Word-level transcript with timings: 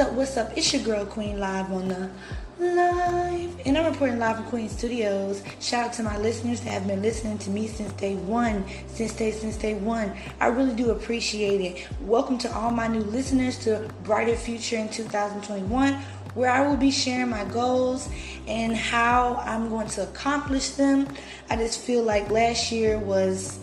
Up? 0.00 0.12
What's 0.12 0.38
up? 0.38 0.56
It's 0.56 0.72
your 0.72 0.82
girl 0.82 1.04
Queen 1.04 1.38
live 1.38 1.70
on 1.70 1.88
the 1.88 2.10
live, 2.58 3.60
and 3.66 3.76
I'm 3.76 3.84
reporting 3.84 4.18
live 4.18 4.36
from 4.36 4.46
Queen 4.46 4.70
Studios. 4.70 5.42
Shout 5.60 5.88
out 5.88 5.92
to 5.94 6.02
my 6.02 6.16
listeners 6.16 6.62
that 6.62 6.70
have 6.70 6.86
been 6.86 7.02
listening 7.02 7.36
to 7.36 7.50
me 7.50 7.66
since 7.66 7.92
day 7.92 8.14
one, 8.14 8.64
since 8.86 9.12
day 9.12 9.30
since 9.30 9.58
day 9.58 9.74
one. 9.74 10.16
I 10.40 10.46
really 10.46 10.74
do 10.74 10.92
appreciate 10.92 11.60
it. 11.60 11.86
Welcome 12.00 12.38
to 12.38 12.56
all 12.56 12.70
my 12.70 12.86
new 12.86 13.02
listeners 13.02 13.58
to 13.64 13.90
Brighter 14.04 14.36
Future 14.36 14.78
in 14.78 14.88
2021, 14.88 15.92
where 16.32 16.50
I 16.50 16.66
will 16.66 16.78
be 16.78 16.90
sharing 16.90 17.28
my 17.28 17.44
goals 17.44 18.08
and 18.48 18.74
how 18.74 19.34
I'm 19.44 19.68
going 19.68 19.88
to 19.88 20.04
accomplish 20.04 20.70
them. 20.70 21.08
I 21.50 21.56
just 21.56 21.78
feel 21.78 22.04
like 22.04 22.30
last 22.30 22.72
year 22.72 22.98
was 22.98 23.58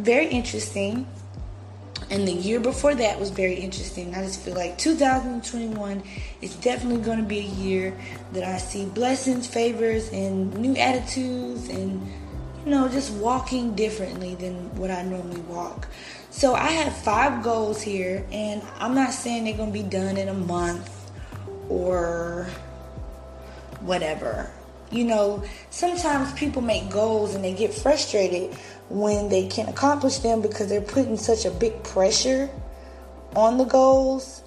very 0.00 0.26
interesting 0.26 1.06
and 2.10 2.26
the 2.26 2.32
year 2.32 2.60
before 2.60 2.94
that 2.94 3.18
was 3.18 3.30
very 3.30 3.54
interesting. 3.54 4.14
I 4.14 4.22
just 4.22 4.40
feel 4.40 4.54
like 4.54 4.78
2021 4.78 6.02
is 6.40 6.54
definitely 6.56 7.02
going 7.02 7.18
to 7.18 7.24
be 7.24 7.40
a 7.40 7.42
year 7.42 7.98
that 8.32 8.44
I 8.44 8.58
see 8.58 8.86
blessings, 8.86 9.46
favors, 9.46 10.08
and 10.10 10.56
new 10.56 10.76
attitudes, 10.76 11.68
and 11.68 12.00
you 12.64 12.70
know, 12.70 12.88
just 12.88 13.12
walking 13.14 13.74
differently 13.74 14.34
than 14.36 14.74
what 14.76 14.90
I 14.90 15.02
normally 15.02 15.40
walk. 15.42 15.88
So 16.30 16.54
I 16.54 16.68
have 16.68 16.96
five 16.96 17.42
goals 17.42 17.82
here, 17.82 18.24
and 18.30 18.62
I'm 18.78 18.94
not 18.94 19.12
saying 19.12 19.44
they're 19.44 19.56
going 19.56 19.72
to 19.72 19.78
be 19.82 19.88
done 19.88 20.16
in 20.16 20.28
a 20.28 20.34
month 20.34 21.10
or 21.68 22.48
whatever. 23.80 24.50
You 24.90 25.04
know, 25.04 25.44
sometimes 25.70 26.32
people 26.34 26.62
make 26.62 26.90
goals 26.90 27.34
and 27.34 27.42
they 27.42 27.54
get 27.54 27.74
frustrated 27.74 28.56
when 28.88 29.28
they 29.28 29.46
can't 29.46 29.68
accomplish 29.68 30.18
them 30.18 30.40
because 30.40 30.68
they're 30.68 30.80
putting 30.80 31.16
such 31.16 31.44
a 31.44 31.50
big 31.50 31.82
pressure 31.82 32.48
on 33.34 33.58
the 33.58 33.64
goals. 33.64 34.42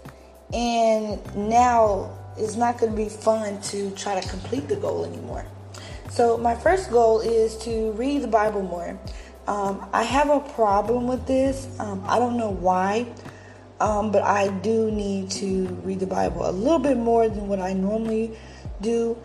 And 0.54 1.20
now 1.36 2.18
it's 2.38 2.56
not 2.56 2.78
going 2.78 2.92
to 2.92 2.98
be 2.98 3.10
fun 3.10 3.62
to 3.64 3.92
try 3.92 4.20
to 4.20 4.28
complete 4.28 4.68
the 4.68 4.76
goal 4.76 5.06
anymore. 5.06 5.46
So, 6.10 6.38
my 6.38 6.56
first 6.56 6.90
goal 6.90 7.20
is 7.20 7.56
to 7.58 7.92
read 7.92 8.24
the 8.24 8.28
Bible 8.28 8.64
more. 8.64 9.00
Um, 9.48 9.88
I 9.94 10.04
have 10.04 10.30
a 10.30 10.40
problem 10.40 11.08
with 11.08 11.28
this. 11.28 11.68
Um, 11.80 12.04
I 12.08 12.18
don't 12.18 12.38
know 12.38 12.50
why, 12.52 13.08
um, 13.80 14.12
but 14.12 14.24
I 14.24 14.50
do 14.60 14.90
need 14.90 15.30
to 15.32 15.68
read 15.84 16.00
the 16.00 16.08
Bible 16.08 16.50
a 16.50 16.52
little 16.52 16.80
bit 16.80 16.98
more 16.98 17.30
than 17.30 17.48
what 17.48 17.60
I 17.60 17.74
normally 17.74 18.38
do. 18.82 19.18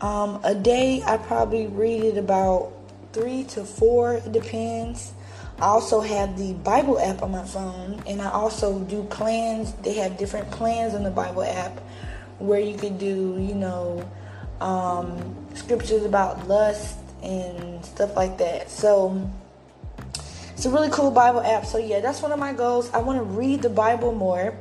Um, 0.00 0.40
a 0.42 0.54
day, 0.54 1.02
I 1.04 1.16
probably 1.16 1.68
read 1.68 2.02
it 2.02 2.18
about 2.18 2.72
three 3.12 3.44
to 3.44 3.64
four, 3.64 4.14
it 4.14 4.32
depends. 4.32 5.12
I 5.58 5.66
also 5.66 6.00
have 6.00 6.38
the 6.38 6.54
Bible 6.54 6.98
app 6.98 7.22
on 7.22 7.30
my 7.30 7.44
phone, 7.44 8.02
and 8.06 8.20
I 8.20 8.30
also 8.30 8.80
do 8.80 9.04
plans. 9.04 9.72
They 9.82 9.94
have 9.94 10.18
different 10.18 10.50
plans 10.50 10.94
on 10.94 11.02
the 11.02 11.10
Bible 11.10 11.42
app 11.42 11.78
where 12.38 12.60
you 12.60 12.76
could 12.76 12.98
do, 12.98 13.38
you 13.38 13.54
know, 13.54 14.08
um, 14.60 15.36
scriptures 15.54 16.04
about 16.04 16.48
lust 16.48 16.98
and 17.22 17.84
stuff 17.84 18.16
like 18.16 18.38
that. 18.38 18.70
So 18.70 19.30
it's 20.52 20.64
a 20.64 20.70
really 20.70 20.90
cool 20.90 21.10
Bible 21.10 21.40
app. 21.42 21.66
So 21.66 21.78
yeah, 21.78 22.00
that's 22.00 22.22
one 22.22 22.32
of 22.32 22.38
my 22.38 22.52
goals. 22.52 22.90
I 22.92 22.98
want 22.98 23.18
to 23.18 23.24
read 23.24 23.62
the 23.62 23.70
Bible 23.70 24.12
more. 24.12 24.56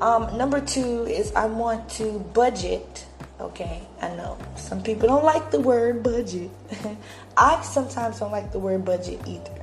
Um, 0.00 0.36
number 0.36 0.60
two 0.60 1.04
is 1.06 1.32
I 1.32 1.46
want 1.46 1.88
to 1.90 2.18
budget 2.34 3.06
Okay, 3.40 3.82
I 4.00 4.14
know 4.14 4.38
some 4.56 4.80
people 4.82 5.08
don't 5.08 5.24
like 5.24 5.50
the 5.50 5.58
word 5.58 6.04
budget. 6.04 6.50
I 7.36 7.60
sometimes 7.62 8.20
don't 8.20 8.30
like 8.30 8.52
the 8.52 8.60
word 8.60 8.84
budget 8.84 9.20
either. 9.26 9.60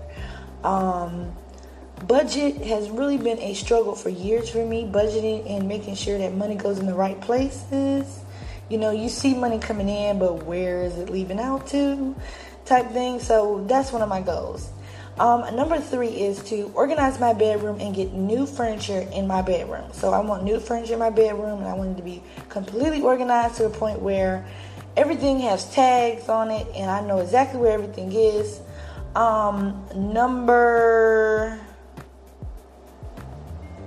Um, 0.63 1.31
budget 2.05 2.57
has 2.57 2.89
really 2.89 3.17
been 3.17 3.39
a 3.39 3.53
struggle 3.53 3.95
for 3.95 4.09
years 4.09 4.49
for 4.49 4.65
me, 4.65 4.83
budgeting 4.83 5.49
and 5.49 5.69
making 5.69 5.95
sure 5.95 6.17
that 6.17 6.33
money 6.35 6.55
goes 6.55 6.79
in 6.79 6.85
the 6.85 6.93
right 6.93 7.19
places. 7.21 8.19
You 8.67 8.77
know, 8.77 8.91
you 8.91 9.07
see 9.07 9.33
money 9.33 9.57
coming 9.57 9.87
in, 9.87 10.19
but 10.19 10.43
where 10.45 10.83
is 10.83 10.97
it 10.97 11.09
leaving 11.09 11.39
out 11.39 11.67
to? 11.67 12.15
Type 12.65 12.91
thing. 12.91 13.19
So 13.19 13.63
that's 13.67 13.91
one 13.93 14.01
of 14.01 14.09
my 14.09 14.21
goals. 14.21 14.69
Um, 15.19 15.55
number 15.55 15.79
three 15.79 16.07
is 16.07 16.41
to 16.43 16.71
organize 16.73 17.19
my 17.19 17.33
bedroom 17.33 17.79
and 17.79 17.93
get 17.93 18.13
new 18.13 18.45
furniture 18.45 19.07
in 19.13 19.27
my 19.27 19.41
bedroom. 19.41 19.91
So 19.93 20.13
I 20.13 20.19
want 20.19 20.43
new 20.43 20.59
furniture 20.59 20.93
in 20.93 20.99
my 20.99 21.09
bedroom 21.09 21.59
and 21.59 21.67
I 21.67 21.73
want 21.73 21.91
it 21.91 21.97
to 21.97 22.03
be 22.03 22.23
completely 22.49 23.01
organized 23.01 23.55
to 23.57 23.63
the 23.63 23.69
point 23.69 23.99
where 23.99 24.45
everything 24.97 25.39
has 25.41 25.71
tags 25.73 26.29
on 26.29 26.49
it 26.49 26.65
and 26.75 26.89
I 26.89 27.01
know 27.01 27.19
exactly 27.19 27.59
where 27.59 27.71
everything 27.71 28.11
is. 28.11 28.61
Um, 29.15 29.85
number 29.93 31.59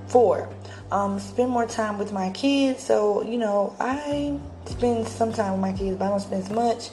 four, 0.07 0.49
um, 0.93 1.19
spend 1.19 1.51
more 1.51 1.67
time 1.67 1.99
with 1.99 2.13
my 2.13 2.31
kids. 2.31 2.83
So, 2.83 3.23
you 3.23 3.39
know, 3.39 3.75
I 3.81 4.39
spend 4.67 5.09
some 5.09 5.33
time 5.33 5.53
with 5.53 5.61
my 5.61 5.73
kids, 5.73 5.97
but 5.97 6.05
I 6.05 6.09
don't 6.11 6.21
spend 6.21 6.45
as 6.45 6.51
much. 6.51 6.91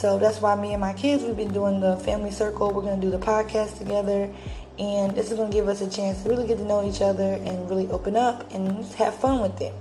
So 0.00 0.18
that's 0.18 0.40
why 0.40 0.54
me 0.54 0.72
and 0.72 0.80
my 0.80 0.94
kids, 0.94 1.24
we've 1.24 1.36
been 1.36 1.52
doing 1.52 1.78
the 1.78 1.94
family 1.98 2.30
circle. 2.30 2.72
We're 2.72 2.80
going 2.80 2.98
to 2.98 3.06
do 3.06 3.10
the 3.10 3.18
podcast 3.18 3.76
together. 3.76 4.32
And 4.78 5.14
this 5.14 5.30
is 5.30 5.36
going 5.36 5.50
to 5.50 5.54
give 5.54 5.68
us 5.68 5.82
a 5.82 5.90
chance 5.90 6.22
to 6.22 6.30
really 6.30 6.46
get 6.46 6.56
to 6.56 6.64
know 6.64 6.88
each 6.88 7.02
other 7.02 7.34
and 7.34 7.68
really 7.68 7.86
open 7.88 8.16
up 8.16 8.50
and 8.54 8.82
have 8.94 9.14
fun 9.14 9.42
with 9.42 9.60
it. 9.60 9.74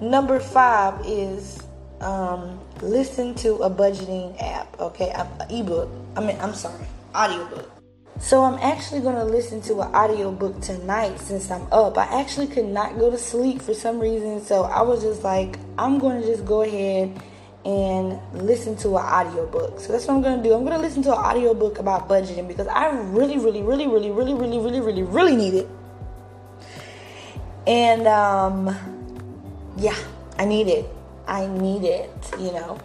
Number 0.00 0.40
five 0.40 1.06
is 1.06 1.62
um, 2.00 2.58
listen 2.82 3.36
to 3.36 3.54
a 3.58 3.70
budgeting 3.70 4.34
app, 4.42 4.80
okay? 4.80 5.14
Ebook. 5.48 5.88
I 6.16 6.26
mean, 6.26 6.36
I'm 6.40 6.54
sorry, 6.54 6.84
audiobook. 7.14 7.70
So 8.18 8.42
I'm 8.42 8.58
actually 8.58 9.00
going 9.00 9.14
to 9.14 9.24
listen 9.24 9.60
to 9.62 9.74
an 9.80 9.94
audiobook 9.94 10.60
tonight 10.60 11.20
since 11.20 11.52
I'm 11.52 11.72
up. 11.72 11.96
I 11.96 12.20
actually 12.20 12.48
could 12.48 12.66
not 12.66 12.98
go 12.98 13.12
to 13.12 13.16
sleep 13.16 13.62
for 13.62 13.74
some 13.74 14.00
reason. 14.00 14.42
So 14.42 14.64
I 14.64 14.82
was 14.82 15.04
just 15.04 15.22
like, 15.22 15.56
I'm 15.78 16.00
going 16.00 16.20
to 16.20 16.26
just 16.26 16.44
go 16.44 16.62
ahead 16.62 17.16
and 17.64 18.18
listen 18.32 18.74
to 18.76 18.96
an 18.96 19.04
audiobook. 19.04 19.80
So 19.80 19.92
that's 19.92 20.06
what 20.06 20.14
I'm 20.14 20.22
gonna 20.22 20.42
do. 20.42 20.54
I'm 20.54 20.64
gonna 20.64 20.78
listen 20.78 21.02
to 21.02 21.12
an 21.12 21.18
audiobook 21.18 21.78
about 21.78 22.08
budgeting 22.08 22.48
because 22.48 22.66
I 22.66 22.90
really, 22.90 23.38
really, 23.38 23.62
really, 23.62 23.86
really, 23.86 24.10
really, 24.10 24.34
really, 24.34 24.58
really, 24.58 24.80
really, 24.80 25.02
really 25.02 25.36
need 25.36 25.54
it. 25.54 25.68
And 27.66 28.06
um 28.06 28.74
yeah, 29.76 29.96
I 30.38 30.46
need 30.46 30.68
it. 30.68 30.86
I 31.26 31.46
need 31.46 31.84
it, 31.84 32.10
you 32.38 32.52
know. 32.52 32.78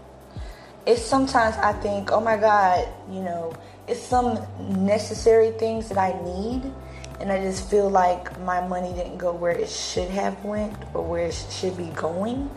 It's 0.86 1.02
sometimes 1.02 1.56
I 1.58 1.74
think, 1.74 2.12
oh 2.12 2.20
my 2.20 2.38
God, 2.38 2.88
you 3.10 3.22
know, 3.22 3.54
it's 3.88 4.02
some 4.02 4.40
necessary 4.86 5.52
things 5.52 5.90
that 5.90 5.98
I 5.98 6.12
need 6.24 6.72
and 7.20 7.32
I 7.32 7.42
just 7.42 7.70
feel 7.70 7.90
like 7.90 8.38
my 8.42 8.66
money 8.68 8.94
didn't 8.94 9.18
go 9.18 9.34
where 9.34 9.52
it 9.52 9.70
should 9.70 10.10
have 10.10 10.44
went 10.44 10.76
or 10.94 11.04
where 11.04 11.28
it 11.28 11.46
should 11.50 11.78
be 11.78 11.88
going. 11.96 12.50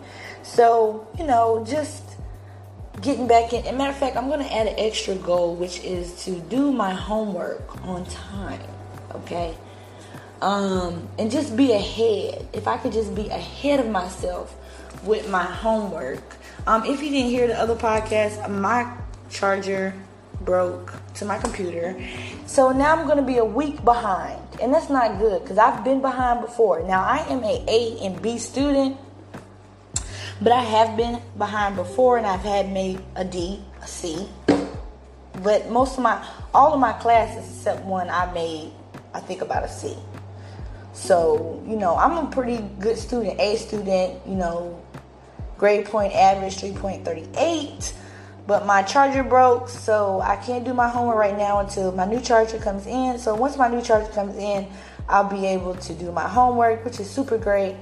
So, 0.48 1.06
you 1.18 1.24
know, 1.26 1.64
just 1.68 2.02
getting 3.02 3.28
back 3.28 3.52
in. 3.52 3.64
As 3.66 3.76
matter 3.76 3.90
of 3.90 3.98
fact, 3.98 4.16
I'm 4.16 4.28
going 4.28 4.40
to 4.40 4.52
add 4.52 4.66
an 4.66 4.74
extra 4.78 5.14
goal, 5.14 5.54
which 5.54 5.84
is 5.84 6.24
to 6.24 6.40
do 6.40 6.72
my 6.72 6.92
homework 6.92 7.86
on 7.86 8.04
time. 8.06 8.60
Okay. 9.14 9.54
Um, 10.40 11.08
and 11.18 11.30
just 11.30 11.56
be 11.56 11.72
ahead. 11.72 12.48
If 12.52 12.66
I 12.66 12.78
could 12.78 12.92
just 12.92 13.14
be 13.14 13.28
ahead 13.28 13.78
of 13.78 13.88
myself 13.90 14.56
with 15.04 15.28
my 15.28 15.44
homework. 15.44 16.36
Um, 16.66 16.84
if 16.84 17.02
you 17.02 17.10
didn't 17.10 17.30
hear 17.30 17.46
the 17.46 17.58
other 17.58 17.76
podcast, 17.76 18.48
my 18.50 18.90
charger 19.30 19.94
broke 20.40 20.94
to 21.14 21.24
my 21.24 21.38
computer. 21.38 22.00
So 22.46 22.70
now 22.70 22.96
I'm 22.96 23.06
going 23.06 23.18
to 23.18 23.24
be 23.24 23.36
a 23.36 23.44
week 23.44 23.84
behind. 23.84 24.40
And 24.62 24.72
that's 24.72 24.88
not 24.88 25.18
good 25.18 25.42
because 25.42 25.58
I've 25.58 25.84
been 25.84 26.00
behind 26.00 26.40
before. 26.40 26.82
Now 26.82 27.02
I 27.02 27.18
am 27.28 27.44
a 27.44 27.64
A 27.68 27.98
and 28.04 28.20
B 28.22 28.38
student 28.38 28.96
but 30.40 30.52
I 30.52 30.62
have 30.62 30.96
been 30.96 31.20
behind 31.36 31.76
before 31.76 32.16
and 32.18 32.26
I've 32.26 32.40
had 32.40 32.70
made 32.70 33.00
a 33.16 33.24
D, 33.24 33.62
a 33.82 33.86
C. 33.86 34.28
But 35.42 35.70
most 35.70 35.96
of 35.96 36.02
my, 36.02 36.24
all 36.54 36.72
of 36.74 36.80
my 36.80 36.92
classes 36.94 37.48
except 37.48 37.84
one, 37.84 38.08
I 38.10 38.32
made, 38.32 38.72
I 39.14 39.20
think, 39.20 39.40
about 39.40 39.64
a 39.64 39.68
C. 39.68 39.96
So, 40.92 41.62
you 41.66 41.76
know, 41.76 41.96
I'm 41.96 42.26
a 42.26 42.30
pretty 42.30 42.58
good 42.80 42.98
student, 42.98 43.38
A 43.40 43.56
student, 43.56 44.20
you 44.26 44.34
know, 44.34 44.80
grade 45.56 45.86
point 45.86 46.12
average 46.12 46.56
3.38. 46.56 47.92
But 48.46 48.64
my 48.64 48.82
charger 48.82 49.22
broke, 49.22 49.68
so 49.68 50.20
I 50.22 50.36
can't 50.36 50.64
do 50.64 50.72
my 50.72 50.88
homework 50.88 51.16
right 51.16 51.36
now 51.36 51.60
until 51.60 51.92
my 51.92 52.06
new 52.06 52.20
charger 52.20 52.58
comes 52.58 52.86
in. 52.86 53.18
So 53.18 53.34
once 53.34 53.58
my 53.58 53.68
new 53.68 53.82
charger 53.82 54.10
comes 54.12 54.36
in, 54.36 54.66
I'll 55.08 55.28
be 55.28 55.46
able 55.46 55.74
to 55.74 55.94
do 55.94 56.10
my 56.12 56.26
homework, 56.26 56.84
which 56.84 56.98
is 56.98 57.10
super 57.10 57.36
great. 57.36 57.76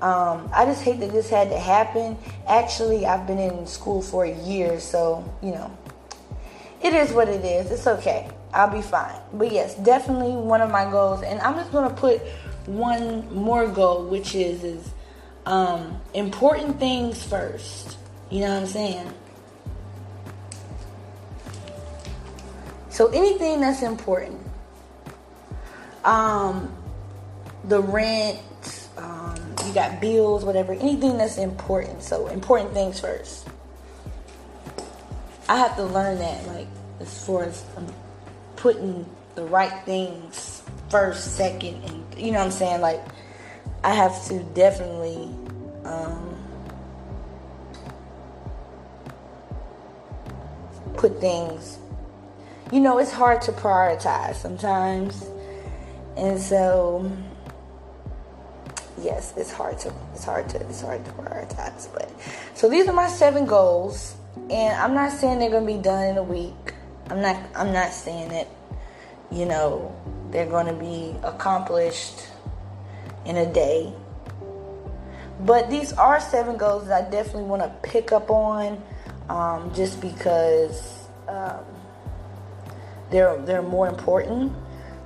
Um, 0.00 0.48
I 0.54 0.64
just 0.64 0.82
hate 0.82 1.00
that 1.00 1.12
this 1.12 1.28
had 1.28 1.50
to 1.50 1.58
happen. 1.58 2.16
Actually, 2.48 3.04
I've 3.04 3.26
been 3.26 3.38
in 3.38 3.66
school 3.66 4.00
for 4.00 4.24
a 4.24 4.34
year, 4.34 4.80
so 4.80 5.24
you 5.42 5.50
know, 5.50 5.76
it 6.82 6.94
is 6.94 7.12
what 7.12 7.28
it 7.28 7.44
is. 7.44 7.70
It's 7.70 7.86
okay. 7.86 8.30
I'll 8.52 8.70
be 8.70 8.82
fine. 8.82 9.20
But 9.32 9.52
yes, 9.52 9.74
definitely 9.76 10.32
one 10.32 10.60
of 10.60 10.70
my 10.70 10.90
goals, 10.90 11.22
and 11.22 11.40
I'm 11.40 11.54
just 11.54 11.70
gonna 11.70 11.94
put 11.94 12.20
one 12.66 13.32
more 13.34 13.66
goal, 13.66 14.06
which 14.06 14.34
is 14.34 14.64
is 14.64 14.90
um, 15.46 16.00
important 16.14 16.78
things 16.78 17.22
first. 17.22 17.98
You 18.30 18.40
know 18.40 18.54
what 18.54 18.62
I'm 18.62 18.66
saying? 18.66 19.12
So 22.90 23.08
anything 23.08 23.60
that's 23.60 23.82
important, 23.82 24.40
um, 26.04 26.76
the 27.64 27.80
rent, 27.80 28.40
you 29.70 29.74
got 29.74 30.00
bills, 30.00 30.44
whatever, 30.44 30.72
anything 30.72 31.16
that's 31.16 31.38
important. 31.38 32.02
So 32.02 32.26
important 32.28 32.72
things 32.72 33.00
first. 33.00 33.48
I 35.48 35.56
have 35.56 35.76
to 35.76 35.84
learn 35.84 36.18
that, 36.18 36.46
like 36.46 36.68
as 37.00 37.24
far 37.24 37.44
as 37.44 37.64
um, 37.76 37.86
putting 38.56 39.06
the 39.34 39.44
right 39.44 39.84
things 39.84 40.62
first, 40.90 41.36
second, 41.36 41.82
and 41.84 42.18
you 42.18 42.32
know 42.32 42.38
what 42.38 42.46
I'm 42.46 42.50
saying. 42.50 42.80
Like 42.80 43.00
I 43.82 43.94
have 43.94 44.24
to 44.26 44.42
definitely. 44.54 45.30
Um, 45.84 46.30
put 51.00 51.18
things 51.18 51.78
you 52.70 52.78
know 52.78 52.98
it's 52.98 53.10
hard 53.10 53.40
to 53.40 53.52
prioritize 53.52 54.34
sometimes 54.34 55.24
and 56.18 56.38
so 56.38 57.10
yes 59.02 59.34
it's 59.36 59.52
hard 59.52 59.78
to 59.78 59.92
it's 60.14 60.24
hard 60.24 60.48
to 60.48 60.60
it's 60.60 60.80
hard 60.80 61.04
to 61.04 61.10
prioritize 61.12 61.92
but 61.92 62.10
so 62.54 62.68
these 62.68 62.86
are 62.88 62.92
my 62.92 63.08
seven 63.08 63.46
goals 63.46 64.14
and 64.50 64.76
i'm 64.78 64.94
not 64.94 65.12
saying 65.12 65.38
they're 65.38 65.50
gonna 65.50 65.66
be 65.66 65.78
done 65.78 66.08
in 66.08 66.16
a 66.16 66.22
week. 66.22 66.74
I'm 67.08 67.20
not 67.20 67.36
i'm 67.56 67.72
not 67.72 67.92
saying 67.92 68.28
that 68.30 68.48
you 69.30 69.44
know 69.46 69.94
they're 70.30 70.48
gonna 70.48 70.74
be 70.74 71.14
accomplished 71.22 72.28
in 73.24 73.36
a 73.36 73.52
day. 73.52 73.92
But 75.40 75.70
these 75.70 75.92
are 75.94 76.20
seven 76.20 76.56
goals 76.56 76.86
that 76.88 77.06
i 77.06 77.10
definitely 77.10 77.44
want 77.44 77.62
to 77.62 77.88
pick 77.88 78.12
up 78.12 78.30
on 78.30 78.82
um, 79.28 79.72
just 79.74 80.00
because 80.00 81.08
um, 81.28 81.64
they're 83.10 83.36
they're 83.42 83.62
more 83.62 83.88
important 83.88 84.52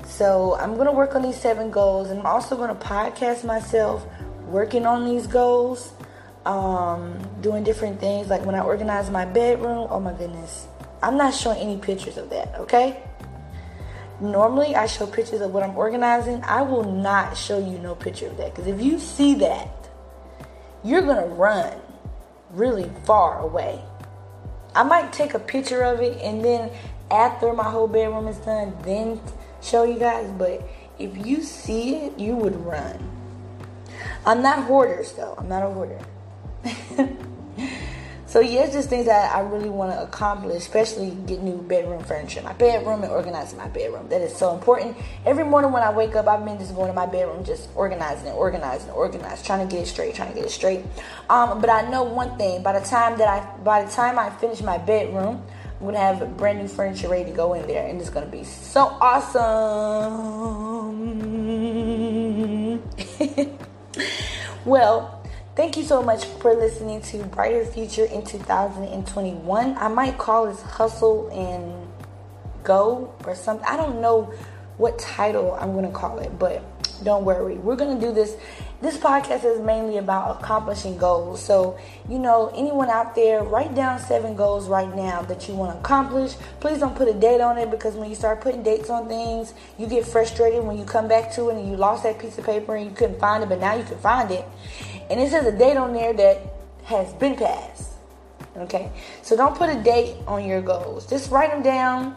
so 0.06 0.56
I'm 0.56 0.74
going 0.74 0.86
to 0.86 0.92
work 0.92 1.14
on 1.14 1.22
these 1.22 1.40
seven 1.40 1.70
goals, 1.70 2.10
and 2.10 2.20
I'm 2.20 2.26
also 2.26 2.56
going 2.56 2.68
to 2.68 2.84
podcast 2.84 3.44
myself 3.44 4.06
working 4.46 4.86
on 4.86 5.04
these 5.04 5.26
goals, 5.26 5.92
um, 6.46 7.18
doing 7.40 7.64
different 7.64 8.00
things. 8.00 8.28
Like 8.28 8.44
when 8.44 8.54
I 8.54 8.60
organize 8.60 9.10
my 9.10 9.24
bedroom, 9.24 9.88
oh 9.90 10.00
my 10.00 10.12
goodness, 10.12 10.66
I'm 11.02 11.16
not 11.16 11.34
showing 11.34 11.58
any 11.58 11.78
pictures 11.78 12.16
of 12.16 12.30
that, 12.30 12.54
okay? 12.60 13.02
Normally, 14.20 14.76
I 14.76 14.86
show 14.86 15.06
pictures 15.06 15.40
of 15.40 15.52
what 15.52 15.62
I'm 15.62 15.76
organizing. 15.76 16.42
I 16.44 16.62
will 16.62 16.84
not 16.84 17.36
show 17.36 17.58
you 17.58 17.78
no 17.78 17.94
picture 17.94 18.28
of 18.28 18.36
that 18.36 18.54
because 18.54 18.68
if 18.68 18.80
you 18.80 18.98
see 18.98 19.34
that, 19.36 19.68
you're 20.84 21.02
going 21.02 21.16
to 21.16 21.34
run 21.34 21.72
really 22.50 22.90
far 23.04 23.40
away. 23.40 23.82
I 24.74 24.82
might 24.82 25.12
take 25.12 25.34
a 25.34 25.38
picture 25.38 25.82
of 25.82 26.00
it 26.00 26.20
and 26.20 26.44
then 26.44 26.70
after 27.10 27.52
my 27.52 27.64
whole 27.64 27.88
bedroom 27.88 28.28
is 28.28 28.36
done, 28.38 28.76
then 28.82 29.20
show 29.64 29.84
you 29.84 29.98
guys, 29.98 30.30
but 30.38 30.62
if 30.98 31.26
you 31.26 31.42
see 31.42 31.96
it, 31.96 32.18
you 32.18 32.36
would 32.36 32.56
run. 32.64 32.98
I'm 34.26 34.42
not 34.42 34.64
hoarders 34.64 35.12
though. 35.12 35.34
I'm 35.36 35.48
not 35.48 35.62
a 35.62 35.70
hoarder. 35.70 35.98
so 38.26 38.40
yeah, 38.40 38.66
just 38.70 38.88
things 38.88 39.06
that 39.06 39.34
I 39.34 39.40
really 39.40 39.68
want 39.68 39.92
to 39.92 40.02
accomplish, 40.02 40.56
especially 40.56 41.10
get 41.26 41.42
new 41.42 41.58
bedroom 41.58 42.02
furniture 42.04 42.40
my 42.42 42.54
bedroom 42.54 43.02
and 43.02 43.12
organizing 43.12 43.58
my 43.58 43.68
bedroom. 43.68 44.08
That 44.08 44.22
is 44.22 44.34
so 44.34 44.54
important. 44.54 44.96
Every 45.26 45.44
morning 45.44 45.72
when 45.72 45.82
I 45.82 45.92
wake 45.92 46.14
up, 46.14 46.26
I've 46.26 46.44
been 46.44 46.58
just 46.58 46.74
going 46.74 46.88
to 46.88 46.94
my 46.94 47.06
bedroom, 47.06 47.44
just 47.44 47.68
organizing 47.74 48.28
and 48.28 48.36
organizing, 48.36 48.88
and 48.88 48.96
organizing, 48.96 49.44
trying 49.44 49.68
to 49.68 49.74
get 49.74 49.82
it 49.82 49.88
straight, 49.88 50.14
trying 50.14 50.30
to 50.30 50.34
get 50.34 50.46
it 50.46 50.50
straight. 50.50 50.84
Um, 51.28 51.60
but 51.60 51.68
I 51.68 51.88
know 51.90 52.04
one 52.04 52.38
thing: 52.38 52.62
by 52.62 52.78
the 52.78 52.86
time 52.86 53.18
that 53.18 53.28
I, 53.28 53.62
by 53.62 53.84
the 53.84 53.90
time 53.90 54.18
I 54.18 54.30
finish 54.30 54.62
my 54.62 54.78
bedroom, 54.78 55.44
I'm 55.80 55.86
gonna 55.86 55.98
have 55.98 56.36
brand 56.36 56.60
new 56.60 56.68
furniture 56.68 57.08
ready 57.08 57.24
to 57.24 57.32
go 57.36 57.54
in 57.54 57.66
there, 57.66 57.86
and 57.86 58.00
it's 58.00 58.10
gonna 58.10 58.26
be 58.26 58.44
so 58.44 58.96
awesome. 59.00 59.44
well, 64.64 65.22
thank 65.56 65.76
you 65.76 65.82
so 65.82 66.02
much 66.02 66.24
for 66.24 66.54
listening 66.54 67.00
to 67.02 67.24
Brighter 67.24 67.64
Future 67.66 68.04
in 68.04 68.24
2021. 68.24 69.76
I 69.76 69.88
might 69.88 70.16
call 70.16 70.46
this 70.46 70.62
Hustle 70.62 71.28
and 71.30 71.88
Go 72.62 73.12
or 73.24 73.34
something. 73.34 73.66
I 73.66 73.76
don't 73.76 74.00
know 74.00 74.32
what 74.78 74.98
title 74.98 75.56
I'm 75.60 75.74
gonna 75.74 75.90
call 75.90 76.18
it, 76.18 76.38
but 76.38 76.62
don't 77.02 77.24
worry. 77.24 77.56
We're 77.56 77.76
gonna 77.76 78.00
do 78.00 78.12
this 78.12 78.36
this 78.84 78.98
podcast 78.98 79.46
is 79.46 79.60
mainly 79.60 79.96
about 79.96 80.42
accomplishing 80.42 80.98
goals. 80.98 81.42
So, 81.42 81.78
you 82.06 82.18
know, 82.18 82.52
anyone 82.54 82.90
out 82.90 83.14
there, 83.14 83.42
write 83.42 83.74
down 83.74 83.98
seven 83.98 84.36
goals 84.36 84.68
right 84.68 84.94
now 84.94 85.22
that 85.22 85.48
you 85.48 85.54
want 85.54 85.72
to 85.72 85.78
accomplish. 85.78 86.34
Please 86.60 86.80
don't 86.80 86.94
put 86.94 87.08
a 87.08 87.14
date 87.14 87.40
on 87.40 87.56
it 87.56 87.70
because 87.70 87.94
when 87.94 88.10
you 88.10 88.14
start 88.14 88.42
putting 88.42 88.62
dates 88.62 88.90
on 88.90 89.08
things, 89.08 89.54
you 89.78 89.86
get 89.86 90.06
frustrated 90.06 90.62
when 90.62 90.76
you 90.76 90.84
come 90.84 91.08
back 91.08 91.32
to 91.32 91.48
it 91.48 91.56
and 91.56 91.66
you 91.66 91.76
lost 91.76 92.02
that 92.02 92.18
piece 92.18 92.36
of 92.36 92.44
paper 92.44 92.76
and 92.76 92.84
you 92.84 92.94
couldn't 92.94 93.18
find 93.18 93.42
it, 93.42 93.48
but 93.48 93.58
now 93.58 93.74
you 93.74 93.84
can 93.84 93.96
find 93.98 94.30
it. 94.30 94.44
And 95.08 95.18
it 95.18 95.30
says 95.30 95.46
a 95.46 95.56
date 95.56 95.78
on 95.78 95.94
there 95.94 96.12
that 96.12 96.42
has 96.84 97.10
been 97.14 97.36
passed. 97.36 97.92
Okay? 98.54 98.92
So 99.22 99.34
don't 99.34 99.56
put 99.56 99.70
a 99.70 99.82
date 99.82 100.16
on 100.26 100.44
your 100.44 100.60
goals. 100.60 101.06
Just 101.06 101.30
write 101.30 101.50
them 101.50 101.62
down, 101.62 102.14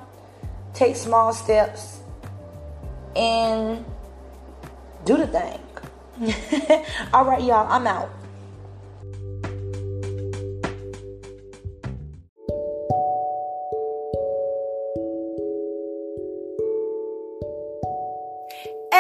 take 0.74 0.98
small 0.98 1.32
steps, 1.32 2.02
and 3.16 3.86
do 5.06 5.16
the 5.16 5.28
thing. 5.28 5.60
All 7.14 7.26
right, 7.26 7.44
y'all, 7.44 7.72
I'm 7.72 7.86
out. 7.86 8.10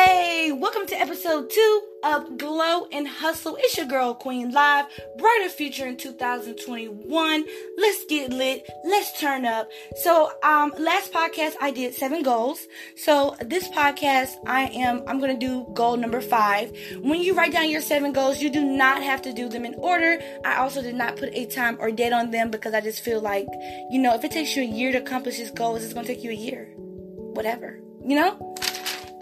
Hey, 0.09 0.53
welcome 0.53 0.87
to 0.87 0.97
episode 0.97 1.49
two 1.49 1.81
of 2.01 2.37
Glow 2.37 2.87
and 2.93 3.05
Hustle. 3.05 3.57
It's 3.59 3.75
your 3.75 3.87
girl 3.87 4.13
Queen 4.13 4.51
Live, 4.51 4.85
brighter 5.17 5.49
future 5.49 5.85
in 5.85 5.97
2021. 5.97 7.45
Let's 7.77 8.05
get 8.05 8.31
lit. 8.31 8.65
Let's 8.85 9.19
turn 9.19 9.45
up. 9.45 9.69
So, 9.97 10.31
um, 10.43 10.71
last 10.79 11.11
podcast 11.11 11.55
I 11.59 11.71
did 11.71 11.93
seven 11.93 12.23
goals. 12.23 12.65
So 12.95 13.35
this 13.41 13.67
podcast 13.67 14.37
I 14.47 14.67
am 14.67 15.03
I'm 15.07 15.19
gonna 15.19 15.37
do 15.37 15.67
goal 15.73 15.97
number 15.97 16.21
five. 16.21 16.71
When 17.01 17.21
you 17.21 17.33
write 17.33 17.51
down 17.51 17.69
your 17.69 17.81
seven 17.81 18.13
goals, 18.13 18.41
you 18.41 18.49
do 18.49 18.63
not 18.63 19.03
have 19.03 19.21
to 19.23 19.33
do 19.33 19.49
them 19.49 19.65
in 19.65 19.75
order. 19.75 20.21
I 20.45 20.55
also 20.59 20.81
did 20.81 20.95
not 20.95 21.17
put 21.17 21.33
a 21.33 21.47
time 21.47 21.75
or 21.81 21.91
date 21.91 22.13
on 22.13 22.31
them 22.31 22.49
because 22.49 22.73
I 22.73 22.79
just 22.79 23.03
feel 23.03 23.19
like, 23.19 23.47
you 23.91 23.99
know, 23.99 24.15
if 24.15 24.23
it 24.23 24.31
takes 24.31 24.55
you 24.55 24.63
a 24.63 24.65
year 24.65 24.93
to 24.93 24.99
accomplish 24.99 25.37
these 25.37 25.51
goals, 25.51 25.83
it's 25.83 25.93
gonna 25.93 26.07
take 26.07 26.23
you 26.23 26.31
a 26.31 26.33
year. 26.33 26.73
Whatever. 26.77 27.81
You 28.05 28.15
know? 28.15 28.46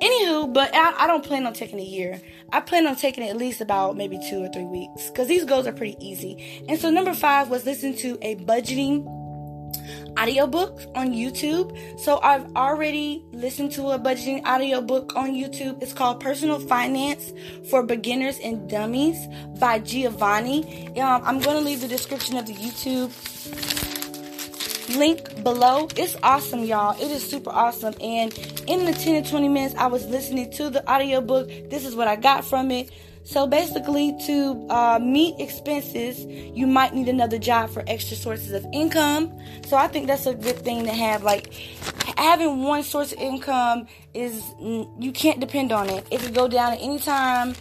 Anywho, 0.01 0.53
but 0.53 0.73
I, 0.75 1.03
I, 1.03 1.07
don't 1.07 1.23
plan 1.23 1.45
on 1.45 1.53
taking 1.53 1.79
a 1.79 1.83
year. 1.83 2.19
I 2.51 2.59
plan 2.59 2.85
on 2.85 2.95
taking 2.95 3.23
at 3.23 3.37
least 3.37 3.61
about 3.61 3.95
maybe 3.95 4.19
two 4.29 4.43
or 4.43 4.49
three 4.49 4.65
weeks 4.65 5.09
because 5.09 5.27
these 5.27 5.45
goals 5.45 5.67
are 5.67 5.71
pretty 5.71 5.95
easy. 6.05 6.63
And 6.67 6.77
so 6.77 6.89
number 6.89 7.13
five 7.13 7.49
was 7.49 7.65
listen 7.65 7.95
to 7.97 8.17
a 8.21 8.35
budgeting 8.35 9.05
audiobook 10.19 10.81
on 10.95 11.11
YouTube. 11.11 11.99
So 11.99 12.19
I've 12.21 12.45
already 12.55 13.23
listened 13.31 13.71
to 13.73 13.91
a 13.91 13.99
budgeting 13.99 14.45
audiobook 14.45 15.15
on 15.15 15.31
YouTube. 15.31 15.81
It's 15.81 15.93
called 15.93 16.19
Personal 16.19 16.59
Finance 16.59 17.33
for 17.69 17.83
Beginners 17.83 18.39
and 18.39 18.69
Dummies 18.69 19.27
by 19.59 19.79
Giovanni. 19.79 20.87
Um, 20.99 21.21
I'm 21.25 21.39
going 21.39 21.57
to 21.57 21.63
leave 21.63 21.81
the 21.81 21.87
description 21.87 22.37
of 22.37 22.45
the 22.45 22.53
YouTube 22.53 23.11
link 24.89 25.43
below. 25.43 25.87
It's 25.95 26.15
awesome, 26.23 26.63
y'all. 26.63 26.99
It 27.01 27.11
is 27.11 27.27
super 27.27 27.49
awesome. 27.49 27.93
And 28.01 28.33
in 28.67 28.85
the 28.85 28.93
10 28.93 29.23
to 29.23 29.29
20 29.29 29.49
minutes 29.49 29.75
I 29.75 29.87
was 29.87 30.05
listening 30.05 30.51
to 30.53 30.69
the 30.69 30.89
audiobook, 30.89 31.47
this 31.69 31.85
is 31.85 31.95
what 31.95 32.07
I 32.07 32.15
got 32.15 32.45
from 32.45 32.71
it. 32.71 32.91
So 33.25 33.47
basically, 33.47 34.15
to 34.27 34.67
uh, 34.69 34.99
meet 35.01 35.39
expenses, 35.39 36.23
you 36.25 36.67
might 36.67 36.93
need 36.93 37.09
another 37.09 37.39
job 37.39 37.71
for 37.71 37.83
extra 37.87 38.15
sources 38.15 38.51
of 38.51 38.63
income. 38.71 39.35
So 39.65 39.77
I 39.77 39.87
think 39.87 40.05
that's 40.05 40.27
a 40.27 40.35
good 40.35 40.59
thing 40.59 40.85
to 40.85 40.91
have. 40.91 41.23
Like 41.23 41.51
having 42.17 42.61
one 42.61 42.83
source 42.83 43.13
of 43.13 43.17
income 43.17 43.87
is 44.13 44.43
you 44.59 45.11
can't 45.11 45.39
depend 45.39 45.71
on 45.71 45.89
it. 45.89 46.05
It 46.11 46.21
could 46.21 46.35
go 46.35 46.47
down 46.47 46.73
at 46.73 46.79
any 46.81 46.99
time, 46.99 47.55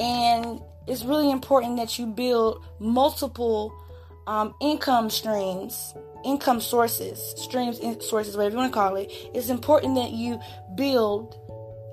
and 0.00 0.60
it's 0.88 1.04
really 1.04 1.30
important 1.30 1.76
that 1.76 1.96
you 1.96 2.06
build 2.06 2.64
multiple 2.80 3.72
um, 4.26 4.52
income 4.60 5.10
streams 5.10 5.94
income 6.24 6.60
sources, 6.60 7.34
streams, 7.36 7.78
sources, 8.04 8.36
whatever 8.36 8.54
you 8.54 8.58
want 8.58 8.72
to 8.72 8.78
call 8.78 8.96
it, 8.96 9.12
it's 9.34 9.48
important 9.48 9.94
that 9.96 10.12
you 10.12 10.40
build 10.74 11.36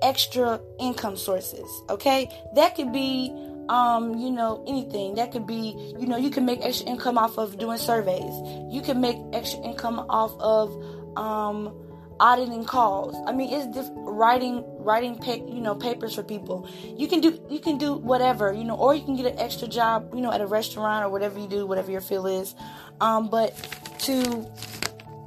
extra 0.02 0.60
income 0.80 1.16
sources. 1.16 1.68
Okay, 1.88 2.28
that 2.54 2.74
could 2.74 2.92
be, 2.92 3.32
um, 3.68 4.18
you 4.18 4.30
know, 4.30 4.64
anything. 4.66 5.14
That 5.14 5.32
could 5.32 5.46
be, 5.46 5.94
you 5.98 6.06
know, 6.06 6.16
you 6.16 6.30
can 6.30 6.44
make 6.44 6.60
extra 6.62 6.88
income 6.88 7.18
off 7.18 7.38
of 7.38 7.58
doing 7.58 7.78
surveys. 7.78 8.34
You 8.70 8.82
can 8.82 9.00
make 9.00 9.16
extra 9.32 9.62
income 9.62 10.04
off 10.08 10.32
of, 10.40 11.16
um, 11.16 11.72
auditing 12.20 12.64
calls. 12.64 13.16
I 13.26 13.32
mean, 13.32 13.52
it's 13.52 13.74
just 13.74 13.90
writing, 13.96 14.64
writing, 14.78 15.16
pa- 15.18 15.32
you 15.32 15.60
know, 15.60 15.74
papers 15.74 16.14
for 16.14 16.22
people. 16.22 16.68
You 16.84 17.08
can 17.08 17.20
do, 17.20 17.40
you 17.50 17.58
can 17.58 17.78
do 17.78 17.94
whatever, 17.94 18.52
you 18.52 18.62
know, 18.62 18.76
or 18.76 18.94
you 18.94 19.02
can 19.02 19.16
get 19.16 19.26
an 19.26 19.38
extra 19.38 19.66
job, 19.66 20.12
you 20.14 20.20
know, 20.20 20.30
at 20.30 20.40
a 20.40 20.46
restaurant 20.46 21.04
or 21.04 21.08
whatever 21.08 21.38
you 21.40 21.48
do, 21.48 21.66
whatever 21.66 21.90
your 21.90 22.00
field 22.00 22.28
is. 22.28 22.54
Um, 23.00 23.28
but 23.28 23.56
to 24.02 24.50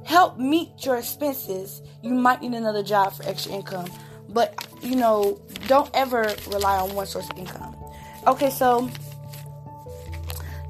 help 0.04 0.38
meet 0.38 0.84
your 0.84 0.96
expenses, 0.96 1.82
you 2.02 2.14
might 2.14 2.40
need 2.40 2.54
another 2.54 2.82
job 2.82 3.12
for 3.12 3.24
extra 3.24 3.52
income. 3.52 3.90
But, 4.28 4.66
you 4.82 4.96
know, 4.96 5.40
don't 5.66 5.90
ever 5.94 6.34
rely 6.48 6.78
on 6.78 6.94
one 6.94 7.06
source 7.06 7.28
of 7.30 7.38
income. 7.38 7.76
Okay, 8.26 8.50
so 8.50 8.90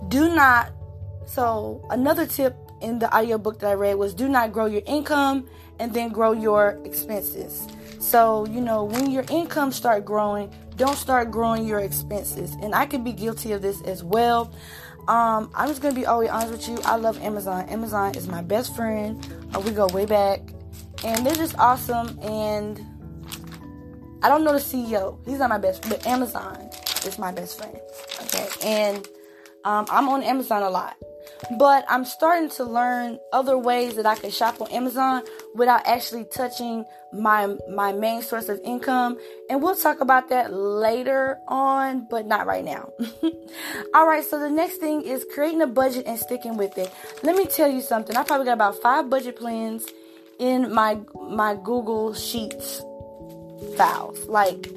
do 0.09 0.35
not. 0.35 0.73
So 1.27 1.85
another 1.91 2.27
tip 2.27 2.57
in 2.81 2.99
the 2.99 3.15
audiobook 3.15 3.59
that 3.61 3.69
I 3.69 3.75
read 3.75 3.95
was 3.95 4.15
do 4.15 4.29
not 4.29 4.53
grow 4.53 4.67
your 4.67 4.83
income 4.87 5.49
and 5.79 5.93
then 5.93 6.11
grow 6.11 6.33
your 6.33 6.79
expenses. 6.85 7.67
So, 7.99 8.47
you 8.47 8.61
know, 8.61 8.85
when 8.85 9.11
your 9.11 9.25
income 9.31 9.73
start 9.73 10.05
growing, 10.05 10.53
don't 10.77 10.97
start 10.97 11.31
growing 11.31 11.67
your 11.67 11.81
expenses. 11.81 12.55
And 12.63 12.75
I 12.75 12.87
could 12.87 13.03
be 13.03 13.13
guilty 13.13 13.53
of 13.53 13.63
this 13.63 13.83
as 13.83 14.05
well. 14.05 14.53
Um, 15.09 15.51
I'm 15.55 15.69
just 15.69 15.83
gonna 15.83 15.95
be 15.95 16.07
always 16.07 16.31
honest 16.31 16.53
with 16.53 16.69
you. 16.69 16.79
I 16.85 16.97
love 16.97 17.21
Amazon. 17.23 17.69
Amazon 17.69 18.15
is 18.17 18.27
my 18.27 18.43
best 18.43 18.75
friend. 18.75 19.25
Uh, 19.55 19.61
we 19.61 19.71
go 19.71 19.87
way 19.89 20.05
back, 20.05 20.41
and 21.05 21.25
they're 21.25 21.35
just 21.35 21.57
awesome. 21.59 22.19
And 22.23 22.81
I 24.23 24.29
don't 24.29 24.43
know 24.43 24.53
the 24.53 24.59
CEO. 24.59 25.19
He's 25.25 25.39
not 25.39 25.49
my 25.49 25.59
best, 25.59 25.89
but 25.89 26.05
Amazon 26.07 26.71
is 27.05 27.19
my 27.19 27.31
best 27.31 27.59
friend. 27.59 27.79
Okay, 28.23 28.49
and 28.65 29.07
um, 29.65 29.87
I'm 29.91 30.09
on 30.09 30.23
Amazon 30.23 30.63
a 30.63 30.71
lot. 30.71 30.97
But 31.59 31.85
I'm 31.89 32.05
starting 32.05 32.49
to 32.51 32.65
learn 32.65 33.19
other 33.33 33.59
ways 33.59 33.95
that 33.97 34.07
I 34.07 34.17
can 34.17 34.31
shop 34.31 34.61
on 34.61 34.69
Amazon 34.73 35.23
without 35.57 35.87
actually 35.87 36.25
touching 36.25 36.85
my 37.13 37.57
my 37.69 37.93
main 37.93 38.23
source 38.23 38.49
of 38.49 38.61
income. 38.65 39.19
And 39.51 39.63
we'll 39.63 39.77
talk 39.77 40.01
about 40.01 40.29
that 40.29 40.53
later 40.53 41.39
on, 41.49 42.07
but 42.09 42.27
not 42.27 42.47
right 42.47 42.65
now. 42.65 42.91
All 43.95 44.07
right, 44.07 44.25
so 44.25 44.39
the 44.39 44.51
next 44.51 44.77
thing 44.77 45.03
is 45.03 45.25
creating 45.35 45.63
a 45.63 45.67
budget 45.67 46.07
and 46.07 46.19
sticking 46.19 46.57
with 46.57 46.77
it. 46.79 46.93
Let 47.23 47.37
me 47.37 47.47
tell 47.47 47.71
you 47.71 47.81
something. 47.81 48.17
I 48.17 48.23
probably 48.23 48.47
got 48.47 48.55
about 48.55 48.81
5 48.81 49.11
budget 49.11 49.37
plans 49.37 49.87
in 50.39 50.73
my 50.73 50.99
my 51.29 51.55
Google 51.55 52.15
Sheets 52.15 52.83
files. 53.77 54.19
Like 54.27 54.69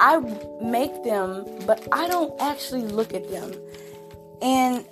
I 0.00 0.18
make 0.60 1.04
them, 1.04 1.46
but 1.66 1.86
I 1.92 2.08
don't 2.08 2.40
actually 2.40 2.82
look 2.82 3.14
at 3.14 3.28
them. 3.30 3.52
And 4.40 4.84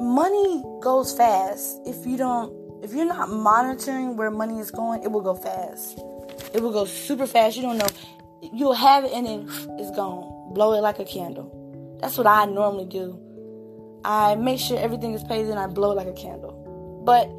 money 0.00 0.62
goes 0.80 1.16
fast 1.16 1.80
if 1.86 2.06
you 2.06 2.16
don't 2.16 2.52
if 2.82 2.92
you're 2.92 3.06
not 3.06 3.30
monitoring 3.30 4.16
where 4.16 4.30
money 4.30 4.58
is 4.58 4.70
going 4.70 5.02
it 5.02 5.10
will 5.10 5.22
go 5.22 5.34
fast. 5.34 5.98
It 6.54 6.62
will 6.62 6.72
go 6.72 6.84
super 6.84 7.26
fast. 7.26 7.56
You 7.56 7.62
don't 7.62 7.78
know. 7.78 7.88
You'll 8.40 8.74
have 8.74 9.04
it 9.04 9.12
and 9.12 9.26
then 9.26 9.48
it's 9.78 9.90
gone. 9.96 10.54
Blow 10.54 10.74
it 10.74 10.80
like 10.80 10.98
a 10.98 11.04
candle. 11.04 11.98
That's 12.00 12.16
what 12.18 12.26
i 12.26 12.44
normally 12.44 12.86
do. 12.86 13.20
I 14.04 14.34
make 14.36 14.60
sure 14.60 14.78
everything 14.78 15.14
is 15.14 15.24
paid 15.24 15.46
and 15.46 15.58
i 15.58 15.66
blow 15.66 15.92
it 15.92 15.94
like 15.94 16.06
a 16.06 16.12
candle. 16.12 17.02
But 17.04 17.30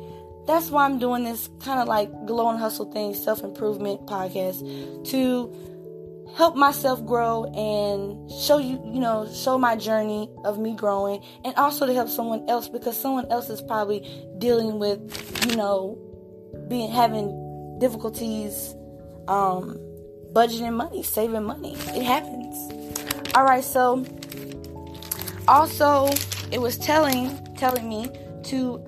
that's 0.48 0.72
why 0.72 0.86
i'm 0.86 0.98
doing 0.98 1.26
this 1.26 1.50
kind 1.60 1.80
of 1.80 1.88
like 1.88 2.10
glow 2.26 2.50
and 2.50 2.58
hustle 2.58 2.90
thing 2.92 3.14
self-improvement 3.14 4.06
podcast 4.06 4.60
to 5.10 5.77
help 6.38 6.56
myself 6.56 7.04
grow 7.04 7.46
and 7.56 8.32
show 8.32 8.60
you, 8.60 8.80
you 8.86 9.00
know, 9.00 9.28
show 9.34 9.58
my 9.58 9.76
journey 9.76 10.30
of 10.46 10.60
me 10.60 10.76
growing 10.76 11.20
and 11.44 11.56
also 11.56 11.88
to 11.88 11.94
help 11.94 12.08
someone 12.08 12.48
else 12.48 12.70
because 12.70 12.96
someone 12.96 13.26
else 13.32 13.50
is 13.50 13.60
probably 13.60 14.08
dealing 14.38 14.78
with, 14.78 15.00
you 15.50 15.56
know, 15.56 15.98
being 16.70 16.92
having 16.92 17.80
difficulties 17.80 18.76
um 19.28 19.80
budgeting 20.32 20.74
money, 20.74 21.02
saving 21.02 21.44
money. 21.44 21.74
It 21.74 22.04
happens. 22.04 22.56
All 23.34 23.44
right, 23.44 23.64
so 23.64 24.06
also 25.48 26.08
it 26.52 26.62
was 26.62 26.78
telling 26.78 27.36
telling 27.56 27.90
me 27.90 28.12
to 28.44 28.80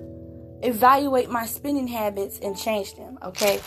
evaluate 0.62 1.28
my 1.30 1.46
spending 1.46 1.88
habits 1.88 2.38
and 2.38 2.56
change 2.56 2.94
them, 2.94 3.18
okay? 3.24 3.60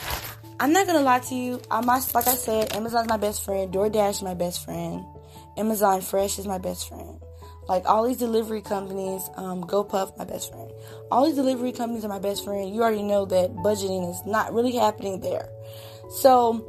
I'm 0.64 0.72
not 0.72 0.88
gonna 0.88 1.02
lie 1.02 1.20
to 1.20 1.36
you. 1.36 1.62
I 1.70 1.82
must, 1.82 2.16
like 2.16 2.26
I 2.26 2.36
said, 2.36 2.74
Amazon's 2.74 3.10
my 3.10 3.18
best 3.18 3.44
friend. 3.44 3.70
DoorDash 3.70 4.12
is 4.12 4.22
my 4.22 4.34
best 4.34 4.64
friend. 4.64 5.04
Amazon 5.58 6.00
Fresh 6.00 6.40
is 6.40 6.48
my 6.48 6.58
best 6.58 6.88
friend. 6.88 7.20
Like 7.68 7.86
all 7.86 8.08
these 8.08 8.16
delivery 8.16 8.62
companies, 8.62 9.30
um, 9.36 9.66
GoPuff, 9.66 10.18
my 10.18 10.24
best 10.24 10.54
friend. 10.54 10.72
All 11.12 11.26
these 11.26 11.36
delivery 11.36 11.74
companies 11.74 12.06
are 12.06 12.08
my 12.08 12.20
best 12.20 12.46
friend. 12.46 12.74
You 12.74 12.82
already 12.82 13.04
know 13.04 13.26
that 13.26 13.54
budgeting 13.56 14.10
is 14.10 14.26
not 14.26 14.54
really 14.54 14.72
happening 14.72 15.20
there. 15.20 15.50
So, 16.22 16.66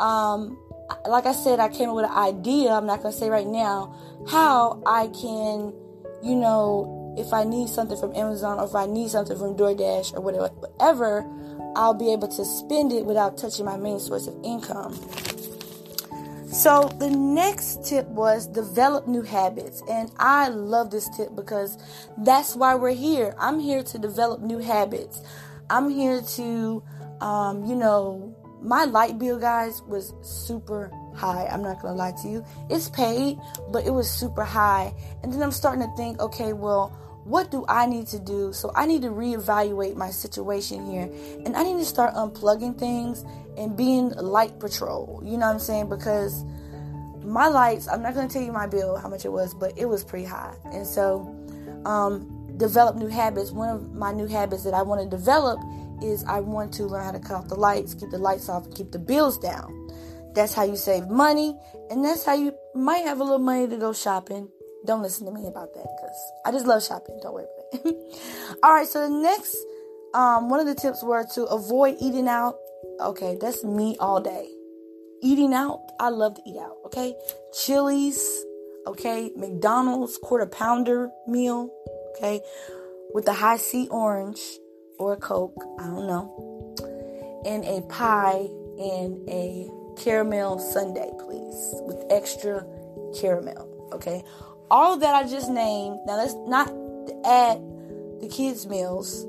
um, 0.00 0.58
like 1.06 1.26
I 1.26 1.32
said, 1.32 1.60
I 1.60 1.68
came 1.68 1.90
up 1.90 1.96
with 1.96 2.06
an 2.06 2.16
idea. 2.16 2.70
I'm 2.70 2.86
not 2.86 3.02
gonna 3.02 3.12
say 3.12 3.28
right 3.28 3.46
now 3.46 3.94
how 4.26 4.82
I 4.86 5.08
can, 5.08 5.74
you 6.22 6.34
know, 6.34 7.14
if 7.18 7.34
I 7.34 7.44
need 7.44 7.68
something 7.68 7.98
from 7.98 8.16
Amazon 8.16 8.58
or 8.58 8.64
if 8.64 8.74
I 8.74 8.86
need 8.86 9.10
something 9.10 9.36
from 9.36 9.54
DoorDash 9.54 10.14
or 10.14 10.22
whatever, 10.22 10.48
whatever 10.48 11.43
I'll 11.76 11.94
be 11.94 12.12
able 12.12 12.28
to 12.28 12.44
spend 12.44 12.92
it 12.92 13.04
without 13.04 13.36
touching 13.36 13.64
my 13.64 13.76
main 13.76 13.98
source 13.98 14.26
of 14.26 14.34
income. 14.44 14.94
So 16.54 16.88
the 17.00 17.10
next 17.10 17.84
tip 17.84 18.06
was 18.06 18.46
develop 18.46 19.08
new 19.08 19.22
habits. 19.22 19.82
And 19.90 20.12
I 20.18 20.48
love 20.48 20.90
this 20.90 21.08
tip 21.16 21.34
because 21.34 21.76
that's 22.18 22.54
why 22.54 22.76
we're 22.76 22.94
here. 22.94 23.34
I'm 23.38 23.58
here 23.58 23.82
to 23.82 23.98
develop 23.98 24.40
new 24.40 24.58
habits. 24.58 25.20
I'm 25.68 25.90
here 25.90 26.22
to, 26.22 26.82
um, 27.20 27.64
you 27.64 27.74
know, 27.74 28.36
my 28.62 28.84
light 28.84 29.18
bill, 29.18 29.38
guys, 29.38 29.82
was 29.82 30.14
super 30.22 30.92
high. 31.14 31.46
I'm 31.46 31.62
not 31.62 31.82
gonna 31.82 31.96
lie 31.96 32.14
to 32.22 32.28
you. 32.28 32.44
It's 32.70 32.88
paid, 32.88 33.38
but 33.70 33.84
it 33.84 33.90
was 33.90 34.08
super 34.08 34.44
high. 34.44 34.94
And 35.22 35.32
then 35.32 35.42
I'm 35.42 35.52
starting 35.52 35.86
to 35.86 35.96
think, 35.96 36.20
okay, 36.20 36.52
well, 36.52 36.96
what 37.24 37.50
do 37.50 37.64
I 37.68 37.86
need 37.86 38.06
to 38.08 38.18
do? 38.18 38.52
So 38.52 38.70
I 38.74 38.86
need 38.86 39.02
to 39.02 39.08
reevaluate 39.08 39.96
my 39.96 40.10
situation 40.10 40.86
here. 40.86 41.10
And 41.44 41.56
I 41.56 41.62
need 41.62 41.78
to 41.78 41.84
start 41.84 42.14
unplugging 42.14 42.78
things 42.78 43.24
and 43.56 43.76
being 43.76 44.10
light 44.10 44.58
patrol. 44.60 45.22
You 45.24 45.38
know 45.38 45.46
what 45.46 45.54
I'm 45.54 45.58
saying? 45.58 45.88
Because 45.88 46.44
my 47.24 47.48
lights, 47.48 47.88
I'm 47.88 48.02
not 48.02 48.14
going 48.14 48.28
to 48.28 48.32
tell 48.32 48.42
you 48.42 48.52
my 48.52 48.66
bill, 48.66 48.96
how 48.98 49.08
much 49.08 49.24
it 49.24 49.32
was, 49.32 49.54
but 49.54 49.72
it 49.78 49.86
was 49.86 50.04
pretty 50.04 50.26
high. 50.26 50.54
And 50.66 50.86
so, 50.86 51.34
um, 51.86 52.30
develop 52.58 52.96
new 52.96 53.08
habits. 53.08 53.50
One 53.50 53.70
of 53.70 53.94
my 53.94 54.12
new 54.12 54.26
habits 54.26 54.62
that 54.64 54.74
I 54.74 54.82
want 54.82 55.00
to 55.00 55.16
develop 55.16 55.58
is 56.02 56.24
I 56.24 56.40
want 56.40 56.74
to 56.74 56.84
learn 56.84 57.04
how 57.04 57.12
to 57.12 57.18
cut 57.18 57.36
off 57.36 57.48
the 57.48 57.54
lights, 57.54 57.94
keep 57.94 58.10
the 58.10 58.18
lights 58.18 58.48
off, 58.50 58.70
keep 58.74 58.92
the 58.92 58.98
bills 58.98 59.38
down. 59.38 59.80
That's 60.34 60.52
how 60.52 60.64
you 60.64 60.76
save 60.76 61.08
money, 61.08 61.56
and 61.90 62.04
that's 62.04 62.24
how 62.24 62.34
you 62.34 62.52
might 62.74 63.04
have 63.04 63.20
a 63.20 63.24
little 63.24 63.38
money 63.38 63.68
to 63.68 63.76
go 63.76 63.92
shopping 63.92 64.48
don't 64.84 65.02
listen 65.02 65.26
to 65.26 65.32
me 65.32 65.46
about 65.46 65.74
that 65.74 65.86
because 65.96 66.32
I 66.44 66.52
just 66.52 66.66
love 66.66 66.84
shopping. 66.84 67.18
Don't 67.22 67.34
worry 67.34 67.44
about 67.44 67.86
it. 67.86 67.96
All 68.62 68.72
right, 68.72 68.86
so 68.86 69.08
the 69.08 69.14
next, 69.14 69.56
um, 70.12 70.48
one 70.48 70.60
of 70.60 70.66
the 70.66 70.74
tips 70.74 71.02
were 71.02 71.24
to 71.34 71.44
avoid 71.44 71.96
eating 72.00 72.28
out. 72.28 72.56
Okay, 73.00 73.36
that's 73.40 73.64
me 73.64 73.96
all 73.98 74.20
day. 74.20 74.46
Eating 75.22 75.54
out, 75.54 75.80
I 75.98 76.10
love 76.10 76.34
to 76.34 76.42
eat 76.46 76.58
out. 76.58 76.76
Okay, 76.86 77.14
Chili's, 77.52 78.44
okay, 78.86 79.32
McDonald's 79.36 80.18
quarter 80.18 80.46
pounder 80.46 81.10
meal, 81.26 81.70
okay, 82.14 82.40
with 83.14 83.24
the 83.24 83.32
Hi-C 83.32 83.88
orange 83.90 84.40
or 84.98 85.14
a 85.14 85.16
Coke, 85.16 85.56
I 85.80 85.84
don't 85.84 86.06
know, 86.06 87.42
and 87.46 87.64
a 87.64 87.80
pie 87.88 88.46
and 88.78 89.28
a 89.28 89.68
caramel 89.96 90.58
sundae, 90.58 91.10
please, 91.18 91.74
with 91.86 92.04
extra 92.10 92.66
caramel. 93.18 93.70
Okay, 93.92 94.22
all 94.70 94.96
that 94.98 95.14
I 95.14 95.28
just 95.28 95.50
named, 95.50 95.98
now 96.06 96.16
let's 96.16 96.34
not 96.46 96.68
add 97.24 97.60
the 98.20 98.28
kids' 98.28 98.66
meals. 98.66 99.26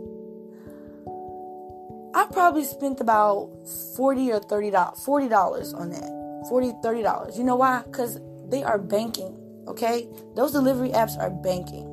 I 2.13 2.25
probably 2.32 2.63
spent 2.63 3.01
about 3.01 3.51
40 3.98 4.32
or 4.32 4.39
30 4.39 4.72
dollars, 4.72 5.04
40 5.04 5.27
dollars 5.27 5.74
on 5.74 5.89
that. 5.89 6.46
40, 6.50 6.74
30 6.82 7.01
dollars. 7.01 7.38
You 7.38 7.44
know 7.44 7.56
why? 7.56 7.84
Because 7.86 8.20
they 8.48 8.63
are 8.63 8.77
banking. 8.77 9.36
Okay? 9.68 10.08
Those 10.36 10.51
delivery 10.51 10.89
apps 10.89 11.18
are 11.20 11.30
banking. 11.30 11.88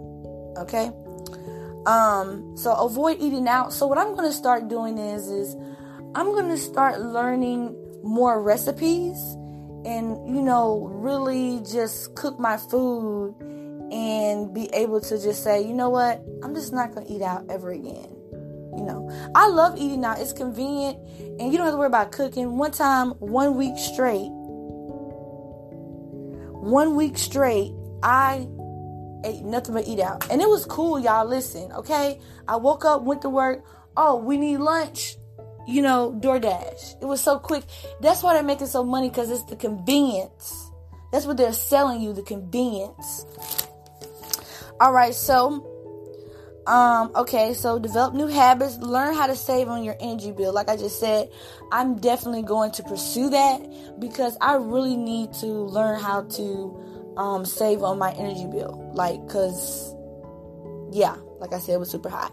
Okay? 0.58 0.92
Um, 1.86 2.56
so 2.56 2.72
avoid 2.74 3.18
eating 3.20 3.48
out. 3.48 3.72
So 3.72 3.86
what 3.86 3.98
I'm 3.98 4.14
gonna 4.14 4.32
start 4.32 4.68
doing 4.68 4.98
is 4.98 5.28
is 5.28 5.56
I'm 6.14 6.32
gonna 6.32 6.56
start 6.56 7.00
learning 7.00 7.76
more 8.04 8.40
recipes 8.40 9.18
and 9.84 10.34
you 10.34 10.42
know 10.42 10.88
really 10.92 11.60
just 11.70 12.14
cook 12.14 12.38
my 12.38 12.56
food 12.56 13.34
and 13.90 14.54
be 14.54 14.68
able 14.72 15.00
to 15.00 15.20
just 15.20 15.42
say 15.42 15.62
you 15.62 15.74
know 15.74 15.90
what? 15.90 16.22
I'm 16.42 16.54
just 16.54 16.72
not 16.72 16.94
gonna 16.94 17.06
eat 17.08 17.22
out 17.22 17.44
ever 17.50 17.70
again. 17.70 18.08
You 18.74 18.84
know 18.84 19.30
i 19.34 19.48
love 19.48 19.76
eating 19.76 20.04
out. 20.04 20.18
It's 20.18 20.32
convenient 20.32 20.98
and 21.38 21.52
you 21.52 21.58
don't 21.58 21.66
have 21.66 21.74
to 21.74 21.78
worry 21.78 21.86
about 21.86 22.12
cooking. 22.12 22.56
One 22.56 22.70
time 22.70 23.10
one 23.18 23.56
week 23.56 23.76
straight 23.76 24.30
one 26.62 26.94
week 26.94 27.18
straight 27.18 27.72
i 28.04 28.46
ate 29.24 29.42
nothing 29.44 29.74
but 29.74 29.86
eat 29.86 30.00
out. 30.00 30.30
And 30.30 30.40
it 30.40 30.48
was 30.48 30.64
cool 30.64 30.98
y'all. 30.98 31.26
Listen 31.26 31.70
okay? 31.72 32.18
I 32.48 32.56
woke 32.56 32.84
up 32.84 33.02
went 33.02 33.22
to 33.22 33.28
work. 33.28 33.64
Oh 33.96 34.16
we 34.16 34.36
need 34.36 34.58
lunch 34.58 35.16
you 35.66 35.82
know, 35.82 36.18
DoorDash. 36.20 37.02
It 37.02 37.06
was 37.06 37.20
so 37.20 37.38
quick. 37.38 37.64
That's 38.00 38.22
why 38.22 38.34
they're 38.34 38.42
making 38.42 38.66
so 38.66 38.84
money 38.84 39.08
because 39.08 39.30
it's 39.30 39.44
the 39.44 39.56
convenience. 39.56 40.70
That's 41.12 41.26
what 41.26 41.36
they're 41.36 41.52
selling 41.52 42.00
you, 42.00 42.12
the 42.12 42.22
convenience. 42.22 43.26
All 44.80 44.92
right, 44.92 45.14
so 45.14 45.68
um 46.66 47.10
okay, 47.16 47.54
so 47.54 47.78
develop 47.78 48.14
new 48.14 48.28
habits, 48.28 48.78
learn 48.78 49.14
how 49.14 49.26
to 49.26 49.36
save 49.36 49.68
on 49.68 49.84
your 49.84 49.96
energy 50.00 50.32
bill. 50.32 50.52
Like 50.52 50.68
I 50.68 50.76
just 50.76 51.00
said, 51.00 51.28
I'm 51.70 51.98
definitely 51.98 52.42
going 52.42 52.70
to 52.72 52.82
pursue 52.82 53.30
that 53.30 54.00
because 54.00 54.36
I 54.40 54.54
really 54.56 54.96
need 54.96 55.32
to 55.34 55.46
learn 55.46 56.00
how 56.00 56.22
to 56.22 57.14
um, 57.16 57.44
save 57.44 57.82
on 57.82 57.98
my 57.98 58.12
energy 58.12 58.46
bill. 58.46 58.90
Like, 58.94 59.28
cause 59.28 59.94
yeah, 60.92 61.16
like 61.38 61.52
I 61.52 61.58
said, 61.58 61.74
it 61.74 61.78
was 61.78 61.90
super 61.90 62.08
high. 62.08 62.30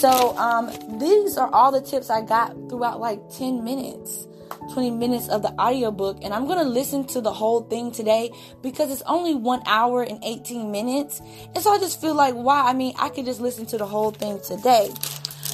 So 0.00 0.34
um, 0.38 0.70
these 0.98 1.36
are 1.36 1.52
all 1.52 1.70
the 1.70 1.82
tips 1.82 2.08
I 2.08 2.22
got 2.22 2.54
throughout 2.70 3.00
like 3.00 3.20
10 3.36 3.62
minutes. 3.62 4.26
20 4.72 4.92
minutes 4.92 5.28
of 5.28 5.42
the 5.42 5.50
audiobook 5.60 6.18
and 6.22 6.32
I'm 6.32 6.46
going 6.46 6.58
to 6.58 6.64
listen 6.64 7.06
to 7.08 7.20
the 7.20 7.32
whole 7.32 7.62
thing 7.62 7.92
today 7.92 8.30
because 8.62 8.90
it's 8.90 9.02
only 9.02 9.34
1 9.34 9.62
hour 9.66 10.02
and 10.02 10.24
18 10.24 10.70
minutes. 10.70 11.20
And 11.54 11.58
so 11.58 11.70
I 11.70 11.78
just 11.78 12.00
feel 12.00 12.14
like 12.14 12.34
wow, 12.34 12.64
I 12.64 12.72
mean, 12.72 12.94
I 12.98 13.10
could 13.10 13.26
just 13.26 13.42
listen 13.42 13.66
to 13.66 13.76
the 13.76 13.84
whole 13.84 14.10
thing 14.10 14.40
today. 14.40 14.90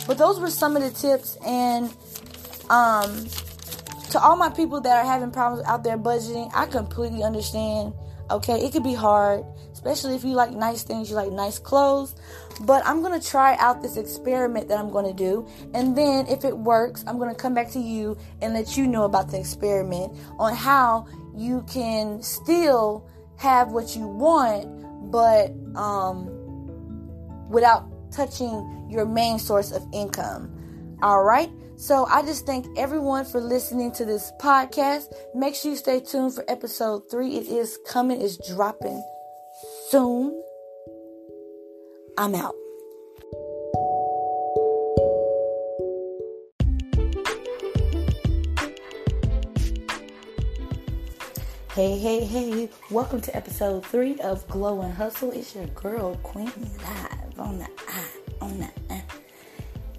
But 0.07 0.17
those 0.17 0.39
were 0.39 0.51
some 0.51 0.77
of 0.77 0.83
the 0.85 0.91
tips 0.91 1.37
and 1.45 1.93
um 2.71 3.27
to 4.11 4.21
all 4.21 4.37
my 4.37 4.51
people 4.51 4.81
that 4.81 5.05
are 5.05 5.11
having 5.11 5.33
problems 5.33 5.67
out 5.67 5.83
there 5.83 5.99
budgeting, 5.99 6.53
I 6.55 6.67
completely 6.67 7.25
understand. 7.25 7.95
Okay, 8.31 8.65
it 8.65 8.73
could 8.73 8.85
be 8.85 8.95
hard, 8.95 9.45
especially 9.73 10.15
if 10.15 10.23
you 10.23 10.35
like 10.35 10.53
nice 10.53 10.85
things, 10.85 11.11
you 11.11 11.17
like 11.17 11.33
nice 11.33 11.59
clothes. 11.59 12.15
But 12.63 12.87
I'm 12.87 13.03
gonna 13.03 13.21
try 13.21 13.57
out 13.57 13.83
this 13.83 13.97
experiment 13.97 14.69
that 14.69 14.79
I'm 14.79 14.91
gonna 14.91 15.13
do, 15.13 15.47
and 15.75 15.97
then 15.97 16.27
if 16.27 16.45
it 16.45 16.57
works, 16.57 17.05
I'm 17.07 17.19
gonna 17.19 17.35
come 17.35 17.55
back 17.55 17.71
to 17.73 17.79
you 17.79 18.17
and 18.41 18.55
let 18.55 18.77
you 18.77 18.87
know 18.87 19.05
about 19.05 19.31
the 19.31 19.39
experiment 19.39 20.17
on 20.39 20.55
how 20.55 21.07
you 21.37 21.65
can 21.69 22.23
still 22.23 23.07
have 23.37 23.73
what 23.73 23.95
you 23.95 24.07
want, 24.07 25.11
but 25.11 25.53
um, 25.77 26.29
without 27.51 27.87
touching 28.11 28.89
your 28.91 29.05
main 29.05 29.39
source 29.39 29.73
of 29.73 29.87
income. 29.93 30.51
All 31.03 31.23
right. 31.23 31.51
So 31.77 32.07
I 32.07 32.23
just 32.23 32.47
thank 32.47 32.67
everyone 32.79 33.27
for 33.27 33.39
listening 33.39 33.93
to 33.93 34.07
this 34.07 34.33
podcast. 34.41 35.13
Make 35.35 35.55
sure 35.55 35.73
you 35.73 35.77
stay 35.77 36.01
tuned 36.01 36.35
for 36.35 36.45
episode 36.49 37.11
three. 37.11 37.37
It 37.37 37.49
is 37.49 37.79
coming, 37.87 38.23
it's 38.23 38.39
dropping 38.49 39.05
soon. 39.91 40.43
I'm 42.19 42.35
out. 42.35 42.55
Hey, 51.75 51.99
hey, 51.99 52.25
hey, 52.25 52.71
welcome 52.91 53.21
to 53.21 53.37
episode 53.37 53.85
three 53.85 54.19
of 54.21 54.49
Glow 54.49 54.81
and 54.81 54.95
Hustle. 54.95 55.31
It's 55.33 55.55
your 55.55 55.67
girl, 55.67 56.17
Queen, 56.23 56.47
live 56.47 57.39
on 57.39 57.59
the 57.59 57.69
eye, 57.87 58.09
on 58.41 58.59
the 58.61 58.71
eye. 58.89 59.05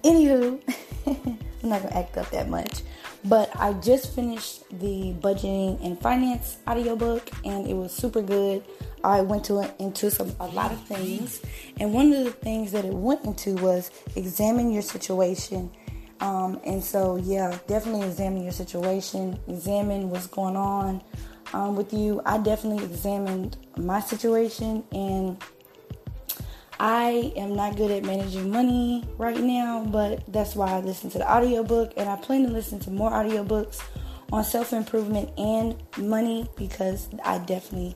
Anywho, 0.03 0.59
I'm 1.05 1.69
not 1.69 1.83
gonna 1.83 1.95
act 1.95 2.17
up 2.17 2.31
that 2.31 2.49
much, 2.49 2.81
but 3.27 3.49
I 3.59 3.73
just 3.73 4.15
finished 4.15 4.63
the 4.79 5.13
budgeting 5.19 5.83
and 5.85 5.99
finance 5.99 6.57
audiobook 6.67 7.29
and 7.43 7.67
it 7.67 7.73
was 7.73 7.91
super 7.91 8.21
good. 8.21 8.63
I 9.03 9.21
went 9.21 9.45
to 9.45 9.69
into 9.79 10.09
some 10.09 10.35
a 10.39 10.47
lot 10.47 10.71
of 10.71 10.81
things, 10.81 11.41
and 11.79 11.93
one 11.93 12.11
of 12.11 12.25
the 12.25 12.31
things 12.31 12.71
that 12.71 12.83
it 12.83 12.93
went 12.93 13.23
into 13.25 13.55
was 13.55 13.91
examine 14.15 14.71
your 14.71 14.81
situation. 14.81 15.71
Um, 16.19 16.59
and 16.65 16.83
so, 16.83 17.17
yeah, 17.17 17.57
definitely 17.67 18.07
examine 18.07 18.43
your 18.43 18.51
situation, 18.51 19.39
examine 19.47 20.09
what's 20.09 20.27
going 20.27 20.55
on 20.55 21.03
um, 21.53 21.75
with 21.75 21.93
you. 21.93 22.21
I 22.25 22.39
definitely 22.39 22.83
examined 22.83 23.57
my 23.77 23.99
situation 23.99 24.83
and 24.91 25.37
I 26.79 27.33
am 27.35 27.55
not 27.55 27.75
good 27.75 27.89
at 27.91 28.03
managing 28.03 28.51
money 28.51 29.03
right 29.17 29.39
now, 29.39 29.83
but 29.83 30.31
that's 30.31 30.55
why 30.55 30.71
I 30.71 30.79
listen 30.79 31.09
to 31.11 31.17
the 31.17 31.31
audiobook 31.31 31.93
and 31.97 32.07
I 32.07 32.15
plan 32.17 32.43
to 32.43 32.49
listen 32.49 32.79
to 32.81 32.91
more 32.91 33.11
audiobooks 33.11 33.81
on 34.31 34.43
self 34.43 34.73
improvement 34.73 35.29
and 35.37 35.75
money 35.97 36.47
because 36.55 37.09
I 37.23 37.39
definitely 37.39 37.95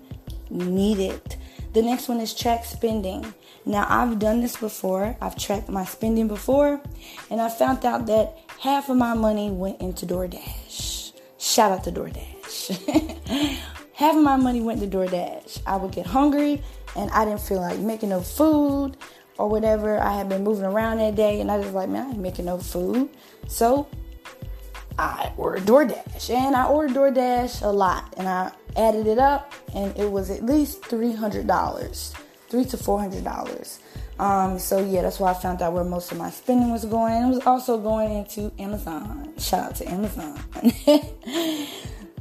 need 0.50 1.00
it. 1.00 1.38
The 1.74 1.82
next 1.82 2.10
one 2.10 2.20
is 2.20 2.34
track 2.34 2.66
spending. 2.66 3.34
Now, 3.66 3.86
I've 3.88 4.18
done 4.18 4.42
this 4.42 4.58
before, 4.58 5.16
I've 5.22 5.38
tracked 5.38 5.70
my 5.70 5.86
spending 5.86 6.28
before, 6.28 6.82
and 7.30 7.40
I 7.40 7.50
found 7.50 7.86
out 7.86 8.08
that 8.08 8.38
half 8.60 8.90
of 8.90 8.98
my 8.98 9.14
money 9.14 9.52
went 9.52 9.80
into 9.80 10.06
DoorDash. 10.06 11.14
Shout 11.38 11.72
out 11.72 11.84
to 11.84 11.92
DoorDash. 11.92 13.58
half 13.94 14.16
of 14.16 14.24
my 14.24 14.36
money 14.36 14.62
went 14.62 14.82
to 14.82 14.88
DoorDash. 14.88 15.62
I 15.66 15.78
would 15.78 15.92
get 15.92 16.08
hungry 16.08 16.62
and 16.96 17.10
I 17.12 17.26
didn't 17.26 17.42
feel 17.42 17.62
like 17.62 17.80
making 17.80 18.10
no 18.10 18.22
food 18.22 18.98
or 19.38 19.48
whatever. 19.50 20.00
I 20.00 20.14
had 20.14 20.30
been 20.30 20.44
moving 20.44 20.66
around 20.66 20.98
that 20.98 21.16
day 21.16 21.42
and 21.42 21.52
I 21.52 21.58
was 21.58 21.72
like, 21.72 21.90
man, 21.90 22.08
I 22.08 22.10
ain't 22.12 22.20
making 22.20 22.46
no 22.46 22.58
food. 22.58 23.10
So 23.48 23.88
I 24.98 25.32
ordered 25.38 25.64
DoorDash 25.64 26.30
and 26.30 26.56
I 26.56 26.68
ordered 26.68 26.96
DoorDash 26.96 27.64
a 27.64 27.68
lot 27.68 28.14
and 28.18 28.28
I 28.28 28.52
added 28.76 29.08
it 29.08 29.18
up 29.18 29.54
and 29.74 29.96
it 29.98 30.10
was 30.10 30.30
at 30.30 30.46
least 30.46 30.82
$300, 30.84 32.14
three 32.50 32.66
to 32.66 32.78
$400. 32.78 33.80
Um, 34.20 34.60
so 34.60 34.78
yeah, 34.78 35.02
that's 35.02 35.20
why 35.20 35.32
I 35.32 35.34
found 35.34 35.62
out 35.64 35.74
where 35.74 35.84
most 35.84 36.12
of 36.12 36.18
my 36.18 36.30
spending 36.30 36.72
was 36.72 36.86
going. 36.86 37.24
It 37.24 37.28
was 37.28 37.46
also 37.46 37.78
going 37.78 38.14
into 38.14 38.52
Amazon. 38.60 39.34
Shout 39.40 39.72
out 39.72 39.76
to 39.78 39.90
Amazon. 39.90 40.40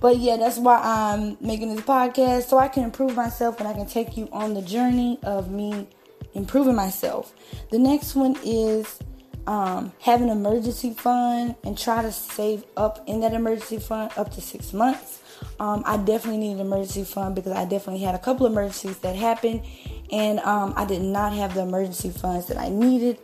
But 0.00 0.16
yeah, 0.18 0.36
that's 0.36 0.58
why 0.58 0.80
I'm 0.82 1.36
making 1.40 1.74
this 1.74 1.84
podcast 1.84 2.44
so 2.44 2.58
I 2.58 2.68
can 2.68 2.84
improve 2.84 3.14
myself 3.14 3.60
and 3.60 3.68
I 3.68 3.74
can 3.74 3.86
take 3.86 4.16
you 4.16 4.28
on 4.32 4.54
the 4.54 4.62
journey 4.62 5.18
of 5.22 5.50
me 5.50 5.86
improving 6.34 6.74
myself. 6.74 7.34
The 7.70 7.78
next 7.78 8.14
one 8.14 8.36
is 8.42 8.98
um, 9.46 9.92
have 10.00 10.22
an 10.22 10.30
emergency 10.30 10.92
fund 10.94 11.54
and 11.64 11.76
try 11.76 12.02
to 12.02 12.12
save 12.12 12.64
up 12.76 13.02
in 13.06 13.20
that 13.20 13.34
emergency 13.34 13.78
fund 13.78 14.10
up 14.16 14.32
to 14.32 14.40
six 14.40 14.72
months. 14.72 15.22
Um, 15.58 15.82
I 15.86 15.96
definitely 15.96 16.38
need 16.38 16.52
an 16.52 16.60
emergency 16.60 17.04
fund 17.04 17.34
because 17.34 17.52
I 17.52 17.64
definitely 17.64 18.02
had 18.02 18.14
a 18.14 18.18
couple 18.18 18.46
emergencies 18.46 18.98
that 18.98 19.16
happened 19.16 19.62
and 20.12 20.38
um, 20.40 20.74
I 20.76 20.84
did 20.84 21.02
not 21.02 21.32
have 21.34 21.54
the 21.54 21.62
emergency 21.62 22.10
funds 22.10 22.46
that 22.46 22.58
I 22.58 22.68
needed. 22.68 23.18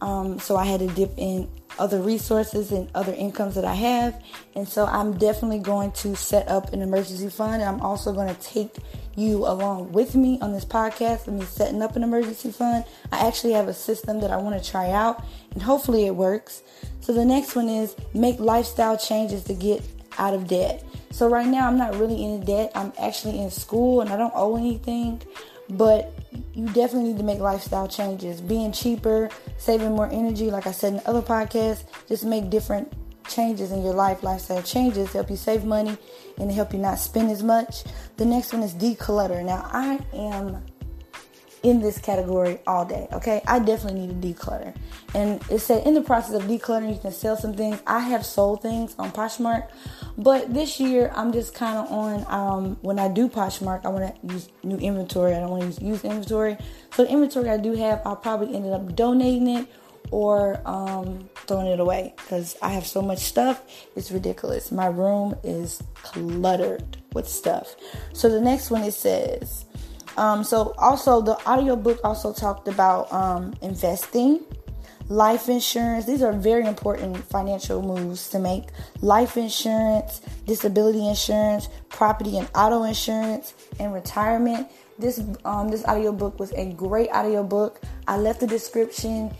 Um, 0.00 0.38
so 0.38 0.56
I 0.56 0.64
had 0.64 0.80
to 0.80 0.88
dip 0.88 1.12
in 1.16 1.48
other 1.78 2.00
resources 2.00 2.72
and 2.72 2.90
other 2.94 3.12
incomes 3.12 3.54
that 3.54 3.64
I 3.64 3.74
have. 3.74 4.22
And 4.54 4.68
so 4.68 4.86
I'm 4.86 5.16
definitely 5.18 5.58
going 5.58 5.92
to 5.92 6.14
set 6.14 6.48
up 6.48 6.72
an 6.72 6.82
emergency 6.82 7.28
fund. 7.28 7.62
I'm 7.62 7.80
also 7.80 8.12
going 8.12 8.34
to 8.34 8.40
take 8.40 8.76
you 9.16 9.46
along 9.46 9.92
with 9.92 10.14
me 10.14 10.38
on 10.40 10.52
this 10.52 10.64
podcast 10.64 11.26
of 11.26 11.34
me 11.34 11.44
setting 11.44 11.82
up 11.82 11.96
an 11.96 12.02
emergency 12.02 12.50
fund. 12.50 12.84
I 13.10 13.26
actually 13.26 13.54
have 13.54 13.68
a 13.68 13.74
system 13.74 14.20
that 14.20 14.30
I 14.30 14.36
want 14.36 14.62
to 14.62 14.70
try 14.70 14.90
out 14.90 15.24
and 15.52 15.62
hopefully 15.62 16.06
it 16.06 16.14
works. 16.14 16.62
So 17.00 17.12
the 17.12 17.24
next 17.24 17.56
one 17.56 17.68
is 17.68 17.96
make 18.12 18.38
lifestyle 18.38 18.96
changes 18.96 19.44
to 19.44 19.54
get 19.54 19.82
out 20.18 20.34
of 20.34 20.48
debt. 20.48 20.84
So 21.10 21.28
right 21.28 21.46
now 21.46 21.66
I'm 21.66 21.78
not 21.78 21.96
really 21.96 22.22
in 22.22 22.44
debt. 22.44 22.72
I'm 22.74 22.92
actually 23.00 23.40
in 23.40 23.50
school 23.50 24.02
and 24.02 24.10
I 24.10 24.16
don't 24.16 24.32
owe 24.34 24.56
anything, 24.56 25.22
but 25.68 26.12
you 26.54 26.66
definitely 26.66 27.10
need 27.10 27.18
to 27.18 27.24
make 27.24 27.38
lifestyle 27.38 27.88
changes. 27.88 28.40
Being 28.40 28.72
cheaper, 28.72 29.30
saving 29.58 29.92
more 29.92 30.08
energy, 30.10 30.50
like 30.50 30.66
I 30.66 30.72
said 30.72 30.94
in 30.94 31.00
other 31.06 31.22
podcasts, 31.22 31.84
just 32.08 32.24
make 32.24 32.50
different 32.50 32.92
changes 33.28 33.72
in 33.72 33.82
your 33.82 33.94
life, 33.94 34.22
lifestyle 34.22 34.62
changes, 34.62 35.12
help 35.12 35.30
you 35.30 35.36
save 35.36 35.64
money 35.64 35.96
and 36.38 36.50
help 36.50 36.72
you 36.72 36.78
not 36.78 36.98
spend 36.98 37.30
as 37.30 37.42
much. 37.42 37.84
The 38.16 38.24
next 38.24 38.52
one 38.52 38.62
is 38.62 38.74
declutter. 38.74 39.44
Now, 39.44 39.68
I 39.72 39.98
am 40.14 40.62
in 41.66 41.80
this 41.80 41.98
category 41.98 42.60
all 42.64 42.84
day. 42.84 43.08
Okay, 43.12 43.42
I 43.44 43.58
definitely 43.58 44.06
need 44.06 44.22
to 44.22 44.28
declutter. 44.28 44.72
And 45.14 45.42
it 45.50 45.58
said 45.58 45.84
in 45.84 45.94
the 45.94 46.00
process 46.00 46.34
of 46.34 46.42
decluttering, 46.42 46.94
you 46.94 47.00
can 47.00 47.10
sell 47.10 47.36
some 47.36 47.54
things. 47.54 47.82
I 47.88 47.98
have 47.98 48.24
sold 48.24 48.62
things 48.62 48.94
on 49.00 49.10
Poshmark, 49.10 49.68
but 50.16 50.54
this 50.54 50.78
year 50.78 51.10
I'm 51.16 51.32
just 51.32 51.54
kind 51.54 51.76
of 51.76 51.90
on. 51.90 52.24
Um, 52.28 52.76
when 52.82 53.00
I 53.00 53.08
do 53.08 53.28
Poshmark, 53.28 53.84
I 53.84 53.88
want 53.88 54.14
to 54.14 54.32
use 54.32 54.48
new 54.62 54.76
inventory. 54.76 55.34
I 55.34 55.40
don't 55.40 55.50
want 55.50 55.62
to 55.62 55.66
use 55.66 55.82
used 55.82 56.04
inventory. 56.04 56.56
So 56.92 57.02
the 57.02 57.10
inventory 57.10 57.50
I 57.50 57.56
do 57.56 57.72
have, 57.74 58.00
I'll 58.04 58.14
probably 58.14 58.54
end 58.54 58.66
up 58.72 58.94
donating 58.94 59.48
it 59.48 59.66
or 60.12 60.60
um, 60.64 61.28
throwing 61.46 61.66
it 61.66 61.80
away 61.80 62.14
because 62.16 62.56
I 62.62 62.70
have 62.70 62.86
so 62.86 63.02
much 63.02 63.18
stuff. 63.18 63.60
It's 63.96 64.12
ridiculous. 64.12 64.70
My 64.70 64.86
room 64.86 65.34
is 65.42 65.82
cluttered 65.94 66.98
with 67.12 67.28
stuff. 67.28 67.74
So 68.12 68.28
the 68.28 68.40
next 68.40 68.70
one 68.70 68.82
it 68.82 68.94
says 68.94 69.65
um, 70.16 70.44
so 70.44 70.74
also 70.78 71.20
the 71.20 71.36
audiobook 71.48 72.00
also 72.04 72.32
talked 72.32 72.68
about 72.68 73.12
um, 73.12 73.54
investing, 73.62 74.44
life 75.08 75.48
insurance. 75.48 76.06
These 76.06 76.22
are 76.22 76.32
very 76.32 76.66
important 76.66 77.16
financial 77.24 77.82
moves 77.82 78.28
to 78.30 78.38
make. 78.38 78.64
Life 79.00 79.36
insurance, 79.36 80.20
disability 80.46 81.06
insurance, 81.06 81.68
property 81.88 82.38
and 82.38 82.48
auto 82.54 82.84
insurance, 82.84 83.54
and 83.78 83.92
retirement. 83.92 84.68
This 84.98 85.22
um, 85.44 85.68
this 85.68 85.84
audiobook 85.84 86.40
was 86.40 86.52
a 86.52 86.72
great 86.72 87.10
audiobook. 87.10 87.80
I 88.08 88.16
left 88.16 88.40
the 88.40 88.46
description. 88.46 89.34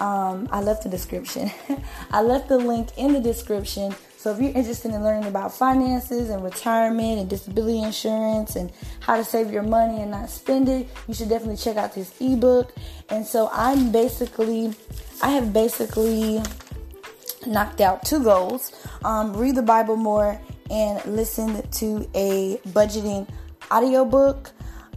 Um, 0.00 0.48
I 0.50 0.62
left 0.62 0.84
the 0.84 0.88
description. 0.88 1.50
I 2.10 2.22
left 2.22 2.48
the 2.48 2.56
link 2.56 2.88
in 2.96 3.12
the 3.12 3.20
description 3.20 3.94
so 4.22 4.30
if 4.30 4.40
you're 4.40 4.52
interested 4.52 4.92
in 4.92 5.02
learning 5.02 5.26
about 5.26 5.52
finances 5.52 6.30
and 6.30 6.44
retirement 6.44 7.18
and 7.18 7.28
disability 7.28 7.82
insurance 7.82 8.54
and 8.54 8.70
how 9.00 9.16
to 9.16 9.24
save 9.24 9.50
your 9.50 9.64
money 9.64 10.00
and 10.00 10.12
not 10.12 10.30
spend 10.30 10.68
it, 10.68 10.88
you 11.08 11.14
should 11.14 11.28
definitely 11.28 11.56
check 11.56 11.76
out 11.76 11.92
this 11.92 12.14
ebook. 12.20 12.72
And 13.08 13.26
so 13.26 13.50
I'm 13.52 13.90
basically, 13.90 14.74
I 15.22 15.30
have 15.30 15.52
basically 15.52 16.40
knocked 17.48 17.80
out 17.80 18.04
two 18.04 18.22
goals: 18.22 18.70
um, 19.04 19.36
read 19.36 19.56
the 19.56 19.62
Bible 19.62 19.96
more 19.96 20.40
and 20.70 21.04
listen 21.04 21.68
to 21.68 22.08
a 22.14 22.58
budgeting 22.68 23.28
audiobook. 23.72 24.52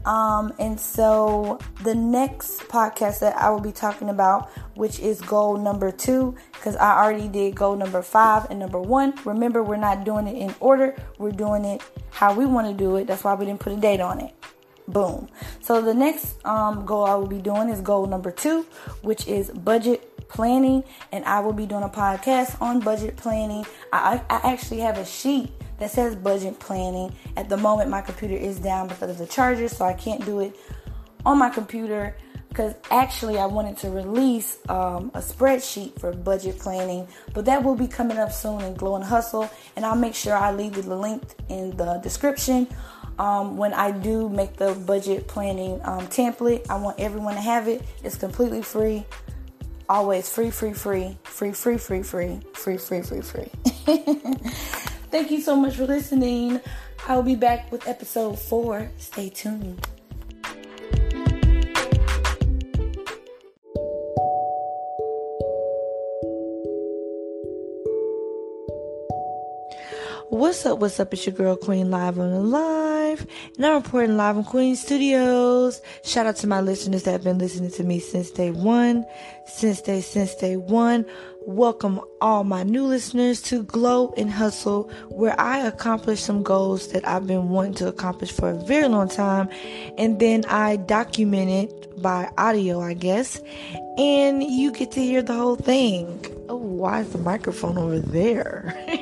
Um, 0.05 0.53
and 0.59 0.79
so 0.79 1.57
the 1.83 1.95
next 1.95 2.59
podcast 2.67 3.21
that 3.21 3.35
I 3.37 3.49
will 3.49 3.59
be 3.59 3.71
talking 3.71 4.09
about, 4.09 4.51
which 4.75 4.99
is 4.99 5.19
goal 5.21 5.57
number 5.57 5.91
two, 5.91 6.35
because 6.53 6.75
I 6.75 7.03
already 7.03 7.27
did 7.27 7.55
goal 7.55 7.75
number 7.75 8.01
five 8.01 8.49
and 8.49 8.59
number 8.59 8.79
one. 8.79 9.13
Remember, 9.25 9.63
we're 9.63 9.77
not 9.77 10.05
doing 10.05 10.27
it 10.27 10.37
in 10.37 10.53
order, 10.59 10.95
we're 11.17 11.31
doing 11.31 11.65
it 11.65 11.81
how 12.11 12.33
we 12.33 12.45
want 12.45 12.67
to 12.67 12.73
do 12.73 12.95
it. 12.97 13.07
That's 13.07 13.23
why 13.23 13.33
we 13.33 13.45
didn't 13.45 13.59
put 13.59 13.73
a 13.73 13.77
date 13.77 13.99
on 13.99 14.21
it. 14.21 14.33
Boom. 14.87 15.27
So 15.61 15.81
the 15.81 15.93
next 15.93 16.45
um, 16.45 16.85
goal 16.85 17.05
I 17.05 17.15
will 17.15 17.27
be 17.27 17.41
doing 17.41 17.69
is 17.69 17.81
goal 17.81 18.05
number 18.05 18.31
two, 18.31 18.63
which 19.01 19.27
is 19.27 19.49
budget 19.49 20.27
planning, 20.27 20.83
and 21.11 21.25
I 21.25 21.39
will 21.39 21.53
be 21.53 21.65
doing 21.65 21.83
a 21.83 21.89
podcast 21.89 22.61
on 22.61 22.79
budget 22.79 23.15
planning. 23.17 23.65
I, 23.91 24.21
I 24.29 24.53
actually 24.53 24.81
have 24.81 24.97
a 24.97 25.05
sheet 25.05 25.51
that 25.79 25.91
says 25.91 26.15
budget 26.15 26.59
planning. 26.59 27.15
At 27.35 27.49
the 27.49 27.57
moment, 27.57 27.89
my 27.89 28.01
computer 28.01 28.35
is 28.35 28.59
down 28.59 28.87
because 28.87 29.09
of 29.09 29.17
the 29.17 29.27
charger, 29.27 29.67
so 29.67 29.85
I 29.85 29.93
can't 29.93 30.23
do 30.23 30.39
it 30.39 30.55
on 31.25 31.37
my 31.37 31.49
computer. 31.49 32.15
Because 32.55 32.75
actually, 32.89 33.37
I 33.37 33.47
wanted 33.47 33.75
to 33.79 33.89
release 33.89 34.59
um, 34.69 35.11
a 35.13 35.19
spreadsheet 35.19 35.99
for 35.99 36.13
budget 36.13 36.57
planning, 36.57 37.05
but 37.33 37.43
that 37.43 37.61
will 37.61 37.75
be 37.75 37.85
coming 37.85 38.17
up 38.17 38.31
soon 38.31 38.61
in 38.61 38.75
Glow 38.75 38.95
and 38.95 39.03
Hustle, 39.03 39.49
and 39.75 39.85
I'll 39.85 39.97
make 39.97 40.15
sure 40.15 40.37
I 40.37 40.53
leave 40.53 40.73
the 40.75 40.95
link 40.95 41.21
in 41.49 41.75
the 41.75 41.99
description. 42.01 42.69
Um, 43.19 43.57
when 43.57 43.73
I 43.73 43.91
do 43.91 44.29
make 44.29 44.55
the 44.55 44.73
budget 44.73 45.27
planning 45.27 45.81
um, 45.83 46.07
template, 46.07 46.65
I 46.69 46.77
want 46.77 46.97
everyone 46.97 47.33
to 47.35 47.41
have 47.41 47.67
it. 47.67 47.81
It's 48.05 48.15
completely 48.15 48.61
free. 48.61 49.05
Always 49.89 50.29
free, 50.29 50.49
free, 50.49 50.71
free, 50.71 51.17
free, 51.25 51.51
free, 51.51 51.77
free, 51.77 52.03
free, 52.03 52.39
free, 52.53 52.77
free, 52.77 53.01
free, 53.01 53.21
free. 53.21 53.51
Thank 55.11 55.29
you 55.29 55.41
so 55.41 55.57
much 55.57 55.75
for 55.75 55.85
listening. 55.85 56.61
I'll 57.05 57.21
be 57.21 57.35
back 57.35 57.69
with 57.69 57.85
episode 57.85 58.39
four. 58.39 58.89
Stay 58.97 59.27
tuned. 59.27 59.85
What's 70.29 70.65
up? 70.65 70.79
What's 70.79 70.99
up? 70.99 71.13
It's 71.13 71.25
your 71.27 71.35
girl 71.35 71.55
Queen 71.55 71.91
live 71.91 72.17
on 72.17 72.31
the 72.31 72.39
live, 72.39 73.27
and 73.55 73.65
I'm 73.65 73.83
reporting 73.83 74.17
live 74.17 74.37
on 74.37 74.43
Queen 74.43 74.75
Studios. 74.75 75.81
Shout 76.03 76.25
out 76.25 76.35
to 76.37 76.47
my 76.47 76.61
listeners 76.61 77.03
that 77.03 77.11
have 77.11 77.23
been 77.23 77.37
listening 77.37 77.69
to 77.71 77.83
me 77.83 77.99
since 77.99 78.31
day 78.31 78.49
one, 78.49 79.05
since 79.45 79.81
day 79.81 80.01
since 80.01 80.33
day 80.33 80.57
one. 80.57 81.05
Welcome 81.45 82.01
all 82.21 82.43
my 82.43 82.63
new 82.63 82.85
listeners 82.85 83.39
to 83.43 83.61
Glow 83.63 84.15
and 84.17 84.31
Hustle, 84.31 84.89
where 85.09 85.39
I 85.39 85.59
accomplish 85.59 86.21
some 86.21 86.41
goals 86.41 86.87
that 86.87 87.07
I've 87.07 87.27
been 87.27 87.49
wanting 87.49 87.75
to 87.75 87.87
accomplish 87.87 88.31
for 88.31 88.49
a 88.49 88.55
very 88.65 88.87
long 88.87 89.07
time, 89.07 89.47
and 89.99 90.19
then 90.19 90.43
I 90.45 90.77
document 90.77 91.51
it 91.51 92.01
by 92.01 92.31
audio, 92.39 92.81
I 92.81 92.95
guess, 92.95 93.39
and 93.99 94.43
you 94.43 94.71
get 94.71 94.91
to 94.93 95.01
hear 95.01 95.21
the 95.21 95.33
whole 95.33 95.55
thing. 95.55 96.25
Oh, 96.49 96.55
why 96.55 97.01
is 97.01 97.11
the 97.11 97.19
microphone 97.19 97.77
over 97.77 97.99
there? 97.99 98.75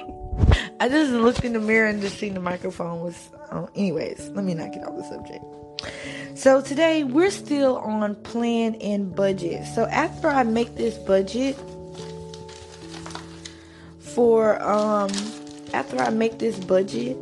I 0.83 0.89
just 0.89 1.13
looked 1.13 1.45
in 1.45 1.53
the 1.53 1.61
mirror 1.61 1.87
and 1.87 2.01
just 2.01 2.19
seen 2.19 2.33
the 2.33 2.41
microphone 2.41 2.99
was. 2.99 3.29
Uh, 3.49 3.67
anyways, 3.73 4.27
let 4.35 4.43
me 4.43 4.53
not 4.53 4.73
get 4.73 4.83
off 4.83 4.97
the 4.97 5.03
subject. 5.05 5.45
So 6.37 6.59
today 6.59 7.05
we're 7.05 7.31
still 7.31 7.77
on 7.77 8.15
plan 8.15 8.75
and 8.81 9.15
budget. 9.15 9.65
So 9.65 9.85
after 9.85 10.27
I 10.27 10.43
make 10.43 10.75
this 10.75 10.97
budget, 10.97 11.57
for 14.13 14.61
um 14.61 15.09
after 15.73 16.01
I 16.01 16.09
make 16.09 16.39
this 16.39 16.59
budget 16.59 17.15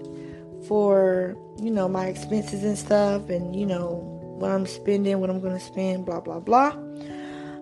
for 0.68 1.38
you 1.62 1.70
know 1.70 1.88
my 1.88 2.08
expenses 2.08 2.64
and 2.64 2.76
stuff 2.76 3.30
and 3.30 3.56
you 3.56 3.68
know 3.68 4.02
what 4.40 4.50
I'm 4.50 4.66
spending, 4.66 5.20
what 5.20 5.30
I'm 5.30 5.40
to 5.40 5.60
spend, 5.60 6.08
blah 6.08 6.20
blah 6.20 6.40
blah. 6.40 6.72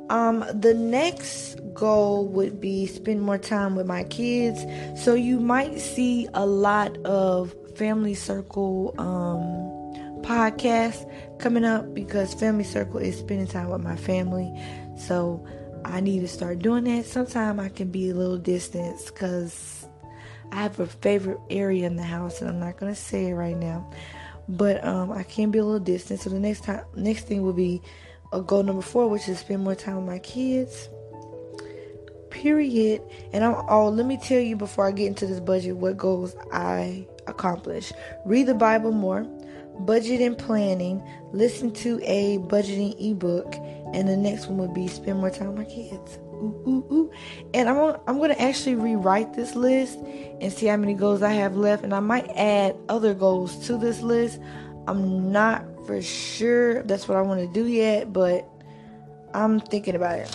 Um 0.09 0.45
the 0.53 0.73
next 0.73 1.59
goal 1.73 2.27
would 2.27 2.59
be 2.59 2.85
spend 2.87 3.21
more 3.21 3.37
time 3.37 3.75
with 3.75 3.85
my 3.85 4.03
kids. 4.05 4.65
So 5.01 5.13
you 5.13 5.39
might 5.39 5.79
see 5.79 6.27
a 6.33 6.45
lot 6.45 6.97
of 7.05 7.55
family 7.75 8.15
circle 8.15 8.93
um 8.97 9.69
podcasts 10.23 11.09
coming 11.39 11.63
up 11.63 11.93
because 11.93 12.33
family 12.33 12.63
circle 12.63 12.99
is 12.99 13.17
spending 13.17 13.47
time 13.47 13.69
with 13.69 13.81
my 13.81 13.95
family. 13.95 14.51
So 14.97 15.45
I 15.85 16.01
need 16.01 16.19
to 16.21 16.27
start 16.27 16.59
doing 16.59 16.83
that. 16.85 17.05
Sometimes 17.05 17.59
I 17.59 17.69
can 17.69 17.89
be 17.89 18.09
a 18.09 18.13
little 18.13 18.37
distance 18.37 19.05
because 19.05 19.87
I 20.51 20.57
have 20.57 20.79
a 20.79 20.87
favorite 20.87 21.39
area 21.49 21.85
in 21.87 21.95
the 21.95 22.03
house, 22.03 22.41
and 22.41 22.49
I'm 22.49 22.59
not 22.59 22.77
gonna 22.77 22.95
say 22.95 23.27
it 23.27 23.33
right 23.33 23.55
now. 23.55 23.89
But 24.47 24.83
um, 24.83 25.11
I 25.11 25.23
can 25.23 25.51
be 25.51 25.59
a 25.59 25.63
little 25.63 25.79
distant. 25.79 26.21
So 26.21 26.31
the 26.31 26.39
next 26.39 26.63
time, 26.63 26.83
next 26.95 27.27
thing 27.27 27.43
will 27.43 27.53
be 27.53 27.81
a 28.31 28.41
goal 28.41 28.63
number 28.63 28.81
four, 28.81 29.07
which 29.07 29.27
is 29.27 29.39
spend 29.39 29.63
more 29.63 29.75
time 29.75 29.97
with 29.97 30.05
my 30.05 30.19
kids. 30.19 30.89
Period. 32.29 33.01
And 33.33 33.43
I'm 33.43 33.55
oh, 33.69 33.89
let 33.89 34.05
me 34.05 34.17
tell 34.17 34.39
you 34.39 34.55
before 34.55 34.87
I 34.87 34.91
get 34.91 35.07
into 35.07 35.25
this 35.25 35.39
budget 35.39 35.77
what 35.77 35.97
goals 35.97 36.35
I 36.51 37.07
accomplish. 37.27 37.91
Read 38.25 38.47
the 38.47 38.53
Bible 38.53 38.91
more, 38.91 39.23
budget 39.79 40.21
and 40.21 40.37
planning, 40.37 41.01
listen 41.31 41.71
to 41.71 41.99
a 42.03 42.37
budgeting 42.39 42.95
ebook, 42.99 43.55
and 43.93 44.07
the 44.07 44.17
next 44.17 44.47
one 44.47 44.57
would 44.59 44.73
be 44.73 44.87
spend 44.87 45.19
more 45.19 45.31
time 45.31 45.47
with 45.47 45.57
my 45.57 45.65
kids. 45.65 46.19
Ooh, 46.33 46.63
ooh, 46.67 46.93
ooh. 46.93 47.11
And 47.53 47.67
I'm 47.67 47.97
I'm 48.07 48.19
gonna 48.19 48.35
actually 48.35 48.75
rewrite 48.75 49.33
this 49.33 49.55
list 49.55 49.97
and 50.39 50.53
see 50.53 50.67
how 50.67 50.77
many 50.77 50.93
goals 50.93 51.21
I 51.21 51.31
have 51.31 51.57
left, 51.57 51.83
and 51.83 51.93
I 51.93 51.99
might 51.99 52.29
add 52.35 52.75
other 52.87 53.13
goals 53.13 53.65
to 53.67 53.77
this 53.77 54.01
list. 54.01 54.39
I'm 54.87 55.31
not 55.31 55.63
for 55.89 56.03
sure 56.03 56.83
that's 56.83 57.07
what 57.07 57.17
I 57.17 57.23
want 57.23 57.39
to 57.39 57.47
do 57.47 57.65
yet, 57.65 58.13
but 58.13 58.47
I'm 59.33 59.59
thinking 59.59 59.95
about 59.95 60.19
it. 60.19 60.29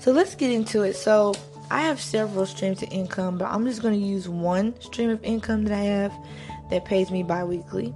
So 0.00 0.10
let's 0.10 0.34
get 0.34 0.50
into 0.50 0.82
it. 0.82 0.94
So 0.94 1.34
I 1.70 1.82
have 1.82 2.00
several 2.00 2.46
streams 2.46 2.82
of 2.82 2.88
income, 2.90 3.38
but 3.38 3.44
I'm 3.44 3.64
just 3.64 3.82
going 3.82 3.94
to 3.94 4.04
use 4.04 4.28
one 4.28 4.74
stream 4.80 5.08
of 5.08 5.22
income 5.22 5.62
that 5.66 5.72
I 5.72 5.84
have 5.84 6.12
that 6.68 6.84
pays 6.84 7.12
me 7.12 7.22
bi-weekly. 7.22 7.94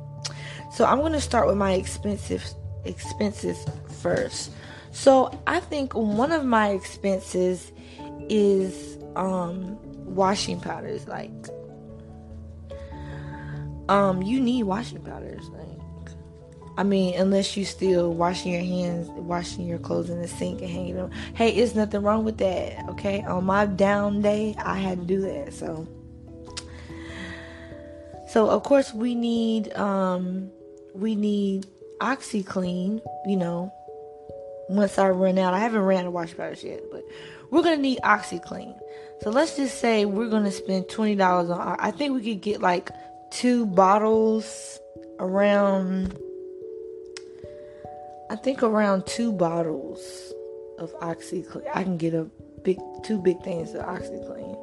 So 0.72 0.84
I'm 0.84 0.98
going 0.98 1.12
to 1.12 1.20
start 1.20 1.48
with 1.48 1.56
my 1.56 1.72
expensive 1.72 2.44
expenses 2.84 3.66
first. 4.00 4.52
So 4.92 5.36
I 5.48 5.58
think 5.58 5.92
one 5.94 6.30
of 6.30 6.44
my 6.44 6.68
expenses 6.68 7.72
is 8.28 8.96
um 9.16 9.76
washing 10.14 10.60
powders 10.60 11.08
like 11.08 11.32
um 13.90 14.22
you 14.22 14.40
need 14.40 14.62
washing 14.62 15.00
powders 15.02 15.48
like 15.50 15.66
I 16.78 16.82
mean 16.82 17.14
unless 17.18 17.56
you 17.56 17.64
still 17.64 18.14
washing 18.14 18.52
your 18.52 18.62
hands 18.62 19.08
washing 19.10 19.66
your 19.66 19.78
clothes 19.78 20.08
in 20.08 20.22
the 20.22 20.28
sink 20.28 20.62
and 20.62 20.70
hanging 20.70 20.94
them 20.94 21.10
hey 21.34 21.50
it's 21.50 21.74
nothing 21.74 22.02
wrong 22.02 22.24
with 22.24 22.38
that 22.38 22.88
okay 22.90 23.22
on 23.22 23.44
my 23.44 23.66
down 23.66 24.22
day 24.22 24.54
I 24.58 24.78
had 24.78 25.00
to 25.00 25.04
do 25.04 25.20
that 25.22 25.52
so 25.52 25.86
so 28.28 28.48
of 28.48 28.62
course 28.62 28.94
we 28.94 29.14
need 29.14 29.74
um 29.74 30.50
we 30.94 31.14
need 31.14 31.66
OxiClean, 32.00 33.02
you 33.26 33.36
know, 33.36 33.72
once 34.68 34.98
I 34.98 35.10
run 35.10 35.38
out. 35.38 35.54
I 35.54 35.58
haven't 35.58 35.82
ran 35.82 36.00
out 36.00 36.06
of 36.06 36.12
wash 36.12 36.36
powders 36.36 36.64
yet, 36.64 36.80
but 36.90 37.04
we're 37.50 37.62
gonna 37.62 37.76
need 37.76 37.98
OxiClean. 38.02 38.78
So 39.22 39.30
let's 39.30 39.56
just 39.56 39.80
say 39.80 40.06
we're 40.06 40.30
gonna 40.30 40.50
spend 40.50 40.88
twenty 40.88 41.14
dollars 41.14 41.50
on. 41.50 41.76
I 41.78 41.90
think 41.90 42.14
we 42.14 42.22
could 42.22 42.40
get 42.40 42.60
like 42.60 42.90
two 43.30 43.66
bottles 43.66 44.78
around. 45.18 46.18
I 48.30 48.36
think 48.36 48.62
around 48.62 49.06
two 49.06 49.32
bottles 49.32 50.32
of 50.78 50.92
OxiClean. 51.00 51.68
I 51.74 51.82
can 51.82 51.96
get 51.96 52.14
a 52.14 52.24
big 52.62 52.78
two 53.02 53.18
big 53.18 53.42
things 53.42 53.74
of 53.74 53.84
OxiClean 53.86 54.58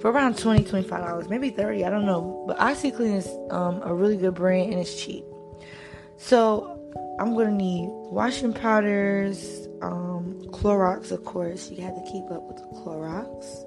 for 0.00 0.10
around 0.10 0.36
20 0.36 0.64
25 0.64 1.00
dollars 1.00 1.28
maybe 1.28 1.48
30 1.48 1.84
i 1.84 1.90
don't 1.90 2.04
know 2.04 2.44
but 2.46 2.58
OxiClean 2.58 3.16
is 3.16 3.28
um, 3.50 3.80
a 3.82 3.94
really 3.94 4.18
good 4.18 4.34
brand 4.34 4.72
and 4.72 4.80
it's 4.80 5.02
cheap 5.02 5.24
so 6.18 6.82
I'm 7.18 7.34
gonna 7.36 7.50
need 7.50 7.88
washing 7.88 8.52
powders, 8.52 9.68
um, 9.80 10.40
Clorox, 10.46 11.12
of 11.12 11.24
course. 11.24 11.70
You 11.70 11.82
have 11.82 11.94
to 11.94 12.10
keep 12.10 12.30
up 12.30 12.42
with 12.42 12.56
the 12.56 12.64
Clorox. 12.78 13.64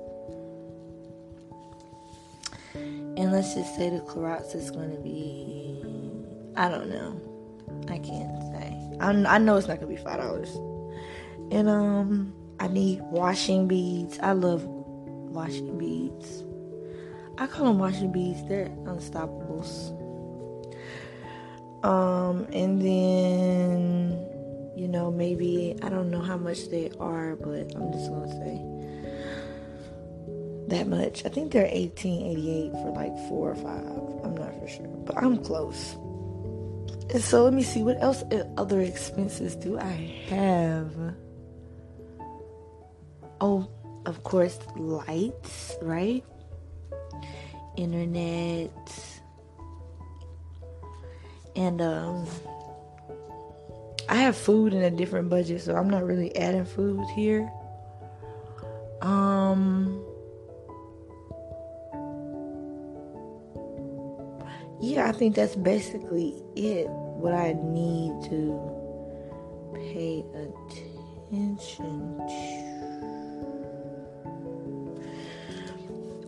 And 3.17 3.31
let's 3.31 3.53
just 3.53 3.75
say 3.75 3.89
the 3.89 3.99
Clorox 3.99 4.55
is 4.55 4.71
gonna 4.71 4.97
be, 4.97 5.81
I 6.55 6.69
don't 6.69 6.89
know. 6.89 7.21
I 7.87 7.97
can't 7.99 8.41
say. 8.53 8.97
I, 8.99 9.35
I 9.35 9.37
know 9.37 9.57
it's 9.57 9.67
not 9.67 9.79
gonna 9.79 9.87
be 9.87 9.97
five 9.97 10.19
dollars. 10.19 10.53
And 11.51 11.69
um, 11.69 12.33
I 12.59 12.67
need 12.67 13.01
washing 13.03 13.67
beads. 13.67 14.19
I 14.19 14.31
love 14.31 14.63
washing 14.65 15.77
beads. 15.77 16.43
I 17.37 17.47
call 17.47 17.65
them 17.67 17.79
washing 17.79 18.11
beads. 18.11 18.47
They're 18.47 18.69
Unstopables. 18.85 19.91
Um, 21.83 22.47
and 22.51 22.81
then, 22.81 24.27
you 24.75 24.87
know, 24.87 25.11
maybe, 25.11 25.75
I 25.83 25.89
don't 25.89 26.09
know 26.09 26.21
how 26.21 26.37
much 26.37 26.69
they 26.69 26.89
are, 26.99 27.35
but 27.35 27.75
I'm 27.75 27.91
just 27.91 28.09
going 28.09 28.27
to 28.27 28.35
say 28.35 28.74
that 30.69 30.87
much. 30.87 31.25
I 31.25 31.29
think 31.29 31.51
they're 31.51 31.63
1888 31.63 32.71
for 32.71 32.91
like 32.91 33.15
four 33.29 33.51
or 33.51 33.55
five. 33.55 34.23
I'm 34.23 34.35
not 34.35 34.59
for 34.59 34.67
sure, 34.67 34.87
but 35.05 35.17
I'm 35.17 35.37
close. 35.43 35.95
And 37.13 37.21
so 37.23 37.43
let 37.43 37.53
me 37.53 37.63
see 37.63 37.83
what 37.83 38.01
else 38.01 38.23
uh, 38.23 38.47
other 38.57 38.81
expenses 38.81 39.55
do 39.55 39.77
I 39.79 40.25
have? 40.29 40.91
Oh, 43.39 43.67
of 44.05 44.23
course, 44.23 44.57
lights, 44.75 45.75
right? 45.81 46.23
Internet. 47.77 48.71
And 51.55 51.81
um 51.81 52.25
I 54.07 54.15
have 54.15 54.37
food 54.37 54.73
in 54.73 54.83
a 54.83 54.91
different 54.91 55.29
budget, 55.29 55.61
so 55.61 55.75
I'm 55.75 55.89
not 55.89 56.03
really 56.05 56.35
adding 56.35 56.65
food 56.65 57.05
here. 57.15 57.51
Um 59.01 60.04
yeah, 64.81 65.07
I 65.07 65.11
think 65.11 65.35
that's 65.35 65.55
basically 65.55 66.41
it. 66.55 66.87
What 66.89 67.33
I 67.33 67.53
need 67.53 68.11
to 68.29 68.59
pay 69.73 70.23
attention 70.35 72.17
to. 72.27 72.75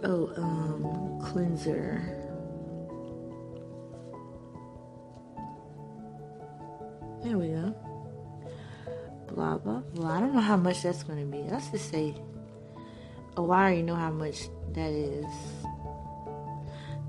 Oh, 0.03 0.31
um, 0.37 1.19
cleanser. 1.23 2.01
There 7.23 7.37
we 7.37 7.49
go. 7.49 7.75
Blah 9.27 9.57
blah 9.57 9.81
blah. 9.93 10.15
I 10.15 10.19
don't 10.21 10.33
know 10.33 10.39
how 10.39 10.55
much 10.55 10.83
that's 10.83 11.03
gonna 11.03 11.25
be. 11.25 11.39
Let's 11.39 11.69
just 11.69 11.89
say. 11.91 12.15
Oh, 13.35 13.51
I 13.51 13.63
already 13.63 13.81
know 13.83 13.95
how 13.95 14.11
much 14.11 14.47
that 14.73 14.91
is. 14.91 15.25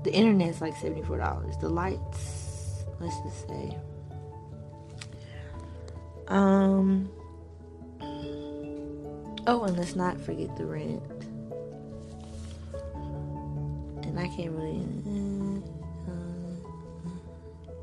The 0.09 0.15
internet's 0.15 0.59
like 0.59 0.73
$74. 0.73 1.59
The 1.61 1.69
lights, 1.69 2.83
let's 2.99 3.15
just 3.21 3.47
say. 3.47 3.77
Um 6.27 7.11
Oh, 9.45 9.65
and 9.65 9.77
let's 9.77 9.95
not 9.95 10.19
forget 10.19 10.57
the 10.57 10.65
rent. 10.65 11.03
And 14.01 14.19
I 14.19 14.27
can't 14.29 14.49
really 14.49 14.83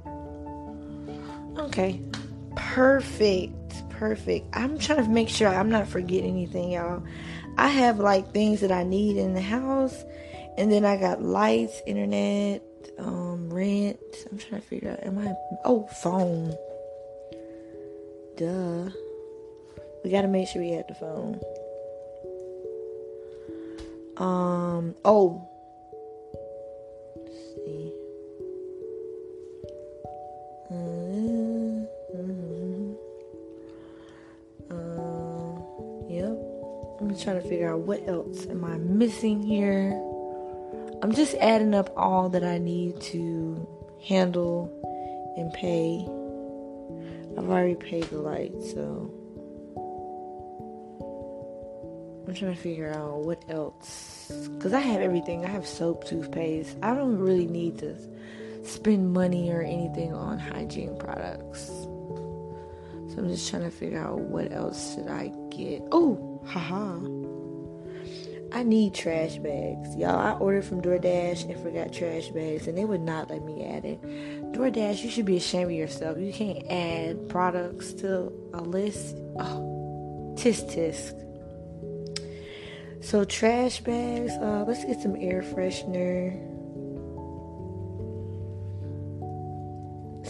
uh, 0.05 1.61
Okay. 1.61 2.03
Perfect. 2.57 3.89
Perfect. 3.91 4.49
I'm 4.53 4.81
trying 4.81 5.05
to 5.05 5.09
make 5.09 5.29
sure 5.29 5.47
I'm 5.47 5.71
not 5.71 5.87
forgetting 5.87 6.31
anything, 6.31 6.73
y'all. 6.73 7.05
I 7.57 7.69
have 7.69 8.01
like 8.01 8.33
things 8.33 8.63
that 8.63 8.73
I 8.73 8.83
need 8.83 9.17
in 9.17 9.33
the 9.33 9.41
house 9.41 10.05
and 10.59 10.73
then 10.73 10.85
I 10.85 10.97
got 10.97 11.23
lights, 11.23 11.83
internet, 11.87 12.63
um, 12.99 13.53
rent. 13.53 13.99
I'm 14.31 14.39
trying 14.39 14.61
to 14.61 14.67
figure 14.67 14.91
out. 14.91 15.05
Am 15.05 15.19
I? 15.19 15.35
Oh, 15.65 15.87
phone. 15.87 16.57
Duh. 18.37 18.91
We 20.03 20.11
gotta 20.11 20.29
make 20.29 20.49
sure 20.49 20.63
we 20.63 20.71
have 20.71 20.87
the 20.87 20.95
phone. 20.95 21.41
Um. 24.17 24.95
Oh. 25.05 25.47
Let's 27.17 27.37
see. 27.37 27.93
Mm-hmm. 30.73 31.87
Uh, 34.71 35.53
yep. 36.09 36.39
I'm 37.01 37.19
trying 37.19 37.43
to 37.43 37.49
figure 37.49 37.73
out 37.73 37.81
what 37.81 38.07
else 38.09 38.47
am 38.47 38.65
I 38.65 38.77
missing 38.79 39.43
here. 39.43 40.01
I'm 41.07 41.15
just 41.15 41.37
adding 41.37 41.73
up 41.73 41.93
all 41.97 42.31
that 42.31 42.43
I 42.43 42.59
need 42.59 43.01
to 43.13 43.65
handle 44.09 44.69
and 45.37 45.53
pay. 45.53 46.01
I've 47.39 47.49
already 47.49 47.77
paid 47.77 48.03
the 48.11 48.19
light, 48.19 48.53
so 48.61 49.09
I'm 52.27 52.35
trying 52.35 52.57
to 52.57 52.61
figure 52.61 52.93
out 52.93 53.21
what 53.21 53.45
else. 53.49 54.33
Because 54.57 54.73
I 54.73 54.81
have 54.81 55.01
everything. 55.01 55.45
I 55.45 55.49
have 55.49 55.65
soap, 55.65 56.09
toothpaste. 56.09 56.77
I 56.83 56.93
don't 56.93 57.19
really 57.19 57.47
need 57.47 57.79
to 57.79 57.97
spend 58.65 59.13
money 59.13 59.53
or 59.53 59.63
anything 59.63 60.13
on 60.13 60.41
hygiene 60.41 60.99
products. 60.99 61.69
So 61.69 63.15
I'm 63.19 63.29
just 63.29 63.49
trying 63.49 63.63
to 63.63 63.71
figure 63.71 64.01
out 64.01 64.19
what 64.19 64.51
else 64.51 64.97
should 64.97 65.07
I 65.07 65.29
get. 65.51 65.85
Oh, 65.93 66.43
haha. 66.45 66.99
I 68.57 68.63
need 68.63 68.95
trash 68.95 69.37
bags. 69.37 69.95
Y'all, 69.97 70.19
I 70.19 70.33
ordered 70.39 70.65
from 70.65 70.81
DoorDash 70.81 71.45
and 71.45 71.63
forgot 71.63 71.93
trash 71.93 72.29
bags, 72.29 72.67
and 72.67 72.79
they 72.79 72.87
would 72.87 73.03
not 73.03 73.29
let 73.29 73.43
me 73.43 73.63
add 73.67 73.85
it. 73.85 74.01
DoorDash, 74.53 75.05
you 75.05 75.11
should 75.11 75.27
be 75.27 75.37
ashamed 75.37 75.73
of 75.73 75.77
yourself. 75.77 76.17
You 76.17 76.33
can't 76.33 76.67
add 76.71 77.29
products 77.29 77.93
to 78.01 78.33
a 78.55 78.63
list. 78.63 79.19
Oh, 79.39 80.35
tisk 80.39 80.75
tisk. 80.75 81.13
So, 83.05 83.27
trash 83.27 83.81
bags, 83.81 84.33
uh, 84.33 84.65
let's 84.67 84.87
get 84.87 85.03
some 85.03 85.17
air 85.17 85.43
freshener. 85.43 86.33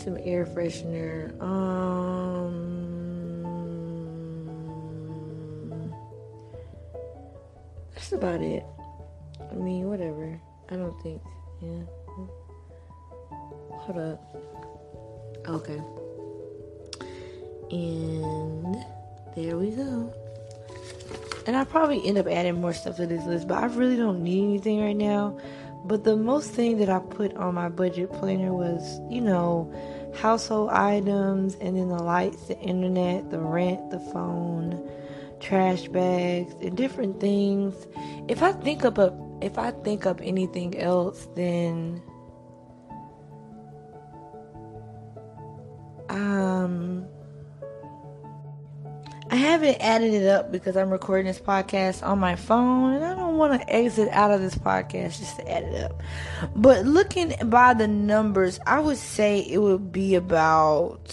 Some 0.02 0.18
air 0.20 0.46
freshener. 0.46 1.40
Um, 1.40 2.75
that's 8.06 8.22
about 8.22 8.40
it. 8.40 8.64
I 9.50 9.54
mean, 9.54 9.88
whatever. 9.88 10.40
I 10.70 10.76
don't 10.76 10.96
think. 11.02 11.20
Yeah. 11.60 11.82
Hold 13.70 13.98
up. 13.98 14.36
Okay. 15.48 15.82
And 17.72 18.76
there 19.34 19.56
we 19.56 19.70
go. 19.70 20.12
And 21.48 21.56
I 21.56 21.64
probably 21.64 22.06
end 22.06 22.18
up 22.18 22.28
adding 22.28 22.60
more 22.60 22.72
stuff 22.72 22.96
to 22.96 23.06
this 23.06 23.24
list, 23.24 23.48
but 23.48 23.58
I 23.58 23.66
really 23.66 23.96
don't 23.96 24.22
need 24.22 24.44
anything 24.44 24.80
right 24.80 24.96
now. 24.96 25.36
But 25.84 26.04
the 26.04 26.16
most 26.16 26.52
thing 26.52 26.78
that 26.78 26.88
I 26.88 27.00
put 27.00 27.34
on 27.36 27.54
my 27.54 27.68
budget 27.68 28.12
planner 28.12 28.52
was, 28.52 29.00
you 29.10 29.20
know, 29.20 29.72
household 30.16 30.70
items 30.70 31.56
and 31.56 31.76
then 31.76 31.88
the 31.88 32.02
lights, 32.02 32.46
the 32.46 32.58
internet, 32.60 33.30
the 33.30 33.38
rent, 33.40 33.90
the 33.90 33.98
phone, 33.98 34.88
trash 35.40 35.88
bags, 35.88 36.54
and 36.62 36.76
different 36.76 37.20
things. 37.20 37.74
If 38.28 38.42
I 38.42 38.52
think 38.52 38.84
up 38.84 38.98
a, 38.98 39.16
if 39.40 39.58
I 39.58 39.70
think 39.70 40.06
up 40.06 40.20
anything 40.22 40.78
else, 40.78 41.28
then 41.34 42.02
um 46.08 47.06
I 49.28 49.34
haven't 49.36 49.76
added 49.80 50.14
it 50.14 50.26
up 50.28 50.52
because 50.52 50.76
I'm 50.76 50.88
recording 50.88 51.26
this 51.26 51.40
podcast 51.40 52.06
on 52.06 52.20
my 52.20 52.36
phone 52.36 52.94
and 52.94 53.04
I 53.04 53.14
don't 53.14 53.36
want 53.36 53.60
to 53.60 53.70
exit 53.70 54.08
out 54.10 54.30
of 54.30 54.40
this 54.40 54.54
podcast 54.54 55.18
just 55.18 55.36
to 55.38 55.50
add 55.50 55.64
it 55.64 55.82
up. 55.82 56.00
But 56.54 56.86
looking 56.86 57.34
by 57.46 57.74
the 57.74 57.88
numbers, 57.88 58.60
I 58.66 58.78
would 58.78 58.98
say 58.98 59.40
it 59.40 59.58
would 59.58 59.90
be 59.90 60.14
about 60.14 61.12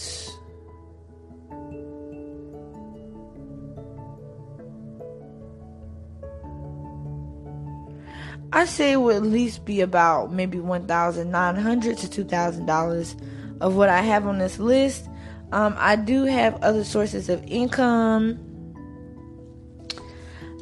I 8.54 8.66
say 8.66 8.92
it 8.92 8.96
would 8.98 9.16
at 9.16 9.24
least 9.24 9.64
be 9.64 9.80
about 9.80 10.32
maybe 10.32 10.60
one 10.60 10.86
thousand 10.86 11.32
nine 11.32 11.56
hundred 11.56 11.98
to 11.98 12.08
two 12.08 12.22
thousand 12.22 12.66
dollars 12.66 13.16
of 13.60 13.74
what 13.74 13.88
I 13.88 14.00
have 14.00 14.28
on 14.28 14.38
this 14.38 14.60
list. 14.60 15.08
Um, 15.50 15.74
I 15.76 15.96
do 15.96 16.22
have 16.22 16.62
other 16.62 16.84
sources 16.84 17.28
of 17.28 17.42
income. 17.48 18.38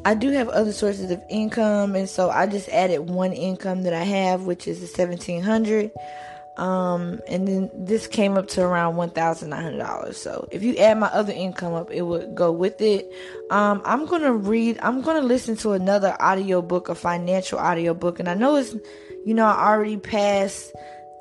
I 0.07 0.15
do 0.15 0.31
have 0.31 0.49
other 0.49 0.73
sources 0.73 1.11
of 1.11 1.23
income, 1.29 1.95
and 1.95 2.09
so 2.09 2.31
I 2.31 2.47
just 2.47 2.71
added 2.71 3.01
one 3.01 3.35
income 3.35 3.83
that 3.83 3.93
I 3.93 4.05
have, 4.05 4.45
which 4.45 4.67
is 4.67 4.81
the 4.81 4.87
seventeen 4.87 5.43
hundred. 5.43 5.91
Um, 6.57 7.21
and 7.29 7.49
then 7.49 7.71
this 7.75 8.07
came 8.07 8.37
up 8.37 8.47
to 8.49 8.63
around 8.63 8.97
one 8.97 9.11
thousand 9.11 9.51
nine 9.51 9.63
hundred 9.63 9.79
dollars. 9.79 10.19
So 10.19 10.49
if 10.53 10.63
you 10.63 10.77
add 10.77 10.99
my 10.99 11.07
other 11.07 11.33
income 11.33 11.73
up, 11.73 11.91
it 11.91 12.03
would 12.03 12.35
go 12.35 12.53
with 12.53 12.81
it. 12.81 13.11
Um, 13.51 13.81
I'm 13.85 14.05
gonna 14.07 14.33
read. 14.33 14.79
I'm 14.83 15.01
gonna 15.01 15.23
listen 15.23 15.57
to 15.59 15.73
another 15.73 16.15
audiobook, 16.21 16.89
a 16.89 16.95
financial 16.95 17.59
audiobook, 17.59 18.21
and 18.21 18.29
I 18.29 18.35
know 18.35 18.57
it's, 18.57 18.75
you 19.25 19.33
know, 19.33 19.47
I 19.47 19.69
already 19.69 19.97
passed 19.97 20.73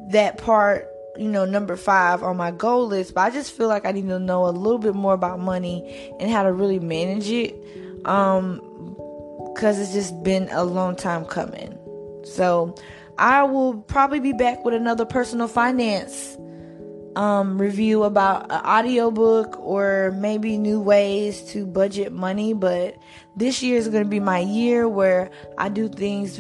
that 0.10 0.38
part. 0.38 0.88
You 1.18 1.28
know, 1.28 1.46
number 1.46 1.76
five 1.76 2.24
on 2.24 2.38
my 2.38 2.52
goal 2.52 2.88
list, 2.88 3.14
but 3.14 3.22
I 3.22 3.30
just 3.30 3.52
feel 3.52 3.68
like 3.68 3.86
I 3.86 3.92
need 3.92 4.08
to 4.08 4.20
know 4.20 4.48
a 4.48 4.52
little 4.52 4.80
bit 4.80 4.96
more 4.96 5.14
about 5.14 5.40
money 5.40 6.14
and 6.20 6.32
how 6.32 6.44
to 6.44 6.54
really 6.54 6.80
manage 6.80 7.30
it. 7.30 7.54
Um, 8.06 8.62
because 9.54 9.80
it's 9.80 9.94
just 9.94 10.24
been 10.24 10.48
a 10.52 10.64
long 10.64 10.96
time 10.96 11.26
coming. 11.26 11.78
So 12.24 12.76
I 13.18 13.44
will 13.44 13.76
probably 13.82 14.20
be 14.20 14.34
back 14.34 14.64
with 14.66 14.74
another 14.74 15.06
personal 15.06 15.48
finance 15.48 16.38
um, 17.16 17.60
review 17.60 18.04
about 18.04 18.52
an 18.52 18.66
audiobook 18.66 19.60
or 19.60 20.14
maybe 20.18 20.58
new 20.58 20.80
ways 20.80 21.42
to 21.52 21.66
budget 21.66 22.12
money. 22.14 22.54
But 22.54 22.98
this 23.36 23.62
year 23.62 23.78
is 23.78 23.88
going 23.88 24.04
to 24.04 24.10
be 24.10 24.20
my 24.20 24.40
year 24.40 24.88
where 24.88 25.30
I 25.58 25.70
do 25.70 25.90
things 25.90 26.38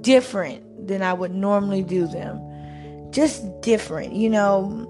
different 0.00 0.88
than 0.88 1.02
I 1.02 1.12
would 1.12 1.34
normally 1.34 1.82
do 1.82 2.06
them. 2.06 2.40
Just 3.10 3.44
different, 3.60 4.14
you 4.14 4.30
know. 4.30 4.86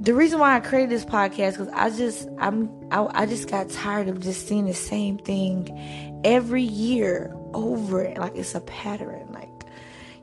the 0.00 0.14
reason 0.14 0.38
why 0.38 0.54
I 0.54 0.60
created 0.60 0.90
this 0.90 1.04
podcast 1.04 1.52
because 1.52 1.68
I 1.68 1.90
just 1.90 2.28
I'm 2.38 2.70
I, 2.92 3.22
I 3.22 3.26
just 3.26 3.48
got 3.48 3.68
tired 3.70 4.08
of 4.08 4.20
just 4.20 4.46
seeing 4.46 4.66
the 4.66 4.74
same 4.74 5.18
thing 5.18 6.20
every 6.24 6.62
year 6.62 7.34
over 7.54 8.12
like 8.16 8.36
it's 8.36 8.54
a 8.54 8.60
pattern. 8.60 9.21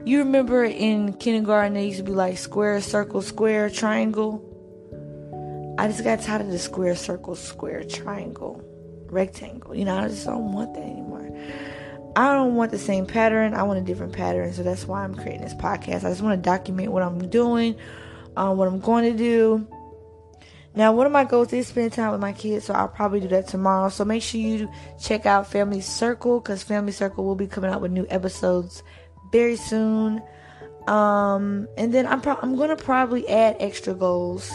You 0.05 0.19
remember 0.19 0.63
in 0.63 1.13
kindergarten 1.13 1.73
they 1.73 1.88
used 1.88 1.97
to 1.97 2.03
be 2.03 2.12
like 2.12 2.38
square, 2.38 2.79
circle, 2.79 3.21
square, 3.21 3.69
triangle. 3.69 4.45
I 5.77 5.88
just 5.88 6.03
got 6.03 6.21
tired 6.21 6.41
of 6.41 6.51
the 6.51 6.59
square, 6.59 6.95
circle, 6.95 7.35
square, 7.35 7.83
triangle, 7.83 8.63
rectangle. 9.09 9.75
You 9.75 9.85
know, 9.85 9.97
I 9.97 10.07
just 10.07 10.25
don't 10.25 10.53
want 10.53 10.73
that 10.75 10.83
anymore. 10.83 11.29
I 12.15 12.33
don't 12.33 12.55
want 12.55 12.71
the 12.71 12.77
same 12.77 13.05
pattern. 13.05 13.53
I 13.53 13.63
want 13.63 13.79
a 13.79 13.81
different 13.81 14.13
pattern. 14.13 14.53
So 14.53 14.63
that's 14.63 14.88
why 14.88 15.03
I'm 15.03 15.15
creating 15.15 15.41
this 15.41 15.53
podcast. 15.53 16.05
I 16.05 16.09
just 16.09 16.21
want 16.21 16.41
to 16.41 16.49
document 16.49 16.91
what 16.91 17.03
I'm 17.03 17.29
doing, 17.29 17.75
um, 18.38 18.57
what 18.57 18.67
I'm 18.67 18.79
going 18.79 19.12
to 19.12 19.17
do. 19.17 19.67
Now, 20.75 20.93
one 20.93 21.07
of 21.07 21.12
my 21.12 21.25
goals 21.25 21.51
is 21.51 21.67
spend 21.67 21.91
time 21.91 22.12
with 22.12 22.21
my 22.21 22.31
kids, 22.31 22.65
so 22.65 22.73
I'll 22.73 22.88
probably 22.88 23.19
do 23.19 23.27
that 23.29 23.47
tomorrow. 23.47 23.89
So 23.89 24.05
make 24.05 24.23
sure 24.23 24.39
you 24.39 24.69
check 25.01 25.25
out 25.25 25.51
Family 25.51 25.81
Circle 25.81 26.39
because 26.39 26.63
Family 26.63 26.91
Circle 26.93 27.25
will 27.25 27.35
be 27.35 27.47
coming 27.47 27.69
out 27.69 27.81
with 27.81 27.91
new 27.91 28.05
episodes 28.09 28.83
very 29.31 29.55
soon. 29.55 30.21
Um, 30.87 31.67
and 31.77 31.93
then 31.93 32.07
I'm 32.07 32.21
pro- 32.21 32.39
I'm 32.41 32.55
gonna 32.55 32.75
probably 32.75 33.27
add 33.27 33.57
extra 33.59 33.93
goals. 33.93 34.51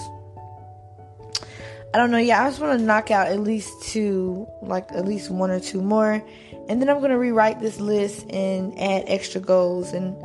I 1.92 1.98
don't 1.98 2.10
know. 2.10 2.18
Yeah, 2.18 2.42
I 2.42 2.48
just 2.48 2.60
want 2.60 2.78
to 2.78 2.84
knock 2.84 3.12
out 3.12 3.28
at 3.28 3.38
least 3.38 3.82
two, 3.82 4.48
like 4.62 4.90
at 4.90 5.04
least 5.04 5.30
one 5.30 5.52
or 5.52 5.60
two 5.60 5.80
more, 5.80 6.24
and 6.68 6.82
then 6.82 6.88
I'm 6.88 7.00
gonna 7.00 7.18
rewrite 7.18 7.60
this 7.60 7.78
list 7.78 8.28
and 8.30 8.76
add 8.80 9.04
extra 9.06 9.40
goals. 9.40 9.92
And 9.92 10.16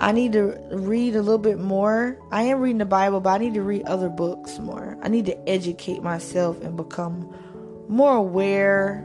I 0.00 0.12
need 0.12 0.32
to 0.34 0.56
read 0.70 1.16
a 1.16 1.22
little 1.22 1.38
bit 1.38 1.58
more. 1.58 2.16
I 2.30 2.42
am 2.44 2.60
reading 2.60 2.78
the 2.78 2.84
Bible, 2.84 3.20
but 3.20 3.30
I 3.30 3.38
need 3.38 3.54
to 3.54 3.62
read 3.62 3.82
other 3.86 4.08
books 4.08 4.60
more. 4.60 4.96
I 5.02 5.08
need 5.08 5.26
to 5.26 5.48
educate 5.48 6.00
myself 6.02 6.60
and 6.62 6.76
become 6.76 7.34
more 7.88 8.16
aware 8.16 9.04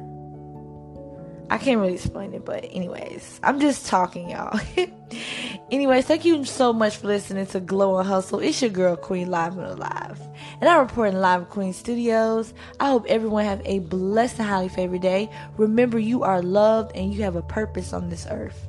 I 1.50 1.58
can't 1.58 1.80
really 1.80 1.94
explain 1.94 2.34
it, 2.34 2.44
but 2.44 2.66
anyways, 2.70 3.40
I'm 3.42 3.60
just 3.60 3.86
talking, 3.86 4.30
y'all. 4.30 4.60
anyways, 5.72 6.06
thank 6.06 6.26
you 6.26 6.44
so 6.44 6.74
much 6.74 6.98
for 6.98 7.08
listening 7.08 7.46
to 7.48 7.62
Glow 7.62 7.98
and 8.00 8.08
Hustle. 8.08 8.40
It's 8.40 8.62
your 8.62 8.70
girl 8.70 8.98
Queen 8.98 9.32
Live 9.32 9.58
and 9.58 9.66
Alive, 9.66 10.20
and 10.60 10.70
I'm 10.70 10.82
reporting 10.82 11.20
live 11.20 11.44
at 11.44 11.50
Queen 11.50 11.72
Studios. 11.72 12.54
I 12.82 12.90
hope 12.90 13.06
everyone 13.08 13.46
have 13.46 13.62
a 13.64 13.80
blessed 13.80 14.40
and 14.40 14.48
highly 14.50 14.68
favored 14.68 15.02
day. 15.02 15.30
Remember, 15.58 15.98
you 15.98 16.24
are 16.24 16.42
loved 16.42 16.94
and 16.96 17.14
you 17.14 17.24
have 17.24 17.38
a 17.38 17.42
purpose 17.42 17.94
on 17.94 18.10
this 18.10 18.28
earth. 18.30 18.66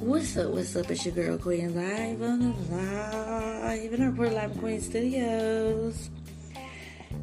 What's 0.00 0.34
up? 0.38 0.52
What's 0.52 0.74
up? 0.76 0.90
It's 0.90 1.04
your 1.04 1.14
girl 1.14 1.36
Queen 1.36 1.76
live 1.76 2.22
on 2.22 2.38
the 2.40 2.74
live 2.74 3.92
in 3.92 4.02
our 4.02 4.10
Port 4.10 4.32
Live 4.32 4.56
Queen 4.58 4.80
Studios. 4.80 6.08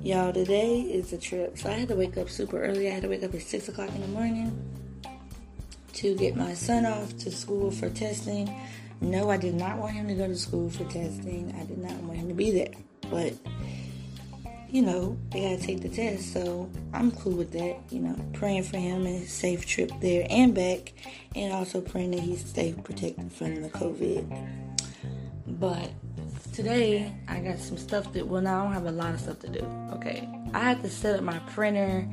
Y'all, 0.03 0.31
today 0.31 0.81
is 0.81 1.11
a 1.11 1.17
trip. 1.17 1.57
So 1.57 1.71
I 1.71 1.73
had 1.73 1.87
to 1.87 1.95
wake 1.95 2.17
up 2.17 2.29
super 2.29 2.63
early. 2.63 2.87
I 2.87 2.91
had 2.91 3.01
to 3.01 3.09
wake 3.09 3.23
up 3.23 3.33
at 3.33 3.41
six 3.41 3.67
o'clock 3.67 3.89
in 3.89 4.01
the 4.01 4.07
morning 4.09 4.55
to 5.93 6.15
get 6.17 6.35
my 6.35 6.53
son 6.53 6.85
off 6.85 7.17
to 7.17 7.31
school 7.31 7.71
for 7.71 7.89
testing. 7.89 8.55
No, 9.01 9.31
I 9.31 9.37
did 9.37 9.55
not 9.55 9.79
want 9.79 9.95
him 9.95 10.07
to 10.09 10.13
go 10.13 10.27
to 10.27 10.35
school 10.35 10.69
for 10.69 10.83
testing. 10.83 11.55
I 11.59 11.65
did 11.65 11.79
not 11.79 11.95
want 12.03 12.19
him 12.19 12.27
to 12.27 12.35
be 12.35 12.51
there. 12.51 12.75
But 13.09 13.33
you 14.69 14.81
know, 14.81 15.17
they 15.31 15.41
gotta 15.41 15.61
take 15.61 15.81
the 15.81 15.89
test, 15.89 16.33
so 16.33 16.69
I'm 16.93 17.11
cool 17.11 17.33
with 17.33 17.51
that. 17.53 17.77
You 17.89 17.99
know, 17.99 18.15
praying 18.33 18.63
for 18.63 18.77
him 18.77 19.05
and 19.05 19.19
his 19.19 19.31
safe 19.31 19.65
trip 19.65 19.91
there 20.01 20.27
and 20.29 20.53
back, 20.53 20.93
and 21.35 21.53
also 21.53 21.81
praying 21.81 22.11
that 22.11 22.19
he's 22.19 22.43
safe, 22.43 22.81
protected 22.83 23.31
from 23.31 23.61
the 23.61 23.69
COVID. 23.69 24.77
But 25.47 25.89
today, 26.53 27.13
I 27.27 27.39
got 27.39 27.59
some 27.59 27.77
stuff 27.77 28.11
that, 28.13 28.27
well, 28.27 28.41
now 28.41 28.61
I 28.61 28.63
don't 28.63 28.73
have 28.73 28.85
a 28.85 28.91
lot 28.91 29.13
of 29.13 29.21
stuff 29.21 29.39
to 29.39 29.47
do, 29.47 29.65
okay? 29.93 30.27
I 30.53 30.59
had 30.59 30.81
to 30.83 30.89
set 30.89 31.15
up 31.15 31.23
my 31.23 31.39
printer 31.39 32.07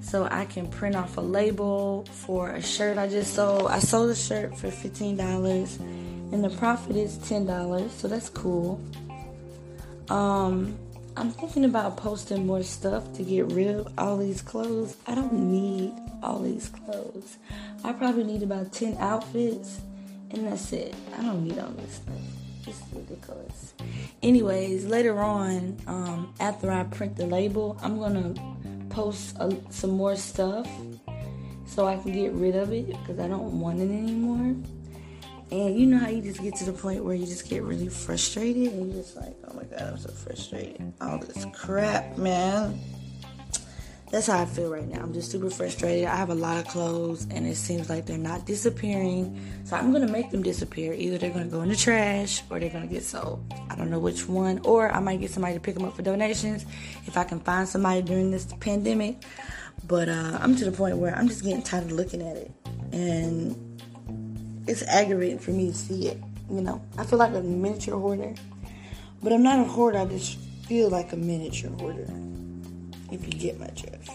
so 0.00 0.26
I 0.30 0.46
can 0.46 0.66
print 0.68 0.96
off 0.96 1.18
a 1.18 1.20
label 1.20 2.06
for 2.10 2.50
a 2.50 2.62
shirt 2.62 2.96
I 2.96 3.08
just 3.08 3.34
sold. 3.34 3.70
I 3.70 3.78
sold 3.78 4.10
a 4.10 4.14
shirt 4.14 4.56
for 4.56 4.68
$15, 4.68 5.80
and 6.32 6.42
the 6.42 6.50
profit 6.50 6.96
is 6.96 7.18
$10, 7.18 7.90
so 7.90 8.08
that's 8.08 8.30
cool. 8.30 8.80
Um, 10.08 10.78
I'm 11.20 11.32
thinking 11.32 11.66
about 11.66 11.98
posting 11.98 12.46
more 12.46 12.62
stuff 12.62 13.12
to 13.12 13.22
get 13.22 13.52
rid 13.52 13.68
of 13.68 13.92
all 13.98 14.16
these 14.16 14.40
clothes. 14.40 14.96
I 15.06 15.14
don't 15.14 15.34
need 15.34 15.92
all 16.22 16.38
these 16.38 16.70
clothes. 16.70 17.36
I 17.84 17.92
probably 17.92 18.24
need 18.24 18.42
about 18.42 18.72
10 18.72 18.96
outfits, 18.96 19.82
and 20.30 20.46
that's 20.46 20.72
it. 20.72 20.94
I 21.18 21.20
don't 21.20 21.44
need 21.46 21.58
all 21.58 21.72
this 21.72 21.96
stuff. 21.96 22.14
It's 22.66 22.80
ridiculous. 22.94 23.74
Anyways, 24.22 24.86
later 24.86 25.20
on, 25.20 25.76
um, 25.86 26.32
after 26.40 26.70
I 26.70 26.84
print 26.84 27.16
the 27.16 27.26
label, 27.26 27.78
I'm 27.82 27.98
gonna 27.98 28.32
post 28.88 29.36
a, 29.40 29.54
some 29.68 29.90
more 29.90 30.16
stuff 30.16 30.70
so 31.66 31.86
I 31.86 31.98
can 31.98 32.14
get 32.14 32.32
rid 32.32 32.56
of 32.56 32.72
it 32.72 32.86
because 32.86 33.18
I 33.18 33.28
don't 33.28 33.60
want 33.60 33.78
it 33.80 33.90
anymore. 33.90 34.56
And 35.52 35.76
you 35.78 35.86
know 35.86 35.98
how 35.98 36.08
you 36.08 36.22
just 36.22 36.40
get 36.40 36.54
to 36.56 36.64
the 36.64 36.72
point 36.72 37.04
where 37.04 37.14
you 37.14 37.26
just 37.26 37.48
get 37.48 37.62
really 37.62 37.88
frustrated 37.88 38.72
and 38.72 38.92
you're 38.92 39.02
just 39.02 39.16
like, 39.16 39.34
oh 39.48 39.54
my 39.54 39.64
god, 39.64 39.82
I'm 39.82 39.98
so 39.98 40.10
frustrated. 40.10 40.92
All 41.00 41.18
this 41.18 41.44
crap, 41.52 42.16
man. 42.16 42.80
That's 44.10 44.26
how 44.26 44.40
I 44.40 44.44
feel 44.44 44.70
right 44.70 44.88
now. 44.88 45.00
I'm 45.00 45.12
just 45.12 45.30
super 45.30 45.50
frustrated. 45.50 46.06
I 46.06 46.16
have 46.16 46.30
a 46.30 46.34
lot 46.34 46.58
of 46.58 46.66
clothes 46.66 47.28
and 47.30 47.46
it 47.46 47.56
seems 47.56 47.88
like 47.88 48.06
they're 48.06 48.18
not 48.18 48.44
disappearing. 48.44 49.40
So 49.64 49.76
I'm 49.76 49.92
gonna 49.92 50.08
make 50.10 50.30
them 50.30 50.42
disappear. 50.42 50.92
Either 50.92 51.16
they're 51.16 51.30
gonna 51.30 51.44
go 51.46 51.62
in 51.62 51.68
the 51.68 51.76
trash 51.76 52.42
or 52.50 52.58
they're 52.58 52.70
gonna 52.70 52.88
get 52.88 53.04
sold. 53.04 53.44
I 53.70 53.76
don't 53.76 53.88
know 53.88 54.00
which 54.00 54.28
one. 54.28 54.60
Or 54.64 54.90
I 54.90 54.98
might 54.98 55.20
get 55.20 55.30
somebody 55.30 55.54
to 55.54 55.60
pick 55.60 55.74
them 55.74 55.84
up 55.84 55.94
for 55.94 56.02
donations 56.02 56.66
if 57.06 57.16
I 57.16 57.22
can 57.22 57.38
find 57.38 57.68
somebody 57.68 58.02
during 58.02 58.32
this 58.32 58.46
pandemic. 58.58 59.16
But 59.86 60.08
uh, 60.08 60.38
I'm 60.40 60.56
to 60.56 60.64
the 60.64 60.72
point 60.72 60.96
where 60.98 61.16
I'm 61.16 61.28
just 61.28 61.44
getting 61.44 61.62
tired 61.62 61.84
of 61.84 61.92
looking 61.92 62.20
at 62.22 62.36
it. 62.36 62.50
And 62.92 63.69
it's 64.70 64.82
aggravating 64.82 65.38
for 65.38 65.50
me 65.50 65.66
to 65.66 65.74
see 65.74 66.06
it. 66.06 66.18
You 66.48 66.60
know, 66.60 66.80
I 66.96 67.04
feel 67.04 67.18
like 67.18 67.34
a 67.34 67.40
miniature 67.40 67.98
hoarder, 67.98 68.34
but 69.22 69.32
I'm 69.32 69.42
not 69.42 69.58
a 69.58 69.64
hoarder. 69.64 69.98
I 69.98 70.04
just 70.06 70.38
feel 70.66 70.88
like 70.88 71.12
a 71.12 71.16
miniature 71.16 71.70
hoarder. 71.70 72.06
If 73.10 73.24
you 73.26 73.32
get 73.32 73.58
my 73.58 73.66
drift. 73.68 74.10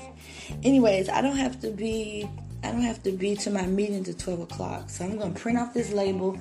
Anyways, 0.64 1.10
I 1.10 1.22
don't 1.22 1.36
have 1.36 1.60
to 1.62 1.72
be. 1.72 2.30
I 2.64 2.72
don't 2.72 2.82
have 2.82 3.04
to 3.04 3.12
be 3.12 3.36
to 3.36 3.52
my 3.52 3.66
meeting 3.66 4.04
to 4.06 4.14
12 4.14 4.40
o'clock. 4.42 4.90
So 4.90 5.04
I'm 5.04 5.18
gonna 5.18 5.34
print 5.34 5.58
off 5.58 5.74
this 5.74 5.92
label, 5.92 6.40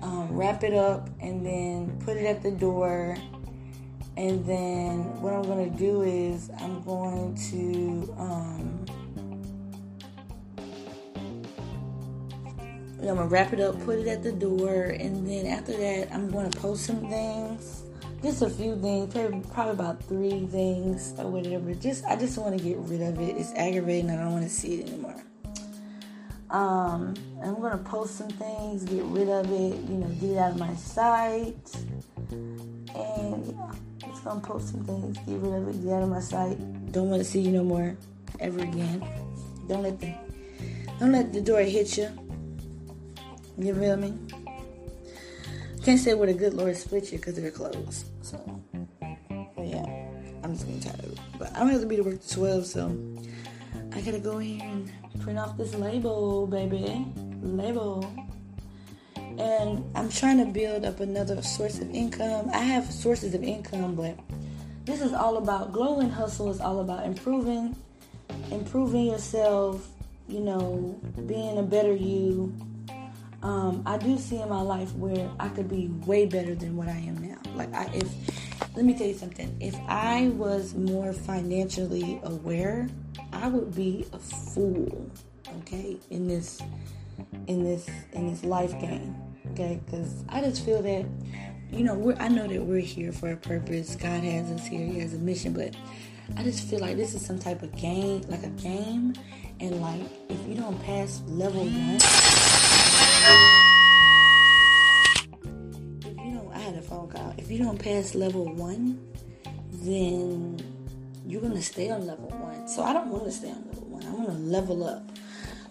um, 0.00 0.28
wrap 0.30 0.62
it 0.62 0.72
up, 0.72 1.10
and 1.20 1.44
then 1.44 2.00
put 2.04 2.16
it 2.16 2.26
at 2.26 2.42
the 2.42 2.52
door. 2.52 3.16
And 4.16 4.44
then 4.46 5.20
what 5.20 5.34
I'm 5.34 5.42
gonna 5.42 5.70
do 5.70 6.02
is 6.02 6.50
I'm 6.60 6.82
going 6.82 7.34
to 7.50 8.14
um, 8.18 8.86
I'm 13.00 13.16
gonna 13.16 13.26
wrap 13.26 13.52
it 13.54 13.60
up, 13.60 13.80
put 13.84 13.98
it 13.98 14.06
at 14.08 14.22
the 14.22 14.32
door, 14.32 14.82
and 14.82 15.26
then 15.26 15.46
after 15.46 15.72
that, 15.72 16.12
I'm 16.12 16.30
gonna 16.30 16.50
post 16.50 16.84
some 16.84 17.08
things, 17.08 17.82
just 18.22 18.42
a 18.42 18.50
few 18.50 18.76
things, 18.76 19.14
probably 19.52 19.72
about 19.72 20.02
three 20.04 20.46
things 20.46 21.14
or 21.18 21.30
whatever. 21.30 21.72
Just 21.74 22.04
I 22.04 22.16
just 22.16 22.36
want 22.36 22.58
to 22.58 22.62
get 22.62 22.76
rid 22.78 23.00
of 23.00 23.18
it. 23.18 23.38
It's 23.38 23.52
aggravating. 23.54 24.10
I 24.10 24.16
don't 24.16 24.32
want 24.32 24.44
to 24.44 24.50
see 24.50 24.80
it 24.80 24.88
anymore. 24.88 25.16
Um, 26.50 27.14
I'm 27.42 27.60
gonna 27.60 27.78
post 27.78 28.16
some 28.16 28.28
things, 28.28 28.84
get 28.84 29.02
rid 29.04 29.30
of 29.30 29.46
it, 29.50 29.76
you 29.88 29.96
know, 29.96 30.08
get 30.20 30.30
it 30.30 30.38
out 30.38 30.50
of 30.52 30.58
my 30.58 30.74
sight, 30.74 31.56
and 32.30 33.46
yeah, 33.46 33.72
just 34.08 34.24
gonna 34.24 34.40
post 34.40 34.72
some 34.72 34.84
things, 34.84 35.16
get 35.18 35.38
rid 35.38 35.54
of 35.54 35.68
it, 35.68 35.82
get 35.82 35.94
out 35.94 36.02
of 36.02 36.10
my 36.10 36.20
sight. 36.20 36.58
Don't 36.92 37.08
want 37.08 37.22
to 37.22 37.28
see 37.28 37.40
you 37.40 37.52
no 37.52 37.64
more, 37.64 37.96
ever 38.40 38.58
again. 38.60 39.02
Don't 39.68 39.84
let 39.84 40.00
the 40.00 40.12
don't 40.98 41.12
let 41.12 41.32
the 41.32 41.40
door 41.40 41.60
hit 41.60 41.96
you. 41.96 42.10
You 43.60 43.74
feel 43.74 43.96
me? 43.96 44.14
Can't 45.84 46.00
say 46.00 46.14
where 46.14 46.26
the 46.26 46.34
good 46.34 46.54
Lord 46.54 46.74
split 46.76 47.12
you 47.12 47.18
because 47.18 47.34
they're 47.34 47.50
closed. 47.50 48.06
So, 48.22 48.38
but 48.98 49.66
yeah, 49.66 49.84
I'm 50.42 50.56
just 50.56 50.66
tired 50.82 51.00
of 51.00 51.12
it. 51.12 51.18
But 51.38 51.54
I 51.54 51.58
don't 51.58 51.68
have 51.68 51.82
to 51.82 51.86
be 51.86 51.96
to 51.96 52.02
work 52.02 52.22
to 52.22 52.34
12, 52.34 52.64
so 52.66 52.98
I 53.92 54.00
gotta 54.00 54.18
go 54.18 54.38
here 54.38 54.62
and 54.62 54.90
print 55.20 55.38
off 55.38 55.58
this 55.58 55.74
label, 55.74 56.46
baby. 56.46 57.06
Label. 57.42 58.10
And 59.16 59.84
I'm 59.94 60.08
trying 60.08 60.38
to 60.38 60.46
build 60.46 60.86
up 60.86 61.00
another 61.00 61.42
source 61.42 61.80
of 61.80 61.90
income. 61.94 62.50
I 62.54 62.58
have 62.58 62.90
sources 62.90 63.34
of 63.34 63.42
income, 63.42 63.94
but 63.94 64.18
this 64.86 65.02
is 65.02 65.12
all 65.12 65.36
about 65.36 65.72
glow 65.72 66.00
and 66.00 66.10
hustle 66.10 66.50
is 66.50 66.60
all 66.60 66.80
about 66.80 67.04
improving 67.04 67.76
improving 68.50 69.06
yourself, 69.06 69.88
you 70.28 70.40
know, 70.40 70.98
being 71.26 71.58
a 71.58 71.62
better 71.62 71.94
you, 71.94 72.54
um, 73.42 73.82
I 73.86 73.96
do 73.96 74.18
see 74.18 74.36
in 74.36 74.48
my 74.48 74.60
life 74.60 74.94
where 74.94 75.30
I 75.38 75.48
could 75.48 75.68
be 75.68 75.88
way 76.06 76.26
better 76.26 76.54
than 76.54 76.76
what 76.76 76.88
I 76.88 76.96
am 76.96 77.16
now. 77.18 77.38
Like 77.54 77.72
I, 77.74 77.90
if 77.94 78.08
let 78.76 78.84
me 78.84 78.94
tell 78.94 79.06
you 79.06 79.14
something. 79.14 79.56
If 79.60 79.76
I 79.88 80.28
was 80.28 80.74
more 80.74 81.12
financially 81.12 82.20
aware, 82.22 82.88
I 83.32 83.48
would 83.48 83.74
be 83.74 84.06
a 84.12 84.18
fool, 84.18 85.10
okay, 85.60 85.96
in 86.10 86.28
this 86.28 86.60
in 87.46 87.64
this 87.64 87.88
in 88.12 88.30
this 88.30 88.44
life 88.44 88.78
game, 88.80 89.16
okay? 89.52 89.80
Because 89.84 90.24
I 90.28 90.40
just 90.40 90.64
feel 90.64 90.82
that, 90.82 91.06
you 91.72 91.84
know, 91.84 92.14
I 92.18 92.28
know 92.28 92.46
that 92.46 92.62
we're 92.62 92.80
here 92.80 93.12
for 93.12 93.32
a 93.32 93.36
purpose. 93.36 93.96
God 93.96 94.22
has 94.22 94.50
us 94.50 94.66
here. 94.66 94.86
He 94.86 95.00
has 95.00 95.14
a 95.14 95.18
mission, 95.18 95.52
but 95.52 95.74
I 96.36 96.42
just 96.42 96.68
feel 96.68 96.80
like 96.80 96.96
this 96.96 97.14
is 97.14 97.24
some 97.24 97.38
type 97.38 97.62
of 97.62 97.74
game, 97.76 98.22
like 98.28 98.44
a 98.44 98.50
game, 98.50 99.14
and 99.58 99.80
like 99.80 100.02
if 100.28 100.46
you 100.46 100.54
don't 100.54 100.80
pass 100.84 101.22
level 101.26 101.64
one. 101.64 102.79
If 106.02 106.16
you 106.16 106.32
don't, 106.34 106.52
I 106.54 106.58
had 106.58 106.74
a 106.74 106.82
phone 106.82 107.08
call. 107.08 107.34
If 107.36 107.50
you 107.50 107.58
don't 107.58 107.78
pass 107.78 108.14
level 108.14 108.52
one, 108.54 108.98
then 109.72 110.58
you're 111.26 111.40
gonna 111.40 111.62
stay 111.62 111.90
on 111.90 112.06
level 112.06 112.28
one. 112.28 112.66
So 112.68 112.82
I 112.82 112.92
don't 112.92 113.08
want 113.08 113.24
to 113.24 113.32
stay 113.32 113.50
on 113.50 113.64
level 113.66 113.86
one. 113.88 114.04
I 114.06 114.10
want 114.10 114.28
to 114.28 114.34
level 114.34 114.84
up. 114.84 115.02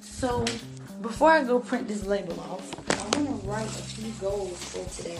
So 0.02 0.45
before 1.02 1.32
I 1.32 1.43
go 1.43 1.60
print 1.60 1.88
this 1.88 2.06
label 2.06 2.39
off, 2.41 2.74
I 2.89 3.18
want 3.18 3.41
to 3.41 3.47
write 3.47 3.66
a 3.66 3.70
few 3.70 4.12
goals 4.20 4.64
for 4.66 4.84
today. 5.02 5.18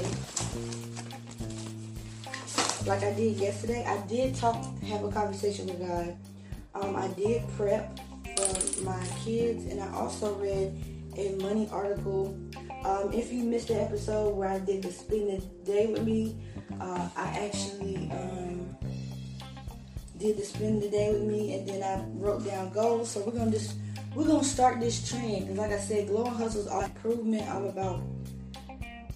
Like 2.86 3.04
I 3.04 3.14
did 3.14 3.38
yesterday, 3.38 3.86
I 3.86 4.06
did 4.08 4.36
talk, 4.36 4.56
have 4.84 5.04
a 5.04 5.12
conversation 5.12 5.68
with 5.68 5.80
God. 5.80 6.16
Um, 6.76 6.96
I 6.96 7.08
did 7.10 7.44
prep 7.56 8.00
for 8.38 8.84
my 8.84 9.06
kids, 9.24 9.66
and 9.66 9.82
I 9.82 9.92
also 9.94 10.34
read 10.36 10.74
a 11.18 11.36
money 11.41 11.68
article. 11.72 12.38
Um, 12.86 13.12
if 13.14 13.32
you 13.32 13.43
missed 13.43 13.68
the 13.68 13.82
episode 13.82 14.36
where 14.36 14.49
I 14.49 14.60
did 14.60 14.84
the 14.84 14.91
spend 14.91 15.30
the 15.30 15.45
day 15.66 15.88
with 15.88 16.03
me, 16.03 16.36
uh, 16.80 17.10
I 17.16 17.28
actually 17.45 18.10
um, 18.12 18.78
did 20.18 20.38
the 20.38 20.43
spend 20.43 20.82
the 20.82 20.89
day 20.89 21.12
with 21.12 21.24
me, 21.24 21.53
and 21.55 21.68
then 21.68 21.84
I 21.84 22.03
wrote 22.18 22.45
down 22.45 22.72
goals. 22.72 23.12
So 23.12 23.22
we're 23.22 23.32
gonna 23.32 23.51
just 23.51 23.76
we're 24.16 24.28
gonna 24.28 24.43
start 24.43 24.80
this 24.80 25.10
trend 25.10 25.47
because, 25.47 25.57
like 25.57 25.72
I 25.72 25.80
said, 25.80 26.07
Glow 26.07 26.26
and 26.26 26.36
Hustle 26.36 26.62
is 26.62 26.68
all 26.68 26.82
improvement. 26.82 27.49
I'm 27.49 27.66
about 27.66 28.01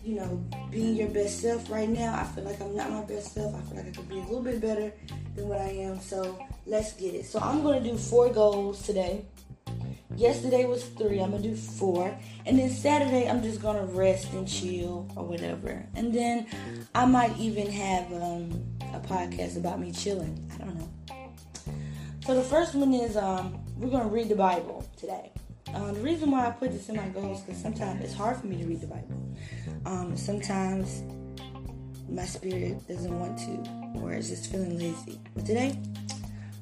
you 0.03 0.15
know 0.15 0.43
being 0.71 0.95
your 0.95 1.09
best 1.09 1.41
self. 1.41 1.69
Right 1.69 1.89
now, 1.89 2.15
I 2.15 2.23
feel 2.25 2.43
like 2.43 2.59
I'm 2.61 2.75
not 2.75 2.89
my 2.89 3.03
best 3.03 3.33
self. 3.33 3.55
I 3.55 3.61
feel 3.61 3.77
like 3.77 3.87
I 3.87 3.91
could 3.91 4.09
be 4.09 4.19
a 4.19 4.23
little 4.23 4.41
bit 4.41 4.59
better 4.59 4.93
than 5.35 5.47
what 5.47 5.59
I 5.59 5.69
am. 5.69 5.99
So 5.99 6.37
let's 6.65 6.93
get 6.93 7.13
it. 7.13 7.25
So 7.25 7.39
I'm 7.39 7.63
gonna 7.63 7.81
do 7.81 7.97
four 7.97 8.29
goals 8.29 8.85
today. 8.85 9.25
Yesterday 10.15 10.65
was 10.65 10.83
three. 10.83 11.19
I'm 11.19 11.31
gonna 11.31 11.41
do 11.41 11.55
four, 11.55 12.15
and 12.45 12.59
then 12.59 12.69
Saturday 12.69 13.27
I'm 13.27 13.41
just 13.41 13.61
gonna 13.61 13.85
rest 13.85 14.31
and 14.33 14.47
chill 14.47 15.09
or 15.15 15.23
whatever. 15.23 15.85
And 15.95 16.13
then 16.13 16.47
I 16.93 17.05
might 17.05 17.37
even 17.37 17.71
have 17.71 18.13
um, 18.13 18.63
a 18.93 18.99
podcast 18.99 19.57
about 19.57 19.79
me 19.79 19.91
chilling. 19.91 20.49
I 20.53 20.65
don't 20.65 20.77
know. 20.77 20.89
So 22.25 22.35
the 22.35 22.43
first 22.43 22.75
one 22.75 22.93
is 22.93 23.17
um, 23.17 23.59
we're 23.77 23.89
gonna 23.89 24.07
read 24.07 24.29
the 24.29 24.35
Bible 24.35 24.87
today. 24.97 25.31
Uh, 25.73 25.91
the 25.91 26.01
reason 26.01 26.29
why 26.29 26.45
I 26.45 26.51
put 26.51 26.71
this 26.71 26.87
in 26.89 26.95
my 26.95 27.07
goals 27.07 27.41
because 27.41 27.59
sometimes 27.59 28.03
it's 28.03 28.13
hard 28.13 28.37
for 28.37 28.45
me 28.45 28.57
to 28.57 28.65
read 28.65 28.81
the 28.81 28.87
Bible. 28.87 29.35
Um, 29.85 30.15
sometimes 30.15 31.01
my 32.07 32.25
spirit 32.25 32.87
doesn't 32.87 33.19
want 33.19 33.39
to, 33.39 33.99
or 33.99 34.13
it's 34.13 34.29
just 34.29 34.51
feeling 34.51 34.77
lazy. 34.77 35.19
But 35.33 35.47
today, 35.47 35.79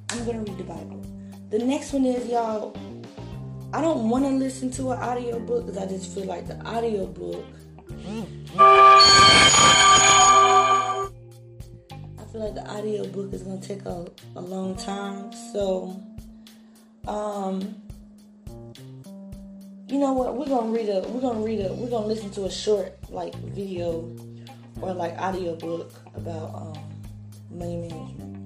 I'm 0.10 0.26
gonna 0.26 0.40
read 0.40 0.58
the 0.58 0.64
Bible. 0.64 1.06
The 1.50 1.60
next 1.60 1.92
one 1.92 2.06
is 2.06 2.28
y'all. 2.28 2.74
I 3.74 3.80
don't 3.80 4.10
want 4.10 4.26
to 4.26 4.32
listen 4.32 4.70
to 4.72 4.92
an 4.92 5.00
audio 5.00 5.40
book 5.40 5.66
because 5.66 5.82
I 5.82 5.88
just 5.88 6.14
feel 6.14 6.26
like 6.26 6.46
the 6.46 6.60
audio 6.66 7.06
book. 7.06 7.46
I 7.88 8.28
feel 12.32 12.42
like 12.42 12.56
the 12.56 12.68
audio 12.68 13.08
book 13.08 13.32
is 13.34 13.44
gonna 13.44 13.62
take 13.62 13.86
a, 13.86 14.06
a 14.36 14.42
long 14.42 14.76
time. 14.76 15.32
So, 15.54 16.04
um, 17.08 17.82
you 19.88 20.00
know 20.00 20.12
what? 20.12 20.36
We're 20.36 20.48
gonna 20.48 20.72
read 20.72 20.90
a. 20.90 21.08
We're 21.08 21.22
gonna 21.22 21.40
read 21.40 21.66
a. 21.66 21.74
We're 21.74 21.90
gonna 21.90 22.08
listen 22.08 22.30
to 22.32 22.46
a 22.46 22.52
short 22.52 22.98
like 23.10 23.34
video 23.36 24.14
or 24.82 24.94
like 24.94 25.18
audio 25.18 25.56
book 25.56 25.94
about 26.14 26.54
um, 26.56 26.74
money 27.50 27.78
management. 27.78 28.38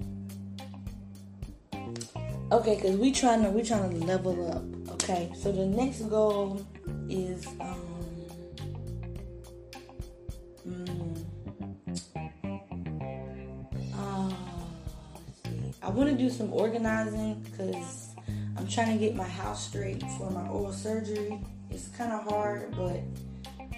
Okay, 2.51 2.75
because 2.75 2.95
we 2.97 3.11
trying 3.11 3.41
to 3.41 3.49
we 3.49 3.63
trying 3.63 3.89
to 3.89 4.05
level 4.05 4.51
up. 4.51 4.74
Okay, 5.07 5.29
so 5.35 5.51
the 5.51 5.67
next 5.67 6.01
goal 6.09 6.65
is 7.07 7.45
um, 7.59 8.25
mm, 10.67 11.25
uh, 13.93 14.33
I 15.83 15.89
want 15.89 16.09
to 16.09 16.15
do 16.15 16.27
some 16.31 16.51
organizing 16.51 17.35
because 17.41 18.15
I'm 18.57 18.67
trying 18.67 18.97
to 18.97 18.97
get 18.97 19.15
my 19.15 19.27
house 19.27 19.67
straight 19.67 20.01
for 20.17 20.31
my 20.31 20.47
oral 20.47 20.73
surgery. 20.73 21.39
It's 21.69 21.87
kind 21.89 22.11
of 22.11 22.23
hard, 22.23 22.75
but 22.75 22.99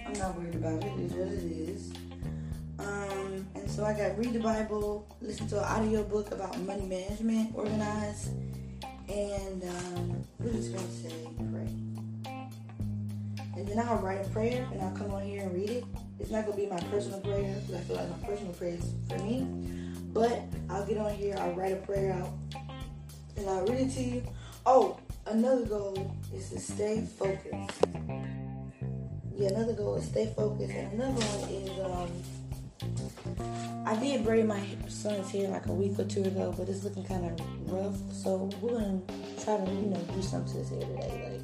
I'm 0.06 0.14
not 0.14 0.34
worried 0.34 0.54
about 0.54 0.82
it. 0.82 0.92
It 0.94 1.00
is 1.00 1.12
what 1.12 1.28
it 1.28 1.44
is. 1.44 1.92
Um, 2.78 3.46
and 3.54 3.70
so 3.70 3.84
I 3.84 3.92
got 3.92 4.16
read 4.16 4.32
the 4.32 4.40
Bible, 4.40 5.06
listen 5.20 5.46
to 5.48 5.58
an 5.58 5.64
audio 5.64 6.04
book 6.04 6.32
about 6.32 6.58
money 6.60 6.86
management, 6.86 7.50
organize, 7.54 8.30
and 9.08 9.62
um, 9.64 10.24
we're 10.38 10.52
just 10.52 10.74
gonna 10.74 10.90
say 10.90 11.12
pray. 11.50 11.68
And 13.56 13.66
then 13.66 13.78
I'll 13.78 13.96
write 13.96 14.24
a 14.24 14.28
prayer 14.30 14.68
and 14.72 14.80
I'll 14.82 14.96
come 14.96 15.12
on 15.12 15.22
here 15.22 15.42
and 15.42 15.54
read 15.54 15.70
it. 15.70 15.84
It's 16.20 16.30
not 16.30 16.44
gonna 16.44 16.56
be 16.56 16.66
my 16.66 16.78
personal 16.90 17.20
prayer 17.20 17.56
because 17.66 17.74
I 17.74 17.84
feel 17.84 17.96
like 17.96 18.10
my 18.10 18.26
personal 18.26 18.52
prayer 18.52 18.74
is 18.74 18.94
for 19.08 19.18
me. 19.18 19.46
But 20.12 20.42
I'll 20.70 20.86
get 20.86 20.98
on 20.98 21.12
here, 21.14 21.36
I'll 21.38 21.52
write 21.54 21.72
a 21.72 21.76
prayer 21.76 22.12
out, 22.12 22.30
and 23.36 23.48
I'll 23.48 23.66
read 23.66 23.88
it 23.88 23.94
to 23.94 24.02
you. 24.02 24.22
Oh, 24.66 24.98
another 25.26 25.64
goal 25.64 26.14
is 26.34 26.50
to 26.50 26.58
stay 26.58 27.06
focused. 27.18 27.84
Yeah, 29.36 29.48
another 29.48 29.72
goal 29.74 29.94
is 29.96 30.04
stay 30.04 30.32
focused, 30.36 30.72
and 30.72 30.92
another 30.94 31.12
one 31.12 31.50
is 31.50 31.78
um 31.84 32.37
I 33.88 33.96
did 33.96 34.22
braid 34.24 34.46
my 34.46 34.60
son's 34.88 35.30
hair 35.30 35.48
like 35.48 35.66
a 35.66 35.72
week 35.72 35.98
or 35.98 36.04
two 36.04 36.22
ago, 36.22 36.54
but 36.56 36.68
it's 36.68 36.84
looking 36.84 37.04
kind 37.04 37.24
of 37.24 37.72
rough. 37.72 37.96
So 38.12 38.50
we're 38.60 38.72
gonna 38.72 39.00
try 39.42 39.56
to, 39.56 39.64
you 39.64 39.86
know, 39.86 40.00
do 40.14 40.22
something 40.22 40.52
to 40.52 40.58
his 40.58 40.68
hair 40.68 40.80
today, 40.80 41.22
like, 41.24 41.42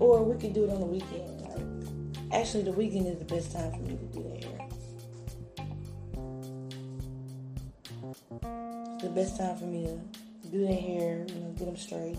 or 0.00 0.24
we 0.24 0.40
could 0.40 0.54
do 0.54 0.64
it 0.64 0.70
on 0.70 0.80
the 0.80 0.86
weekend. 0.86 1.40
Like, 1.42 1.60
actually, 2.32 2.62
the 2.62 2.72
weekend 2.72 3.06
is 3.08 3.18
the 3.18 3.26
best 3.26 3.52
time 3.52 3.70
for 3.72 3.80
me 3.80 3.96
to 3.96 4.06
do 4.06 4.22
the 4.22 4.36
hair. 4.46 4.68
It's 8.94 9.02
the 9.02 9.10
best 9.10 9.36
time 9.36 9.56
for 9.56 9.66
me 9.66 9.84
to 9.84 10.48
do 10.48 10.66
their 10.66 10.80
hair, 10.80 11.26
you 11.28 11.34
know, 11.34 11.52
get 11.58 11.66
them 11.66 11.76
straight, 11.76 12.16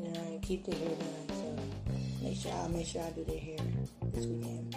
you 0.00 0.08
know, 0.08 0.20
and 0.26 0.42
keep 0.42 0.64
their 0.64 0.74
hair 0.76 0.88
done. 0.88 1.28
So 1.28 1.56
make 2.22 2.36
sure 2.36 2.52
I'll 2.52 2.68
make 2.68 2.86
sure 2.86 3.02
I 3.02 3.10
do 3.10 3.22
their 3.24 3.38
hair 3.38 3.58
this 4.12 4.26
weekend. 4.26 4.71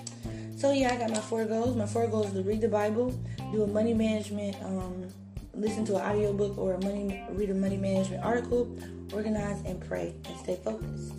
So 0.66 0.72
yeah, 0.72 0.92
I 0.92 0.98
got 0.98 1.12
my 1.12 1.20
four 1.20 1.46
goals. 1.46 1.76
My 1.76 1.86
four 1.86 2.08
goals 2.08 2.34
to 2.34 2.42
read 2.42 2.60
the 2.60 2.68
Bible, 2.68 3.12
do 3.52 3.62
a 3.62 3.68
money 3.68 3.94
management, 3.94 4.56
um, 4.64 5.08
listen 5.54 5.86
to 5.86 5.96
an 5.96 6.02
audiobook 6.02 6.58
or 6.58 6.74
a 6.74 6.84
money 6.84 7.24
read 7.34 7.52
a 7.52 7.54
money 7.54 7.78
management 7.78 8.24
article, 8.24 8.76
organize 9.14 9.64
and 9.68 9.80
pray 9.80 10.16
and 10.28 10.40
stay 10.40 10.58
focused. 10.64 11.14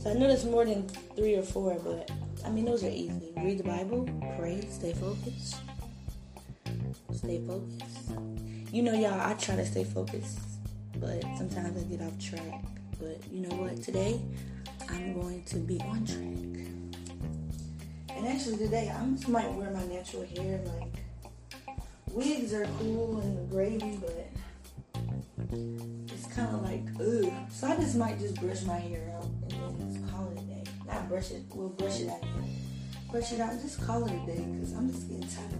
So 0.00 0.10
I 0.10 0.14
know 0.14 0.26
there's 0.26 0.46
more 0.46 0.64
than 0.64 0.88
three 1.16 1.34
or 1.34 1.42
four, 1.42 1.78
but 1.84 2.10
I 2.46 2.48
mean 2.48 2.64
those 2.64 2.82
are 2.82 2.88
easy. 2.88 3.34
Read 3.36 3.58
the 3.58 3.64
Bible, 3.64 4.08
pray, 4.38 4.66
stay 4.70 4.94
focused. 4.94 5.56
Stay 7.12 7.42
focused. 7.46 8.10
You 8.72 8.84
know 8.84 8.94
y'all, 8.94 9.20
I 9.20 9.34
try 9.34 9.56
to 9.56 9.66
stay 9.66 9.84
focused, 9.84 10.38
but 10.96 11.20
sometimes 11.36 11.76
I 11.76 11.84
get 11.94 12.00
off 12.00 12.18
track. 12.18 12.64
But 12.98 13.20
you 13.30 13.46
know 13.46 13.54
what? 13.54 13.82
Today 13.82 14.18
I'm 14.88 15.12
going 15.12 15.44
to 15.44 15.56
be 15.56 15.78
on 15.80 16.06
track. 16.06 16.81
And 18.22 18.30
actually 18.30 18.56
today 18.56 18.88
I 18.88 19.04
just 19.10 19.28
might 19.28 19.52
wear 19.54 19.68
my 19.72 19.84
natural 19.86 20.24
hair. 20.24 20.60
Like 20.78 21.02
wigs 22.12 22.54
are 22.54 22.68
cool 22.78 23.18
and 23.18 23.50
gravy, 23.50 23.98
but 24.00 24.30
it's 25.50 26.26
kind 26.32 26.54
of 26.54 26.62
like 26.62 26.84
ugh. 27.00 27.32
So 27.50 27.66
I 27.66 27.74
just 27.74 27.96
might 27.96 28.20
just 28.20 28.36
brush 28.40 28.62
my 28.62 28.78
hair 28.78 29.12
out 29.16 29.24
and 29.24 29.50
then 29.50 29.92
just 29.92 30.08
call 30.08 30.30
it 30.30 30.38
a 30.38 30.42
day. 30.42 30.62
Not 30.86 31.08
brush 31.08 31.32
it. 31.32 31.42
We'll 31.52 31.70
brush 31.70 31.98
it 31.98 32.10
out. 32.10 32.22
Brush 33.10 33.32
it 33.32 33.40
out 33.40 33.60
just 33.60 33.84
call 33.84 34.04
it 34.04 34.12
a 34.12 34.18
day 34.24 34.44
because 34.52 34.72
I'm 34.72 34.92
just 34.92 35.08
getting 35.08 35.26
tired. 35.26 35.58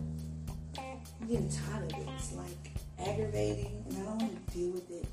I'm 1.20 1.26
getting 1.26 1.50
tired 1.50 1.92
of 1.92 1.98
it. 1.98 2.08
It's 2.16 2.32
like 2.34 2.70
aggravating 3.00 3.84
and 3.88 3.98
I 3.98 4.04
don't 4.04 4.18
want 4.18 4.46
to 4.46 4.52
deal 4.56 4.70
with 4.70 4.88
it. 4.88 5.04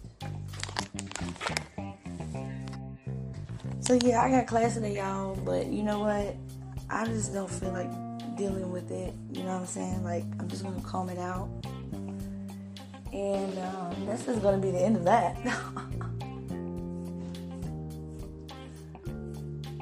So 3.80 3.97
yeah, 4.04 4.22
I 4.22 4.30
got 4.30 4.45
class 4.45 4.76
today, 4.76 4.97
y'all. 4.97 5.36
But 5.36 5.66
you 5.66 5.82
know 5.82 6.02
what? 6.02 6.36
I 6.90 7.06
just 7.06 7.34
don't 7.34 7.50
feel 7.50 7.72
like 7.72 7.90
dealing 8.36 8.72
with 8.72 8.90
it. 8.92 9.14
You 9.32 9.44
know 9.44 9.54
what 9.54 9.62
I'm 9.62 9.66
saying? 9.68 10.04
Like, 10.04 10.24
I'm 10.40 10.48
just 10.48 10.64
gonna 10.64 10.82
calm 10.82 11.10
it 11.10 11.20
out. 11.20 11.50
And 13.14 13.58
um, 13.60 14.06
that's 14.06 14.26
just 14.26 14.42
gonna 14.42 14.58
be 14.58 14.72
the 14.72 14.82
end 14.82 14.96
of 14.96 15.04
that. 15.06 15.38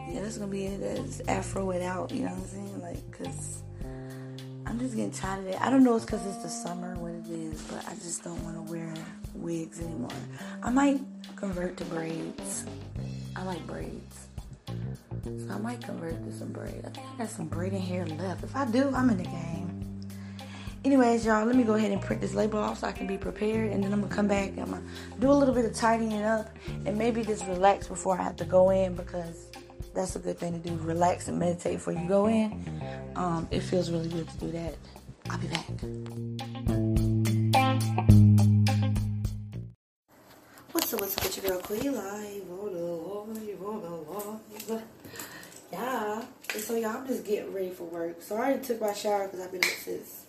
yeah, 0.07 0.21
that's 0.21 0.37
gonna 0.37 0.51
be 0.51 0.65
it. 0.65 0.81
That's 0.81 1.19
afro 1.27 1.71
it 1.71 1.81
out. 1.81 2.11
You 2.11 2.25
know 2.25 2.31
what 2.31 2.39
I'm 2.39 2.47
saying? 2.47 2.81
Like, 2.81 3.11
cause 3.11 3.63
I'm 4.65 4.79
just 4.79 4.95
getting 4.95 5.11
tired 5.11 5.39
of 5.39 5.47
it. 5.47 5.61
I 5.61 5.69
don't 5.69 5.83
know 5.83 5.95
it's 5.95 6.05
because 6.05 6.25
it's 6.25 6.43
the 6.43 6.49
summer, 6.49 6.95
what 6.95 7.11
it 7.11 7.29
is, 7.29 7.61
but 7.63 7.87
I 7.87 7.93
just 7.95 8.23
don't 8.23 8.43
want 8.43 8.55
to 8.55 8.71
wear 8.71 8.93
wigs 9.33 9.79
anymore. 9.79 10.09
I 10.61 10.69
might 10.71 10.99
convert 11.37 11.77
to 11.77 11.85
braids. 11.85 12.65
I 13.35 13.43
like 13.43 13.65
braids. 13.65 14.27
So 15.27 15.53
I 15.53 15.57
might 15.57 15.81
convert 15.81 16.23
to 16.23 16.31
some 16.31 16.53
braid. 16.53 16.83
I 16.85 16.89
think 16.89 17.05
I 17.13 17.17
got 17.17 17.29
some 17.29 17.47
braiding 17.47 17.81
hair 17.81 18.05
left. 18.05 18.43
If 18.43 18.55
I 18.55 18.65
do, 18.65 18.91
I'm 18.95 19.09
in 19.09 19.17
the 19.17 19.23
game. 19.23 19.77
Anyways, 20.85 21.25
y'all, 21.25 21.45
let 21.45 21.55
me 21.55 21.63
go 21.63 21.73
ahead 21.73 21.91
and 21.91 22.01
print 22.01 22.21
this 22.21 22.33
label 22.33 22.59
off 22.59 22.79
so 22.79 22.87
I 22.87 22.93
can 22.93 23.07
be 23.07 23.17
prepared. 23.17 23.71
And 23.71 23.83
then 23.83 23.91
I'm 23.91 23.99
going 23.99 24.09
to 24.09 24.15
come 24.15 24.27
back 24.29 24.51
and 24.51 24.61
I'm 24.61 24.69
going 24.69 24.83
to 24.83 25.19
do 25.19 25.29
a 25.29 25.33
little 25.33 25.53
bit 25.53 25.65
of 25.65 25.73
tidying 25.75 26.23
up 26.23 26.49
and 26.85 26.97
maybe 26.97 27.25
just 27.25 27.45
relax 27.47 27.87
before 27.87 28.17
I 28.17 28.23
have 28.23 28.37
to 28.37 28.45
go 28.45 28.69
in 28.69 28.95
because 28.95 29.47
that's 29.93 30.15
a 30.15 30.19
good 30.19 30.39
thing 30.39 30.61
to 30.61 30.69
do. 30.69 30.75
Relax 30.77 31.27
and 31.27 31.37
meditate 31.37 31.73
before 31.73 31.93
you 31.93 32.07
go 32.07 32.27
in. 32.27 32.81
Um, 33.17 33.49
it 33.51 33.61
feels 33.61 33.91
really 33.91 34.07
good 34.07 34.29
to 34.29 34.37
do 34.37 34.51
that. 34.51 34.75
I'll 35.29 35.37
be 35.39 35.47
back. 35.47 35.65
What's 40.71 40.93
up, 40.93 41.01
what's 41.01 41.17
up, 41.17 41.25
it's 41.25 41.37
your 41.37 41.49
girl 41.49 41.61
Queen 41.61 41.93
Live. 41.93 42.37
Yeah. 45.71 46.23
So 46.49 46.75
y'all, 46.75 46.97
I'm 46.97 47.07
just 47.07 47.25
getting 47.25 47.53
ready 47.53 47.71
for 47.71 47.83
work. 47.83 48.21
So 48.21 48.35
I 48.35 48.39
already 48.39 48.63
took 48.63 48.81
my 48.81 48.93
shower 48.93 49.25
because 49.27 49.41
I've 49.41 49.51
been 49.51 49.63
up 49.63 49.69
since 49.69 50.25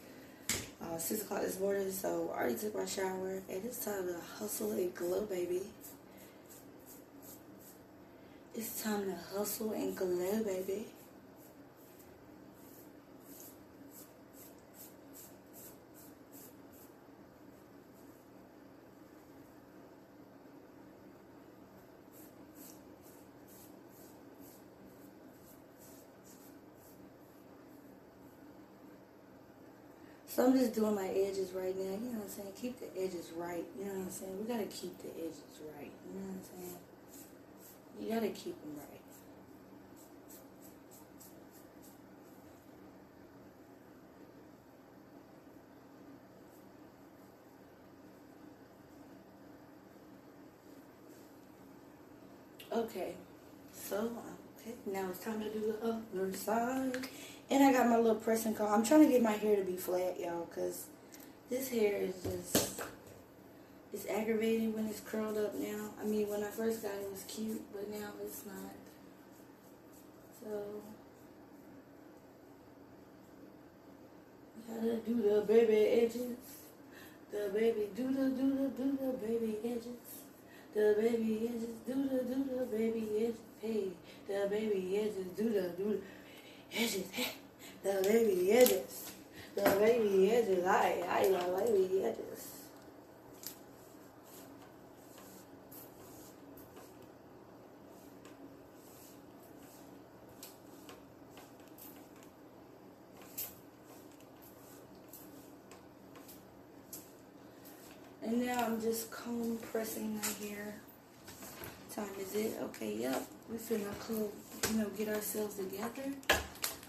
uh, 0.82 0.98
6 0.98 1.22
o'clock 1.22 1.42
this 1.42 1.60
morning. 1.60 1.90
So 1.92 2.32
I 2.34 2.40
already 2.40 2.56
took 2.56 2.74
my 2.74 2.86
shower 2.86 3.42
and 3.48 3.64
it's 3.64 3.84
time 3.84 4.06
to 4.06 4.16
hustle 4.38 4.72
and 4.72 4.94
glow, 4.94 5.22
baby. 5.22 5.62
It's 8.54 8.82
time 8.82 9.04
to 9.06 9.16
hustle 9.36 9.72
and 9.72 9.94
glow, 9.96 10.42
baby. 10.42 10.86
So 30.28 30.46
I'm 30.46 30.52
just 30.56 30.74
doing 30.74 30.94
my 30.94 31.08
edges 31.08 31.52
right 31.52 31.76
now. 31.76 31.82
You 31.84 32.12
know 32.12 32.18
what 32.18 32.24
I'm 32.24 32.28
saying? 32.28 32.52
Keep 32.60 32.80
the 32.80 33.02
edges 33.02 33.30
right. 33.36 33.64
You 33.78 33.86
know 33.86 33.92
what 33.94 34.04
I'm 34.06 34.10
saying? 34.10 34.38
We 34.38 34.44
gotta 34.46 34.66
keep 34.66 34.96
the 35.02 35.08
edges 35.18 35.40
right. 35.76 35.90
You 36.06 36.20
know 36.20 36.26
what 36.26 36.36
I'm 36.36 36.44
saying? 36.44 36.76
You 38.00 38.14
gotta 38.14 38.28
keep 38.28 38.60
them 38.62 38.76
right. 38.76 39.00
Okay, 52.70 53.14
so 53.72 53.98
um, 53.98 54.38
now 54.86 55.08
it's 55.10 55.20
time 55.24 55.40
to 55.40 55.50
do 55.50 55.74
the 55.80 55.88
other 55.88 56.32
side. 56.32 57.08
And 57.50 57.64
I 57.64 57.72
got 57.72 57.86
my 57.86 57.96
little 57.96 58.14
pressing 58.14 58.54
comb. 58.54 58.72
I'm 58.72 58.84
trying 58.84 59.06
to 59.06 59.08
get 59.08 59.22
my 59.22 59.32
hair 59.32 59.56
to 59.56 59.64
be 59.64 59.76
flat, 59.76 60.20
y'all, 60.20 60.46
because 60.46 60.86
this 61.48 61.68
hair 61.70 61.96
is 62.02 62.14
just 62.22 62.82
it's 63.92 64.06
aggravating 64.06 64.74
when 64.74 64.86
it's 64.86 65.00
curled 65.00 65.38
up 65.38 65.54
now. 65.54 65.90
I 66.00 66.04
mean, 66.04 66.28
when 66.28 66.44
I 66.44 66.50
first 66.50 66.82
got 66.82 66.92
it, 66.92 67.04
it 67.04 67.10
was 67.10 67.24
cute, 67.26 67.62
but 67.72 67.88
now 67.90 68.10
it's 68.22 68.44
not. 68.44 68.74
So, 70.40 70.82
gotta 74.68 74.96
do 74.96 75.22
the 75.22 75.40
baby 75.40 76.02
edges. 76.02 76.36
The 77.32 77.50
baby 77.52 77.88
do 77.96 78.12
the 78.12 78.30
do 78.30 78.50
the 78.50 78.68
do 78.68 78.98
the 79.00 79.26
baby 79.26 79.56
edges. 79.64 79.86
The 80.74 80.94
baby 81.00 81.48
edges 81.48 81.76
do 81.86 82.08
the 82.08 82.24
do 82.24 82.44
the 82.58 82.64
baby 82.66 83.08
edges. 83.16 83.47
Hey, 83.60 83.88
the 84.28 84.46
baby 84.48 84.98
edges 84.98 85.26
do 85.36 85.48
the 85.48 85.68
do 85.70 86.00
the 86.00 86.78
edges. 86.78 87.10
Hey, 87.10 87.32
the 87.82 88.00
baby 88.08 88.52
edges. 88.52 89.10
The 89.56 89.62
baby 89.62 90.30
edges. 90.30 90.64
I 90.64 91.02
I 91.08 91.28
love 91.28 91.64
baby 91.66 92.04
edges. 92.04 92.58
And 108.22 108.44
now 108.44 108.66
I'm 108.66 108.80
just 108.80 109.10
comb 109.10 109.58
pressing 109.72 110.16
my 110.16 110.46
hair. 110.46 110.74
Time 111.98 112.06
is 112.20 112.32
it? 112.36 112.56
Okay, 112.62 112.94
yep. 112.94 113.26
We 113.50 113.56
finna 113.56 113.90
cool, 113.98 114.30
you 114.70 114.76
know, 114.76 114.86
get 114.96 115.08
ourselves 115.08 115.56
together. 115.56 116.12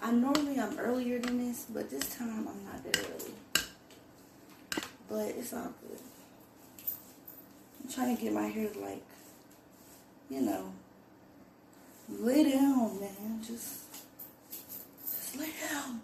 I 0.00 0.12
normally 0.12 0.56
I'm 0.60 0.78
earlier 0.78 1.18
than 1.18 1.48
this, 1.48 1.66
but 1.68 1.90
this 1.90 2.14
time 2.16 2.46
I'm 2.46 2.64
not 2.64 2.84
that 2.84 2.96
early. 2.96 3.34
But 5.08 5.34
it's 5.36 5.52
all 5.52 5.74
good. 5.82 5.98
I'm 7.82 7.92
trying 7.92 8.16
to 8.16 8.22
get 8.22 8.32
my 8.32 8.46
hair 8.46 8.68
like, 8.80 9.02
you 10.30 10.42
know, 10.42 10.72
lay 12.08 12.52
down, 12.52 13.00
man. 13.00 13.40
Just, 13.44 13.80
just 15.10 15.36
lay 15.36 15.50
down. 15.68 16.02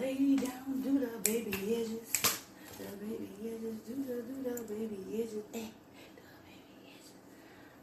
Lay 0.00 0.36
down, 0.36 0.80
do 0.82 0.98
the 0.98 1.18
baby 1.22 1.52
edges. 1.52 2.40
The 2.78 2.84
baby 3.04 3.28
edges, 3.44 3.76
do 3.86 4.02
the, 4.02 4.22
do 4.22 4.50
the 4.50 4.62
baby 4.62 4.98
edges. 5.12 5.44
Eh. 5.52 5.68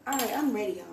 Alright, 0.08 0.32
I'm 0.38 0.53
ready, 0.55 0.72
y'all. 0.74 0.86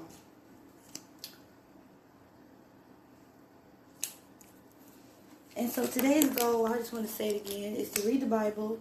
And 5.57 5.71
so 5.71 5.87
today's 5.87 6.31
goal, 6.31 6.67
I 6.67 6.79
just 6.79 6.93
want 6.93 7.07
to 7.07 7.12
say 7.12 7.29
it 7.29 7.47
again, 7.47 7.77
is 7.77 7.91
to 7.93 8.09
read 8.09 8.23
the 8.23 8.27
Bible, 8.27 8.81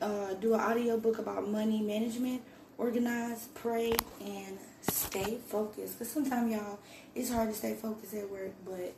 uh, 0.00 0.32
do 0.40 0.54
an 0.54 0.60
audio 0.60 0.96
book 0.96 1.18
about 1.18 1.50
money 1.50 1.82
management, 1.82 2.40
organize, 2.78 3.48
pray, 3.54 3.92
and 4.24 4.56
stay 4.80 5.36
focused. 5.48 5.98
Because 5.98 6.10
sometimes, 6.10 6.50
y'all, 6.50 6.78
it's 7.14 7.30
hard 7.30 7.50
to 7.50 7.54
stay 7.54 7.74
focused 7.74 8.14
at 8.14 8.30
work, 8.30 8.52
but 8.64 8.94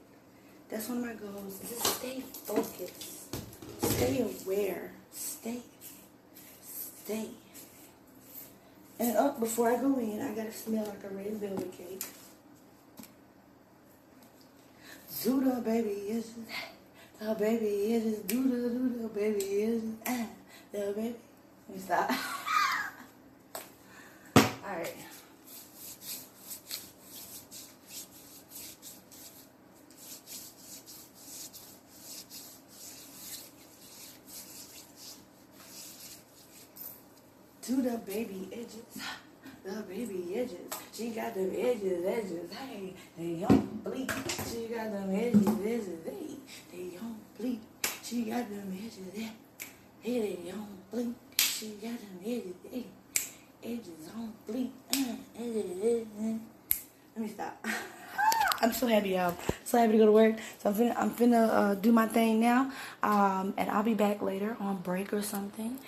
that's 0.71 0.89
one 0.89 0.99
of 0.99 1.05
my 1.05 1.15
goals. 1.15 1.59
Just 1.69 1.85
stay 1.97 2.21
focused. 2.21 3.35
Stay 3.83 4.21
aware. 4.21 4.93
Stay. 5.11 5.63
Stay. 6.63 7.31
And 8.99 9.17
up 9.17 9.39
before 9.39 9.71
I 9.71 9.77
go 9.77 9.99
in, 9.99 10.21
I 10.23 10.35
gotta 10.35 10.53
smell 10.53 10.85
like 10.85 11.05
a 11.05 11.15
red 11.15 11.35
velvet 11.35 11.73
cake. 11.77 12.03
Zuda 15.11 15.63
baby 15.65 15.91
is 16.09 16.33
the 17.21 17.35
baby 17.35 17.95
is 17.95 18.19
do 18.21 18.43
the 19.03 19.09
baby 19.09 19.45
is 19.45 19.83
ah 20.07 20.27
the 20.73 20.79
baby. 20.97 21.15
Let 21.69 21.77
me 21.77 21.83
stop. 21.83 22.11
Alright. 24.65 24.97
To 37.67 37.83
the 37.83 37.99
baby 37.99 38.49
edges. 38.53 39.03
The 39.65 39.83
baby 39.89 40.35
edges. 40.37 40.71
She 40.93 41.11
got 41.11 41.35
them 41.35 41.51
edges, 41.53 42.05
edges. 42.07 42.53
Hey, 42.53 42.95
they 43.19 43.35
don't 43.41 43.83
bleed. 43.83 44.13
She 44.49 44.69
got 44.73 44.93
them 44.93 45.13
edges, 45.13 45.49
edges. 45.49 45.99
Hey, 46.05 46.37
they 46.71 46.97
don't 46.97 47.37
bleed. 47.37 47.61
She 48.05 48.23
got 48.23 48.49
them 48.49 48.73
edges, 48.73 49.13
hey, 49.13 49.33
hey 50.01 50.21
they 50.21 50.51
don't 50.53 50.91
bleed. 50.93 51.15
She 51.39 51.71
got 51.83 51.99
them 51.99 52.21
edges, 52.25 52.55
hey, 52.71 52.87
edges 53.65 54.11
don't 54.15 54.47
bleed. 54.47 54.71
Uh, 54.95 55.17
uh, 55.37 55.43
uh, 55.43 56.39
Let 57.17 57.25
me 57.25 57.29
stop. 57.29 57.67
I'm 58.63 58.73
so 58.73 58.87
happy, 58.87 59.11
y'all. 59.11 59.37
So 59.65 59.79
happy 59.79 59.93
to 59.93 59.99
go 59.99 60.07
to 60.07 60.13
work. 60.13 60.37
So 60.63 60.71
I'm 60.71 60.77
finna, 60.77 60.95
I'm 60.97 61.11
finna 61.11 61.49
uh, 61.51 61.75
do 61.75 61.91
my 61.91 62.07
thing 62.07 62.39
now. 62.39 62.71
Um, 63.03 63.55
and 63.57 63.69
I'll 63.69 63.83
be 63.83 63.95
back 63.95 64.23
later 64.23 64.57
on 64.61 64.77
break 64.77 65.13
or 65.13 65.21
something. 65.23 65.81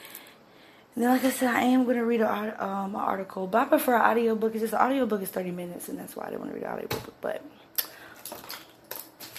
And 0.99 1.05
then, 1.05 1.13
like 1.13 1.25
I 1.25 1.31
said, 1.31 1.55
I 1.55 1.61
am 1.61 1.85
going 1.85 1.97
to 1.97 2.05
read 2.05 2.23
an 2.23 2.55
um, 2.59 2.97
article, 2.97 3.47
but 3.47 3.63
I 3.63 3.65
prefer 3.67 3.95
an 3.95 4.03
audiobook. 4.03 4.53
It's 4.57 4.63
just 4.63 4.73
an 4.73 4.81
audiobook 4.81 5.23
is 5.23 5.29
30 5.29 5.53
minutes, 5.53 5.89
and 5.89 5.97
that's 5.97 6.17
why 6.17 6.25
I 6.25 6.31
didn't 6.31 6.41
want 6.41 6.51
to 6.51 6.55
read 6.57 6.67
an 6.67 6.73
audiobook. 6.73 7.15
But 7.21 7.45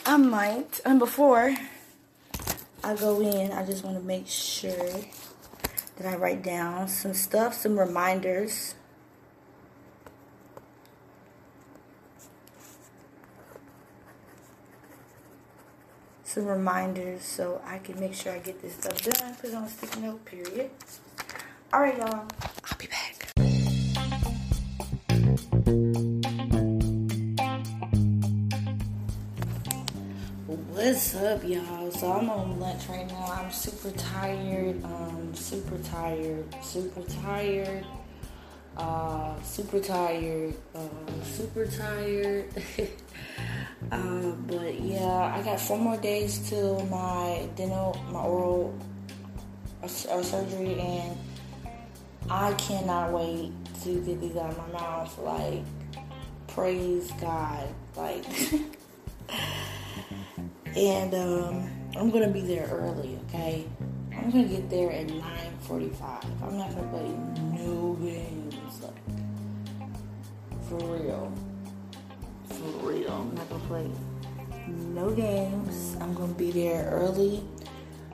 I 0.06 0.16
might. 0.16 0.80
And 0.86 1.00
before 1.00 1.54
I 2.82 2.96
go 2.96 3.20
in, 3.20 3.52
I 3.52 3.66
just 3.66 3.84
want 3.84 3.98
to 3.98 4.04
make 4.06 4.30
sure 4.30 4.72
that 5.98 6.08
I 6.08 6.16
write 6.16 6.44
down 6.44 6.88
some 6.88 7.14
stuff, 7.14 7.56
some 7.56 7.78
reminders. 7.78 8.76
some 16.24 16.46
reminders 16.46 17.24
so 17.24 17.60
I 17.66 17.80
can 17.80 18.00
make 18.00 18.14
sure 18.14 18.32
I 18.32 18.38
get 18.38 18.62
this 18.62 18.76
stuff 18.76 19.02
done. 19.02 19.36
Put 19.36 19.50
it 19.50 19.56
on 19.56 19.64
a 19.64 19.70
sticky 19.70 20.02
note, 20.02 20.24
period. 20.24 20.70
All 21.72 21.82
right, 21.82 21.96
y'all. 22.00 22.26
I'll 22.66 22.78
be 22.80 22.88
back. 22.88 23.32
What's 30.48 31.14
up, 31.14 31.44
y'all? 31.48 31.92
So 31.92 32.12
I'm 32.12 32.28
on 32.28 32.60
lunch 32.60 32.90
right 32.90 33.08
now. 33.08 33.24
I'm 33.38 33.52
super 33.52 33.92
tired. 33.92 34.84
Um, 34.84 35.36
super 35.36 35.78
tired. 35.84 36.44
Super 36.64 37.04
tired. 37.22 37.86
Uh, 38.76 39.40
super 39.44 39.80
tired. 39.80 40.56
Uh, 40.74 41.24
super 41.24 41.68
tired. 41.68 42.46
uh, 43.92 44.32
but 44.48 44.82
yeah, 44.82 45.36
I 45.38 45.44
got 45.44 45.60
four 45.60 45.78
more 45.78 45.98
days 45.98 46.50
till 46.50 46.84
my 46.88 47.48
dental, 47.56 47.96
my 48.12 48.24
oral 48.24 48.74
uh, 49.84 49.86
uh 49.86 50.24
surgery, 50.24 50.80
and 50.80 51.16
I 52.30 52.54
cannot 52.54 53.12
wait 53.12 53.52
to 53.84 54.02
get 54.02 54.20
these 54.20 54.36
out 54.36 54.52
of 54.52 54.58
my 54.58 54.80
mouth. 54.80 55.18
Like, 55.20 55.64
praise 56.48 57.12
God. 57.20 57.68
Like. 57.96 58.26
and 60.76 61.14
um, 61.14 61.70
I'm 61.96 62.10
gonna 62.10 62.30
be 62.30 62.42
there 62.42 62.68
early. 62.72 63.20
Okay, 63.28 63.66
I'm 64.16 64.30
gonna 64.32 64.48
get 64.48 64.70
there 64.70 64.92
at 64.92 65.08
9:45. 65.08 66.26
I'm 66.44 66.58
not 66.58 66.76
gonna 66.76 66.88
play 66.90 67.10
no 67.64 67.94
games. 68.02 68.82
Like, 68.82 68.94
for 70.68 70.78
real, 70.78 71.34
for 72.48 72.88
real. 72.88 73.12
I'm 73.12 73.36
not 73.36 73.50
gonna 73.50 73.64
play 73.66 73.92
no 74.68 75.12
games. 75.12 75.98
I'm 76.00 76.14
gonna 76.14 76.34
be 76.34 76.52
there 76.52 76.90
early. 76.92 77.44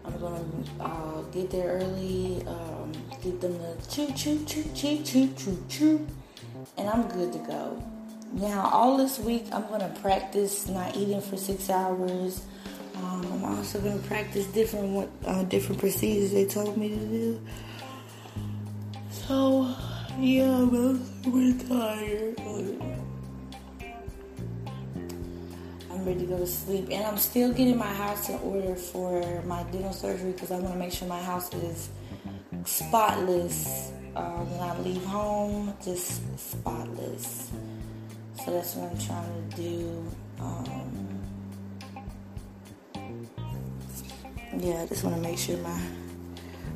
I'm 0.06 0.20
gonna 0.20 0.46
uh, 0.80 1.22
get 1.32 1.50
there 1.50 1.80
early. 1.80 2.44
Um, 2.48 2.92
get 3.26 3.42
them 3.42 3.58
to 3.58 3.90
choo 3.90 4.14
choo 4.14 4.46
choo 4.46 4.64
choo 4.76 5.04
choo 5.04 5.34
choo 5.36 5.66
choo, 5.68 6.08
and 6.78 6.88
I'm 6.88 7.08
good 7.08 7.34
to 7.34 7.40
go. 7.40 7.84
Now, 8.34 8.70
all 8.72 8.98
this 8.98 9.18
week, 9.18 9.46
I'm 9.52 9.64
to 9.82 9.92
practice 10.02 10.68
not 10.68 10.96
eating 10.96 11.22
for 11.22 11.36
six 11.36 11.70
hours. 11.70 12.46
Um, 12.96 13.26
I'm 13.34 13.44
also 13.46 13.80
to 14.00 14.08
practice 14.08 14.46
different 14.48 15.10
uh, 15.26 15.44
different 15.44 15.80
procedures 15.82 16.32
they 16.32 16.46
told 16.46 16.78
me 16.78 16.90
to 16.90 16.96
do. 16.96 17.42
So, 19.10 19.74
yeah, 20.20 20.44
I'm 20.46 21.02
really 21.26 21.58
tired. 21.66 22.40
I'm 25.90 26.06
ready 26.06 26.20
to 26.20 26.26
go 26.26 26.38
to 26.38 26.48
sleep. 26.48 26.90
And 26.92 27.04
I'm 27.06 27.18
still 27.18 27.52
getting 27.52 27.78
my 27.78 27.94
house 27.94 28.30
in 28.30 28.38
order 28.40 28.76
for 28.76 29.42
my 29.44 29.64
dental 29.72 29.94
surgery 29.94 30.32
because 30.32 30.52
I 30.52 30.60
want 30.60 30.74
to 30.74 30.80
make 30.80 30.92
sure 30.92 31.08
my 31.08 31.22
house 31.22 31.52
is 31.56 31.90
spotless 32.66 33.92
uh, 34.16 34.22
when 34.22 34.60
I 34.60 34.80
leave 34.80 35.06
home. 35.06 35.74
Just 35.84 36.22
spotless. 36.40 37.52
So 38.44 38.52
that's 38.52 38.76
what 38.76 38.92
I'm 38.92 39.00
trying 39.00 39.50
to 39.50 39.56
do. 39.56 40.06
Um, 40.40 41.06
yeah, 44.58 44.84
I 44.84 44.88
just 44.88 45.04
want 45.04 45.16
to 45.16 45.22
make 45.22 45.38
sure 45.38 45.58
my 45.58 45.82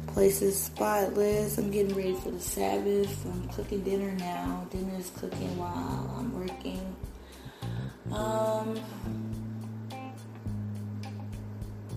place 0.07 0.41
is 0.41 0.59
spotless. 0.59 1.57
I'm 1.57 1.71
getting 1.71 1.95
ready 1.95 2.15
for 2.15 2.31
the 2.31 2.39
Sabbath. 2.39 3.25
I'm 3.25 3.47
cooking 3.49 3.83
dinner 3.83 4.11
now. 4.13 4.67
Dinner 4.71 4.97
is 4.97 5.11
cooking 5.11 5.57
while 5.57 6.15
I'm 6.17 6.33
working. 6.39 6.95
Um, 8.11 8.79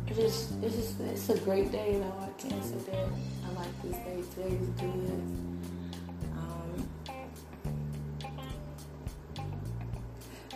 it 0.08 0.18
is, 0.18 0.52
it's 0.62 0.76
just, 0.76 1.00
it's 1.00 1.30
a 1.30 1.38
great 1.38 1.72
day 1.72 1.98
though. 1.98 2.18
I 2.20 2.28
can't 2.40 2.64
say 2.64 2.76
that. 2.90 3.41
I 3.62 3.64
like 3.64 3.82
this 3.82 3.96
day. 3.96 4.22
Today's 4.34 4.68
good. 4.80 5.22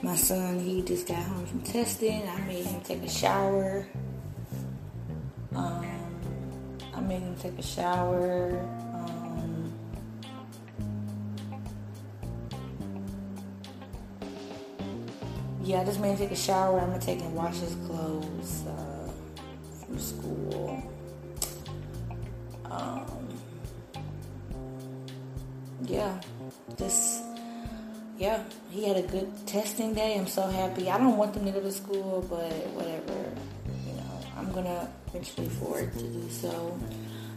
My 0.03 0.17
son, 0.17 0.59
he 0.59 0.83
just 0.83 1.07
got 1.07 1.23
home 1.23 1.47
from 1.47 1.61
testing. 1.63 2.29
I 2.29 2.41
made 2.47 2.67
him 2.67 2.81
take 2.81 3.03
a 3.03 3.09
shower. 3.09 3.87
Um, 5.55 5.87
I 6.95 7.01
made 7.01 7.21
him 7.21 7.37
take 7.37 7.59
a 7.59 7.63
shower. 7.63 8.59
Um, 8.93 9.73
yeah, 15.63 15.81
I 15.81 15.85
just 15.85 16.01
made 16.01 16.11
him 16.11 16.19
take 16.19 16.33
a 16.33 16.37
shower. 16.37 16.81
I'm 16.81 16.91
gonna 16.91 17.01
take 17.01 17.21
and 17.21 17.35
wash 17.35 17.59
his 17.59 17.77
clothes 17.87 18.65
uh, 18.67 19.11
from 19.85 19.99
school. 19.99 20.76
Yeah, 25.87 26.21
just 26.79 27.23
yeah, 28.19 28.43
he 28.71 28.89
had 28.89 28.97
a 28.97 29.03
good 29.03 29.31
testing 29.47 29.95
day. 29.95 30.19
I'm 30.19 30.27
so 30.27 30.43
happy. 30.47 30.91
I 30.91 30.99
don't 30.99 31.17
want 31.17 31.35
them 31.35 31.45
to 31.45 31.51
go 31.53 31.61
to 31.61 31.73
school, 31.73 32.27
but 32.29 32.51
whatever. 32.75 33.31
You 33.87 33.93
know, 33.93 34.21
I'm 34.37 34.53
gonna 34.53 34.91
eventually 35.09 35.49
forward 35.49 35.93
to 35.93 36.03
do 36.03 36.31
so. 36.31 36.79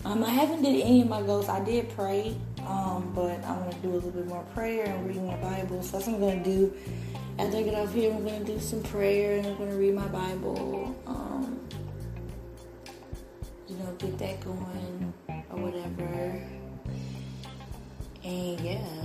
Um, 0.05 0.23
I 0.23 0.29
haven't 0.29 0.63
did 0.63 0.79
any 0.81 1.01
of 1.01 1.09
my 1.09 1.21
goals. 1.21 1.49
I 1.49 1.59
did 1.63 1.89
pray, 1.89 2.35
um, 2.65 3.11
but 3.13 3.43
I'm 3.45 3.59
gonna 3.59 3.75
do 3.81 3.91
a 3.91 3.95
little 3.95 4.11
bit 4.11 4.27
more 4.27 4.43
prayer 4.55 4.85
and 4.85 5.05
reading 5.05 5.27
my 5.27 5.35
Bible. 5.37 5.83
So 5.83 5.97
that's 5.97 6.07
what 6.07 6.15
I'm 6.15 6.21
gonna 6.21 6.43
do. 6.43 6.73
After 7.37 7.57
I 7.57 7.63
get 7.63 7.75
off 7.75 7.93
here, 7.93 8.13
I'm 8.13 8.23
gonna 8.23 8.43
do 8.43 8.59
some 8.59 8.81
prayer 8.83 9.37
and 9.37 9.47
I'm 9.47 9.57
gonna 9.57 9.75
read 9.75 9.93
my 9.93 10.07
Bible. 10.07 10.95
Um, 11.05 11.59
you 13.67 13.75
know, 13.75 13.91
get 13.97 14.17
that 14.19 14.39
going 14.41 15.13
or 15.51 15.59
whatever. 15.59 16.58
And 18.29 18.59
yeah 18.61 18.99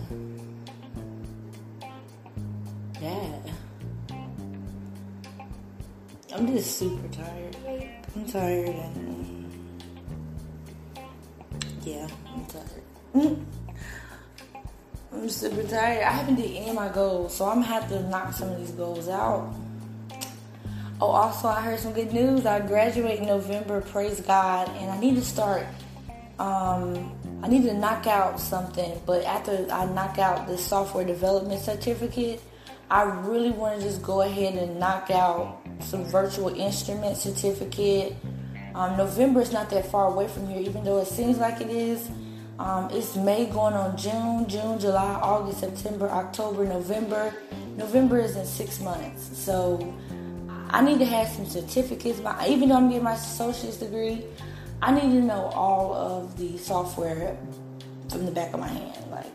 that. 3.04 3.40
I'm 6.34 6.46
just 6.48 6.78
super 6.78 7.08
tired. 7.08 7.56
I'm 8.16 8.26
tired 8.26 8.68
and 8.68 9.50
yeah, 11.82 12.08
I'm 12.34 12.46
tired. 12.46 13.38
I'm 15.12 15.28
super 15.28 15.62
tired. 15.62 16.02
I 16.02 16.10
haven't 16.10 16.36
did 16.36 16.50
any 16.50 16.70
of 16.70 16.74
my 16.74 16.88
goals, 16.88 17.36
so 17.36 17.44
I'm 17.44 17.56
gonna 17.56 17.66
have 17.66 17.88
to 17.90 18.02
knock 18.08 18.32
some 18.32 18.50
of 18.50 18.58
these 18.58 18.72
goals 18.72 19.08
out. 19.08 19.54
Oh, 21.00 21.08
also, 21.08 21.48
I 21.48 21.60
heard 21.60 21.78
some 21.78 21.92
good 21.92 22.12
news. 22.12 22.46
I 22.46 22.60
graduate 22.60 23.20
in 23.20 23.26
November. 23.26 23.80
Praise 23.80 24.20
God, 24.20 24.68
and 24.78 24.90
I 24.90 24.98
need 24.98 25.16
to 25.16 25.22
start. 25.22 25.66
Um, 26.38 27.13
I 27.44 27.46
need 27.46 27.64
to 27.64 27.74
knock 27.74 28.06
out 28.06 28.40
something, 28.40 28.98
but 29.04 29.22
after 29.24 29.66
I 29.70 29.84
knock 29.84 30.18
out 30.18 30.46
the 30.46 30.56
software 30.56 31.04
development 31.04 31.60
certificate, 31.60 32.40
I 32.90 33.02
really 33.02 33.50
want 33.50 33.78
to 33.78 33.86
just 33.86 34.02
go 34.02 34.22
ahead 34.22 34.54
and 34.54 34.80
knock 34.80 35.10
out 35.10 35.60
some 35.80 36.06
virtual 36.06 36.48
instrument 36.48 37.18
certificate. 37.18 38.16
Um, 38.74 38.96
November 38.96 39.42
is 39.42 39.52
not 39.52 39.68
that 39.68 39.90
far 39.90 40.10
away 40.10 40.26
from 40.26 40.48
here, 40.48 40.58
even 40.58 40.84
though 40.84 41.00
it 41.00 41.06
seems 41.06 41.36
like 41.36 41.60
it 41.60 41.68
is. 41.68 42.08
Um, 42.58 42.88
it's 42.90 43.14
May 43.14 43.44
going 43.44 43.74
on 43.74 43.94
June, 43.98 44.48
June, 44.48 44.78
July, 44.78 45.20
August, 45.20 45.60
September, 45.60 46.08
October, 46.08 46.64
November. 46.64 47.34
November 47.76 48.20
is 48.20 48.36
in 48.36 48.46
six 48.46 48.80
months, 48.80 49.36
so 49.36 49.94
I 50.70 50.82
need 50.82 50.98
to 50.98 51.04
have 51.04 51.28
some 51.28 51.44
certificates. 51.44 52.22
My, 52.22 52.48
even 52.48 52.70
though 52.70 52.76
I'm 52.76 52.88
getting 52.88 53.04
my 53.04 53.12
associate's 53.12 53.76
degree, 53.76 54.24
I 54.84 54.92
need 54.92 55.12
to 55.18 55.22
know 55.22 55.46
all 55.54 55.94
of 55.94 56.36
the 56.36 56.58
software 56.58 57.38
from 58.10 58.26
the 58.26 58.30
back 58.30 58.52
of 58.52 58.60
my 58.60 58.68
hand, 58.68 59.10
like 59.10 59.32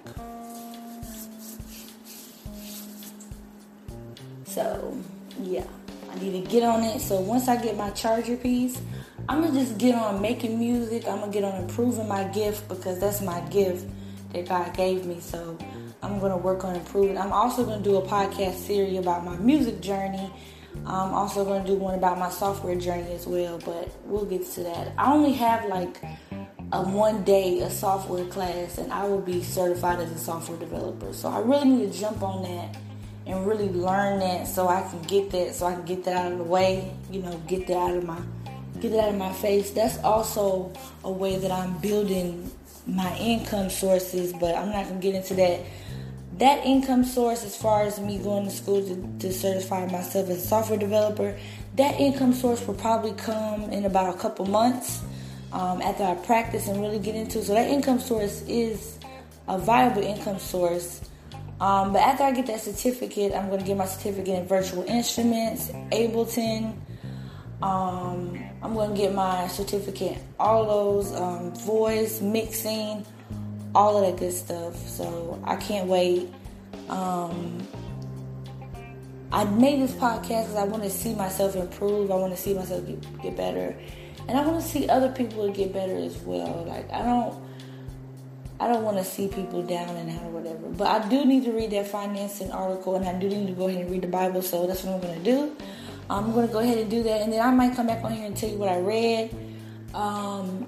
So, 4.46 4.96
yeah, 5.42 5.66
I 6.12 6.20
need 6.20 6.34
to 6.34 6.52
get 6.52 6.62
on 6.62 6.84
it. 6.84 7.02
So, 7.02 7.20
once 7.20 7.48
I 7.48 7.60
get 7.60 7.76
my 7.76 7.90
charger 7.92 8.38
piece, 8.38 8.80
I'm 9.28 9.42
gonna 9.42 9.60
just 9.60 9.80
get 9.80 9.96
on 9.96 10.22
making 10.22 10.60
music. 10.60 11.08
I'm 11.08 11.22
gonna 11.22 11.32
get 11.32 11.44
on 11.44 11.64
improving 11.64 12.08
my 12.08 12.26
gift 12.26 12.68
because 12.68 13.00
that's 13.00 13.20
my 13.20 13.40
gift 13.50 13.88
that 14.34 14.48
God 14.48 14.72
gave 14.76 15.08
me. 15.08 15.20
So, 15.20 15.58
I'm 16.04 16.20
gonna 16.20 16.38
work 16.38 16.64
on 16.64 16.76
improving. 16.76 17.18
I'm 17.18 17.34
also 17.34 17.66
gonna 17.66 17.82
do 17.82 17.96
a 17.96 18.04
podcast 18.04 18.54
series 18.54 19.00
about 19.00 19.26
my 19.26 19.38
music 19.38 19.82
journey. 19.82 20.32
I'm 20.86 21.14
also 21.14 21.46
gonna 21.46 21.66
do 21.66 21.76
one 21.76 21.96
about 21.96 22.18
my 22.18 22.30
software 22.30 22.76
journey 22.76 23.12
as 23.12 23.28
well, 23.28 23.60
but 23.60 23.90
we'll 24.06 24.26
get 24.26 24.46
to 24.54 24.64
that. 24.64 24.94
I 24.98 25.12
only 25.14 25.34
have 25.34 25.66
like 25.66 26.02
a 26.72 26.84
one 26.84 27.24
day 27.24 27.62
a 27.62 27.70
software 27.70 28.26
class 28.26 28.78
and 28.78 28.92
I 28.94 29.06
will 29.06 29.22
be 29.22 29.42
certified 29.42 30.00
as 30.00 30.12
a 30.12 30.18
software 30.18 30.58
developer. 30.58 31.14
So 31.14 31.30
I 31.30 31.40
really 31.40 31.70
need 31.70 31.94
to 31.94 32.00
jump 32.00 32.22
on 32.22 32.44
that 32.44 32.78
and 33.26 33.46
really 33.46 33.70
learn 33.70 34.20
that 34.20 34.48
so 34.48 34.68
I 34.68 34.82
can 34.82 35.02
get 35.04 35.32
that 35.32 35.56
so 35.56 35.68
I 35.68 35.74
can 35.74 35.86
get 35.86 36.04
that 36.06 36.16
out 36.16 36.32
of 36.32 36.38
the 36.38 36.44
way, 36.44 36.92
you 37.12 37.22
know, 37.22 37.38
get 37.48 37.68
that 37.68 37.78
out 37.78 37.96
of 37.96 38.04
my 38.06 38.20
get 38.80 38.94
it 38.94 39.00
out 39.00 39.10
of 39.10 39.16
my 39.16 39.34
face. 39.34 39.72
That's 39.72 39.98
also 40.00 40.72
a 41.04 41.12
way 41.12 41.38
that 41.38 41.52
I'm 41.52 41.78
building 41.80 42.52
my 42.88 43.16
income 43.18 43.70
sources, 43.70 44.34
but 44.34 44.56
I'm 44.56 44.72
not 44.72 44.88
gonna 44.88 45.00
get 45.00 45.16
into 45.16 45.34
that. 45.36 45.62
That 46.40 46.66
income 46.66 47.04
source, 47.04 47.44
as 47.44 47.58
far 47.58 47.84
as 47.84 48.00
me 48.00 48.18
going 48.18 48.46
to 48.46 48.50
school 48.52 48.82
to, 48.82 49.18
to 49.20 49.34
certify 49.34 49.86
myself 49.88 50.30
as 50.30 50.38
a 50.38 50.48
software 50.48 50.80
developer, 50.80 51.38
that 51.76 52.00
income 52.00 52.34
source 52.34 52.66
will 52.66 52.76
probably 52.76 53.12
come 53.12 53.64
in 53.64 53.84
about 53.84 54.16
a 54.16 54.18
couple 54.18 54.46
months 54.46 55.02
um, 55.52 55.82
after 55.82 56.06
I 56.06 56.16
practice 56.16 56.70
and 56.70 56.80
really 56.80 56.98
get 56.98 57.16
into 57.16 57.40
it. 57.40 57.44
So 57.44 57.54
that 57.56 57.70
income 57.70 58.00
source 58.00 58.42
is 58.48 59.00
a 59.50 59.58
viable 59.58 60.02
income 60.02 60.40
source. 60.40 61.02
Um, 61.60 61.92
but 61.92 62.00
after 62.00 62.24
I 62.24 62.32
get 62.32 62.48
that 62.48 62.62
certificate, 62.62 63.34
I'm 63.34 63.50
going 63.50 63.60
to 63.60 63.66
get 63.66 63.76
my 63.76 63.86
certificate 63.86 64.40
in 64.40 64.48
virtual 64.48 64.84
instruments, 64.84 65.68
Ableton. 65.92 66.74
Um, 67.62 68.42
I'm 68.64 68.74
going 68.76 68.96
to 68.96 68.98
get 68.98 69.14
my 69.14 69.50
certificate, 69.50 70.18
all 70.40 70.66
those 70.66 71.14
um, 71.20 71.54
voice, 71.54 72.22
mixing, 72.22 73.06
all 73.76 73.98
of 73.98 74.10
that 74.10 74.20
good 74.20 74.34
stuff. 74.34 74.76
So 74.88 75.42
I 75.46 75.56
can't 75.56 75.88
wait. 75.88 76.32
Um, 76.90 77.68
I 79.32 79.44
made 79.44 79.82
this 79.82 79.92
podcast 79.92 80.48
because 80.48 80.56
I 80.56 80.64
want 80.64 80.84
to 80.84 80.90
see 80.90 81.14
myself 81.14 81.56
improve. 81.56 82.12
I 82.12 82.16
want 82.16 82.36
to 82.36 82.42
see 82.42 82.54
myself 82.54 82.86
get, 82.88 83.22
get 83.22 83.38
better, 83.38 83.76
and 84.28 84.38
I 84.38 84.46
want 84.46 84.62
to 84.62 84.68
see 84.68 84.90
other 84.90 85.12
people 85.12 85.52
get 85.52 85.72
better 85.72 85.96
as 85.96 86.18
well. 86.18 86.66
Like 86.68 86.92
I 86.92 87.04
don't, 87.04 87.40
I 88.60 88.68
don't 88.68 88.84
want 88.84 88.98
to 88.98 89.04
see 89.04 89.28
people 89.28 89.62
down 89.62 89.96
and 89.98 90.10
out 90.10 90.26
or 90.26 90.30
whatever. 90.32 90.68
But 90.70 90.88
I 90.88 91.08
do 91.10 91.26
need 91.26 91.46
to 91.46 91.52
read 91.52 91.70
that 91.72 91.88
financing 91.88 92.52
article, 92.52 92.96
and 92.96 93.08
I 93.08 93.14
do 93.20 93.30
need 93.30 93.48
to 93.48 93.54
go 93.54 93.68
ahead 93.68 93.82
and 93.82 93.92
read 93.92 94.02
the 94.02 94.08
Bible. 94.08 94.42
So 94.42 94.66
that's 94.66 94.84
what 94.84 94.96
I'm 94.96 95.02
going 95.02 95.24
to 95.24 95.32
do. 95.32 95.56
I'm 96.10 96.32
going 96.34 96.48
to 96.48 96.52
go 96.52 96.60
ahead 96.60 96.80
and 96.80 96.90
do 96.90 97.04
that, 97.04 97.22
and 97.22 97.32
then 97.32 97.40
I 97.40 97.52
might 97.52 97.76
come 97.76 97.86
back 97.86 98.04
on 98.04 98.12
here 98.12 98.26
and 98.26 98.36
tell 98.36 98.50
you 98.50 98.58
what 98.58 98.70
I 98.70 98.80
read. 98.80 99.30
Um, 99.94 100.68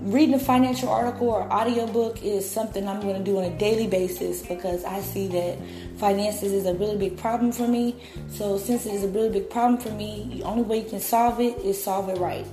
reading 0.00 0.34
a 0.34 0.38
financial 0.38 0.88
article 0.88 1.28
or 1.28 1.50
audiobook 1.50 2.22
is 2.22 2.48
something 2.48 2.86
I'm 2.86 3.00
going 3.00 3.16
to 3.16 3.24
do 3.24 3.38
on 3.38 3.44
a 3.44 3.58
daily 3.58 3.86
basis 3.86 4.42
because 4.42 4.84
I 4.84 5.00
see 5.00 5.26
that 5.28 5.58
finances 5.98 6.52
is 6.52 6.66
a 6.66 6.74
really 6.74 6.96
big 6.96 7.16
problem 7.16 7.52
for 7.52 7.66
me. 7.66 7.96
So 8.28 8.58
since 8.58 8.86
it 8.86 8.94
is 8.94 9.04
a 9.04 9.08
really 9.08 9.30
big 9.30 9.50
problem 9.50 9.80
for 9.80 9.90
me, 9.90 10.28
the 10.34 10.42
only 10.42 10.62
way 10.62 10.82
you 10.82 10.88
can 10.88 11.00
solve 11.00 11.40
it 11.40 11.58
is 11.58 11.82
solve 11.82 12.08
it 12.08 12.18
right. 12.18 12.46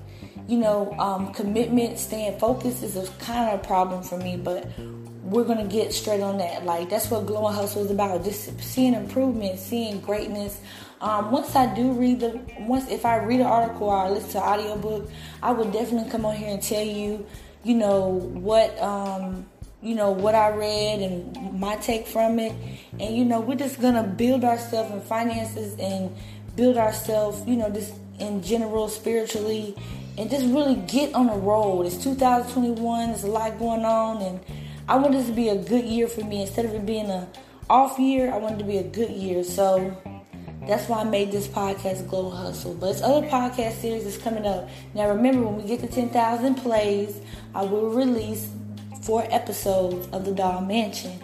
You 0.48 0.58
know, 0.58 0.94
um, 1.00 1.34
commitment, 1.34 2.00
staying 2.00 2.40
focused 2.40 2.84
is 2.84 2.96
a 2.98 3.08
kind 3.20 3.50
of 3.50 3.60
a 3.62 3.64
problem 3.64 4.04
for 4.04 4.18
me, 4.18 4.38
but 4.38 4.68
we're 5.24 5.46
gonna 5.46 5.66
get 5.66 5.94
straight 5.94 6.22
on 6.22 6.38
that. 6.38 6.66
Like 6.66 6.90
that's 6.90 7.10
what 7.10 7.26
Glow 7.26 7.48
and 7.48 7.56
Hustle 7.56 7.84
is 7.84 7.92
about. 7.92 8.24
Just 8.24 8.60
seeing 8.62 8.94
improvement, 8.94 9.60
seeing 9.60 10.00
greatness. 10.00 10.60
Um, 11.04 11.32
once 11.32 11.54
I 11.54 11.66
do 11.76 11.92
read 11.92 12.22
the 12.22 12.40
once 12.60 12.90
if 12.90 13.06
I 13.06 13.18
read 13.18 13.42
an 13.42 13.46
article 13.46 13.88
or 13.88 13.98
I 13.98 14.10
listen 14.10 14.32
to 14.32 14.38
an 14.38 14.44
audiobook, 14.62 15.10
I 15.42 15.52
would 15.52 15.74
definitely 15.74 16.10
come 16.10 16.26
on 16.26 16.34
here 16.34 16.48
and 16.48 16.64
tell 16.64 16.82
you, 16.82 17.26
you 17.66 17.76
know, 17.76 18.08
what 18.08 18.82
um, 18.82 19.46
you 19.82 19.96
know 19.96 20.12
what 20.12 20.34
I 20.34 20.52
read 20.52 21.02
and 21.02 21.60
my 21.60 21.76
take 21.76 22.08
from 22.08 22.40
it. 22.40 22.54
And 23.02 23.18
you 23.18 23.26
know, 23.26 23.42
we're 23.42 23.58
just 23.58 23.82
gonna 23.82 24.04
build 24.04 24.46
ourselves 24.46 24.94
in 24.94 25.02
finances 25.02 25.76
and 25.78 26.16
build 26.56 26.78
ourselves, 26.78 27.46
you 27.46 27.58
know, 27.58 27.70
just 27.70 27.94
in 28.20 28.42
general 28.42 28.88
spiritually 28.88 29.76
and 30.18 30.30
just 30.30 30.46
really 30.46 30.76
get 30.88 31.14
on 31.16 31.28
the 31.28 31.34
road. 31.34 31.86
It's 31.86 32.02
2021, 32.02 33.10
there's 33.10 33.24
a 33.24 33.28
lot 33.28 33.60
going 33.60 33.84
on 33.84 34.22
and 34.22 34.40
I 34.88 34.96
want 34.96 35.12
this 35.12 35.28
to 35.28 35.34
be 35.34 35.50
a 35.50 35.58
good 35.58 35.84
year 35.84 36.08
for 36.08 36.24
me. 36.24 36.44
Instead 36.44 36.64
of 36.64 36.74
it 36.74 36.86
being 36.86 37.10
a 37.10 37.28
off 37.70 38.00
year, 38.00 38.34
I 38.34 38.38
want 38.38 38.56
it 38.56 38.60
to 38.60 38.64
be 38.64 38.78
a 38.78 38.84
good 38.84 39.10
year. 39.10 39.44
So 39.44 39.98
that's 40.68 40.88
why 40.88 41.02
I 41.02 41.04
made 41.04 41.32
this 41.32 41.48
podcast 41.48 42.08
Glow 42.10 42.30
Hustle. 42.30 42.74
But 42.74 42.92
it's 42.92 43.02
other 43.02 43.28
podcast 43.28 43.82
series 43.82 44.06
that's 44.06 44.18
coming 44.18 44.46
up. 44.46 44.70
Now 44.94 45.10
remember 45.10 45.46
when 45.46 45.58
we 45.58 45.68
get 45.68 45.82
to 45.82 45.88
10,000 45.88 46.56
plays, 46.56 47.20
I 47.54 47.64
will 47.64 47.90
release 47.90 48.50
four 49.02 49.26
episodes 49.30 50.08
of 50.14 50.26
The 50.26 50.32
Doll 50.32 50.62
Mansion. 50.62 51.20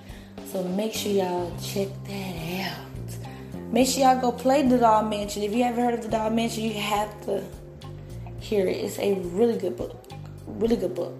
So 0.51 0.63
make 0.63 0.93
sure 0.93 1.11
y'all 1.11 1.55
check 1.61 1.87
that 2.07 2.67
out. 2.67 3.71
Make 3.71 3.87
sure 3.87 4.03
y'all 4.03 4.19
go 4.19 4.31
play 4.31 4.67
The 4.67 4.77
Doll 4.77 5.03
Mansion. 5.03 5.43
If 5.43 5.53
you 5.53 5.63
haven't 5.63 5.83
heard 5.83 5.93
of 5.93 6.01
The 6.01 6.09
Doll 6.09 6.31
Mansion, 6.31 6.63
you 6.63 6.73
have 6.73 7.25
to 7.25 7.43
hear 8.39 8.67
it. 8.67 8.77
It's 8.77 8.99
a 8.99 9.13
really 9.13 9.57
good 9.57 9.77
book. 9.77 9.95
Really 10.47 10.75
good 10.75 10.95
book. 10.95 11.13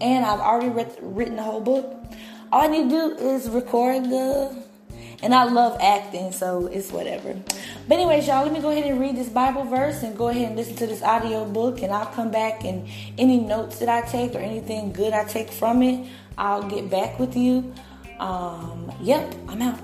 And 0.00 0.24
I've 0.24 0.40
already 0.40 0.70
read, 0.70 0.96
written 1.00 1.36
the 1.36 1.42
whole 1.42 1.60
book. 1.60 2.02
All 2.50 2.62
I 2.64 2.66
need 2.66 2.90
to 2.90 3.16
do 3.18 3.26
is 3.28 3.48
record 3.48 4.04
the 4.04 4.64
and 5.22 5.32
I 5.32 5.44
love 5.44 5.78
acting, 5.80 6.32
so 6.32 6.66
it's 6.66 6.90
whatever. 6.90 7.36
But 7.88 7.94
anyways, 7.98 8.26
y'all, 8.26 8.42
let 8.42 8.52
me 8.52 8.60
go 8.60 8.70
ahead 8.70 8.84
and 8.90 9.00
read 9.00 9.16
this 9.16 9.28
Bible 9.28 9.64
verse 9.64 10.02
and 10.02 10.18
go 10.18 10.28
ahead 10.28 10.48
and 10.48 10.56
listen 10.56 10.74
to 10.76 10.86
this 10.86 11.02
audio 11.02 11.44
book, 11.44 11.80
and 11.82 11.92
I'll 11.92 12.06
come 12.06 12.30
back 12.30 12.64
and 12.64 12.88
any 13.18 13.38
notes 13.38 13.78
that 13.78 13.88
I 13.88 14.02
take 14.02 14.34
or 14.34 14.38
anything 14.38 14.92
good 14.92 15.12
I 15.12 15.24
take 15.24 15.50
from 15.50 15.82
it, 15.82 16.08
I'll 16.36 16.68
get 16.68 16.90
back 16.90 17.18
with 17.20 17.36
you. 17.36 17.72
Um, 18.18 18.92
yep, 19.00 19.32
I'm 19.48 19.62
out. 19.62 19.78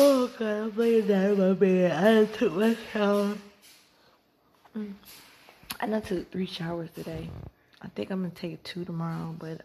Oh 0.00 0.30
god, 0.38 0.48
I'm 0.48 0.76
laying 0.76 1.06
down 1.06 1.32
in 1.32 1.38
my 1.38 1.52
bed. 1.52 1.92
I 1.92 2.24
took 2.36 2.52
my 2.52 2.76
shower. 2.92 3.36
Mm. 4.76 4.94
I 5.80 6.00
took 6.00 6.30
three 6.30 6.46
showers 6.46 6.90
today. 6.94 7.28
I 7.82 7.88
think 7.88 8.10
I'm 8.10 8.22
gonna 8.22 8.34
take 8.34 8.62
two 8.62 8.84
tomorrow, 8.84 9.34
but 9.38 9.62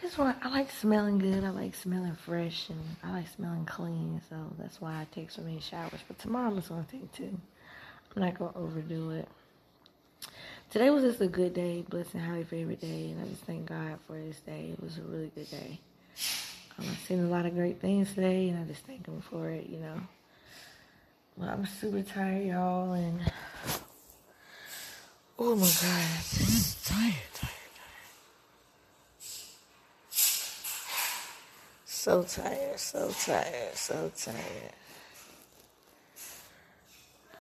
just 0.00 0.18
want 0.18 0.36
I 0.42 0.48
like 0.48 0.70
smelling 0.70 1.18
good. 1.18 1.44
I 1.44 1.50
like 1.50 1.74
smelling 1.74 2.14
fresh 2.14 2.68
and 2.68 2.80
I 3.02 3.12
like 3.12 3.28
smelling 3.28 3.64
clean. 3.66 4.20
So 4.28 4.36
that's 4.58 4.80
why 4.80 4.92
I 4.92 5.06
take 5.12 5.30
so 5.30 5.42
many 5.42 5.60
showers. 5.60 6.00
But 6.06 6.18
tomorrow 6.18 6.48
I'm 6.48 6.56
just 6.56 6.68
gonna 6.68 6.86
take 6.90 7.12
two. 7.12 7.38
I'm 8.16 8.22
not 8.22 8.38
gonna 8.38 8.56
overdo 8.56 9.10
it. 9.10 9.28
Today 10.70 10.90
was 10.90 11.02
just 11.02 11.20
a 11.20 11.26
good 11.26 11.52
day, 11.54 11.84
blessed 11.88 12.14
and 12.14 12.22
highly 12.22 12.44
favorite 12.44 12.80
day, 12.80 13.10
and 13.10 13.20
I 13.20 13.28
just 13.28 13.42
thank 13.42 13.66
God 13.66 13.98
for 14.06 14.16
this 14.16 14.38
day. 14.40 14.70
It 14.72 14.82
was 14.82 14.98
a 14.98 15.02
really 15.02 15.32
good 15.34 15.50
day. 15.50 15.80
Um, 16.78 16.86
I've 16.88 16.98
seen 17.00 17.24
a 17.24 17.28
lot 17.28 17.44
of 17.44 17.54
great 17.54 17.80
things 17.80 18.14
today, 18.14 18.48
and 18.48 18.58
I 18.58 18.64
just 18.64 18.86
thank 18.86 19.06
Him 19.06 19.20
for 19.20 19.50
it. 19.50 19.68
You 19.68 19.80
know. 19.80 20.00
Well, 21.36 21.48
I'm 21.48 21.66
super 21.66 22.02
tired, 22.02 22.46
y'all, 22.46 22.92
and 22.92 23.20
oh 25.38 25.56
my 25.56 25.62
God, 25.62 26.06
just 26.22 26.86
tired, 26.86 27.14
tired. 27.34 27.59
So 32.02 32.22
tired, 32.22 32.80
so 32.80 33.12
tired, 33.26 33.74
so 33.74 34.10
tired. 34.16 34.72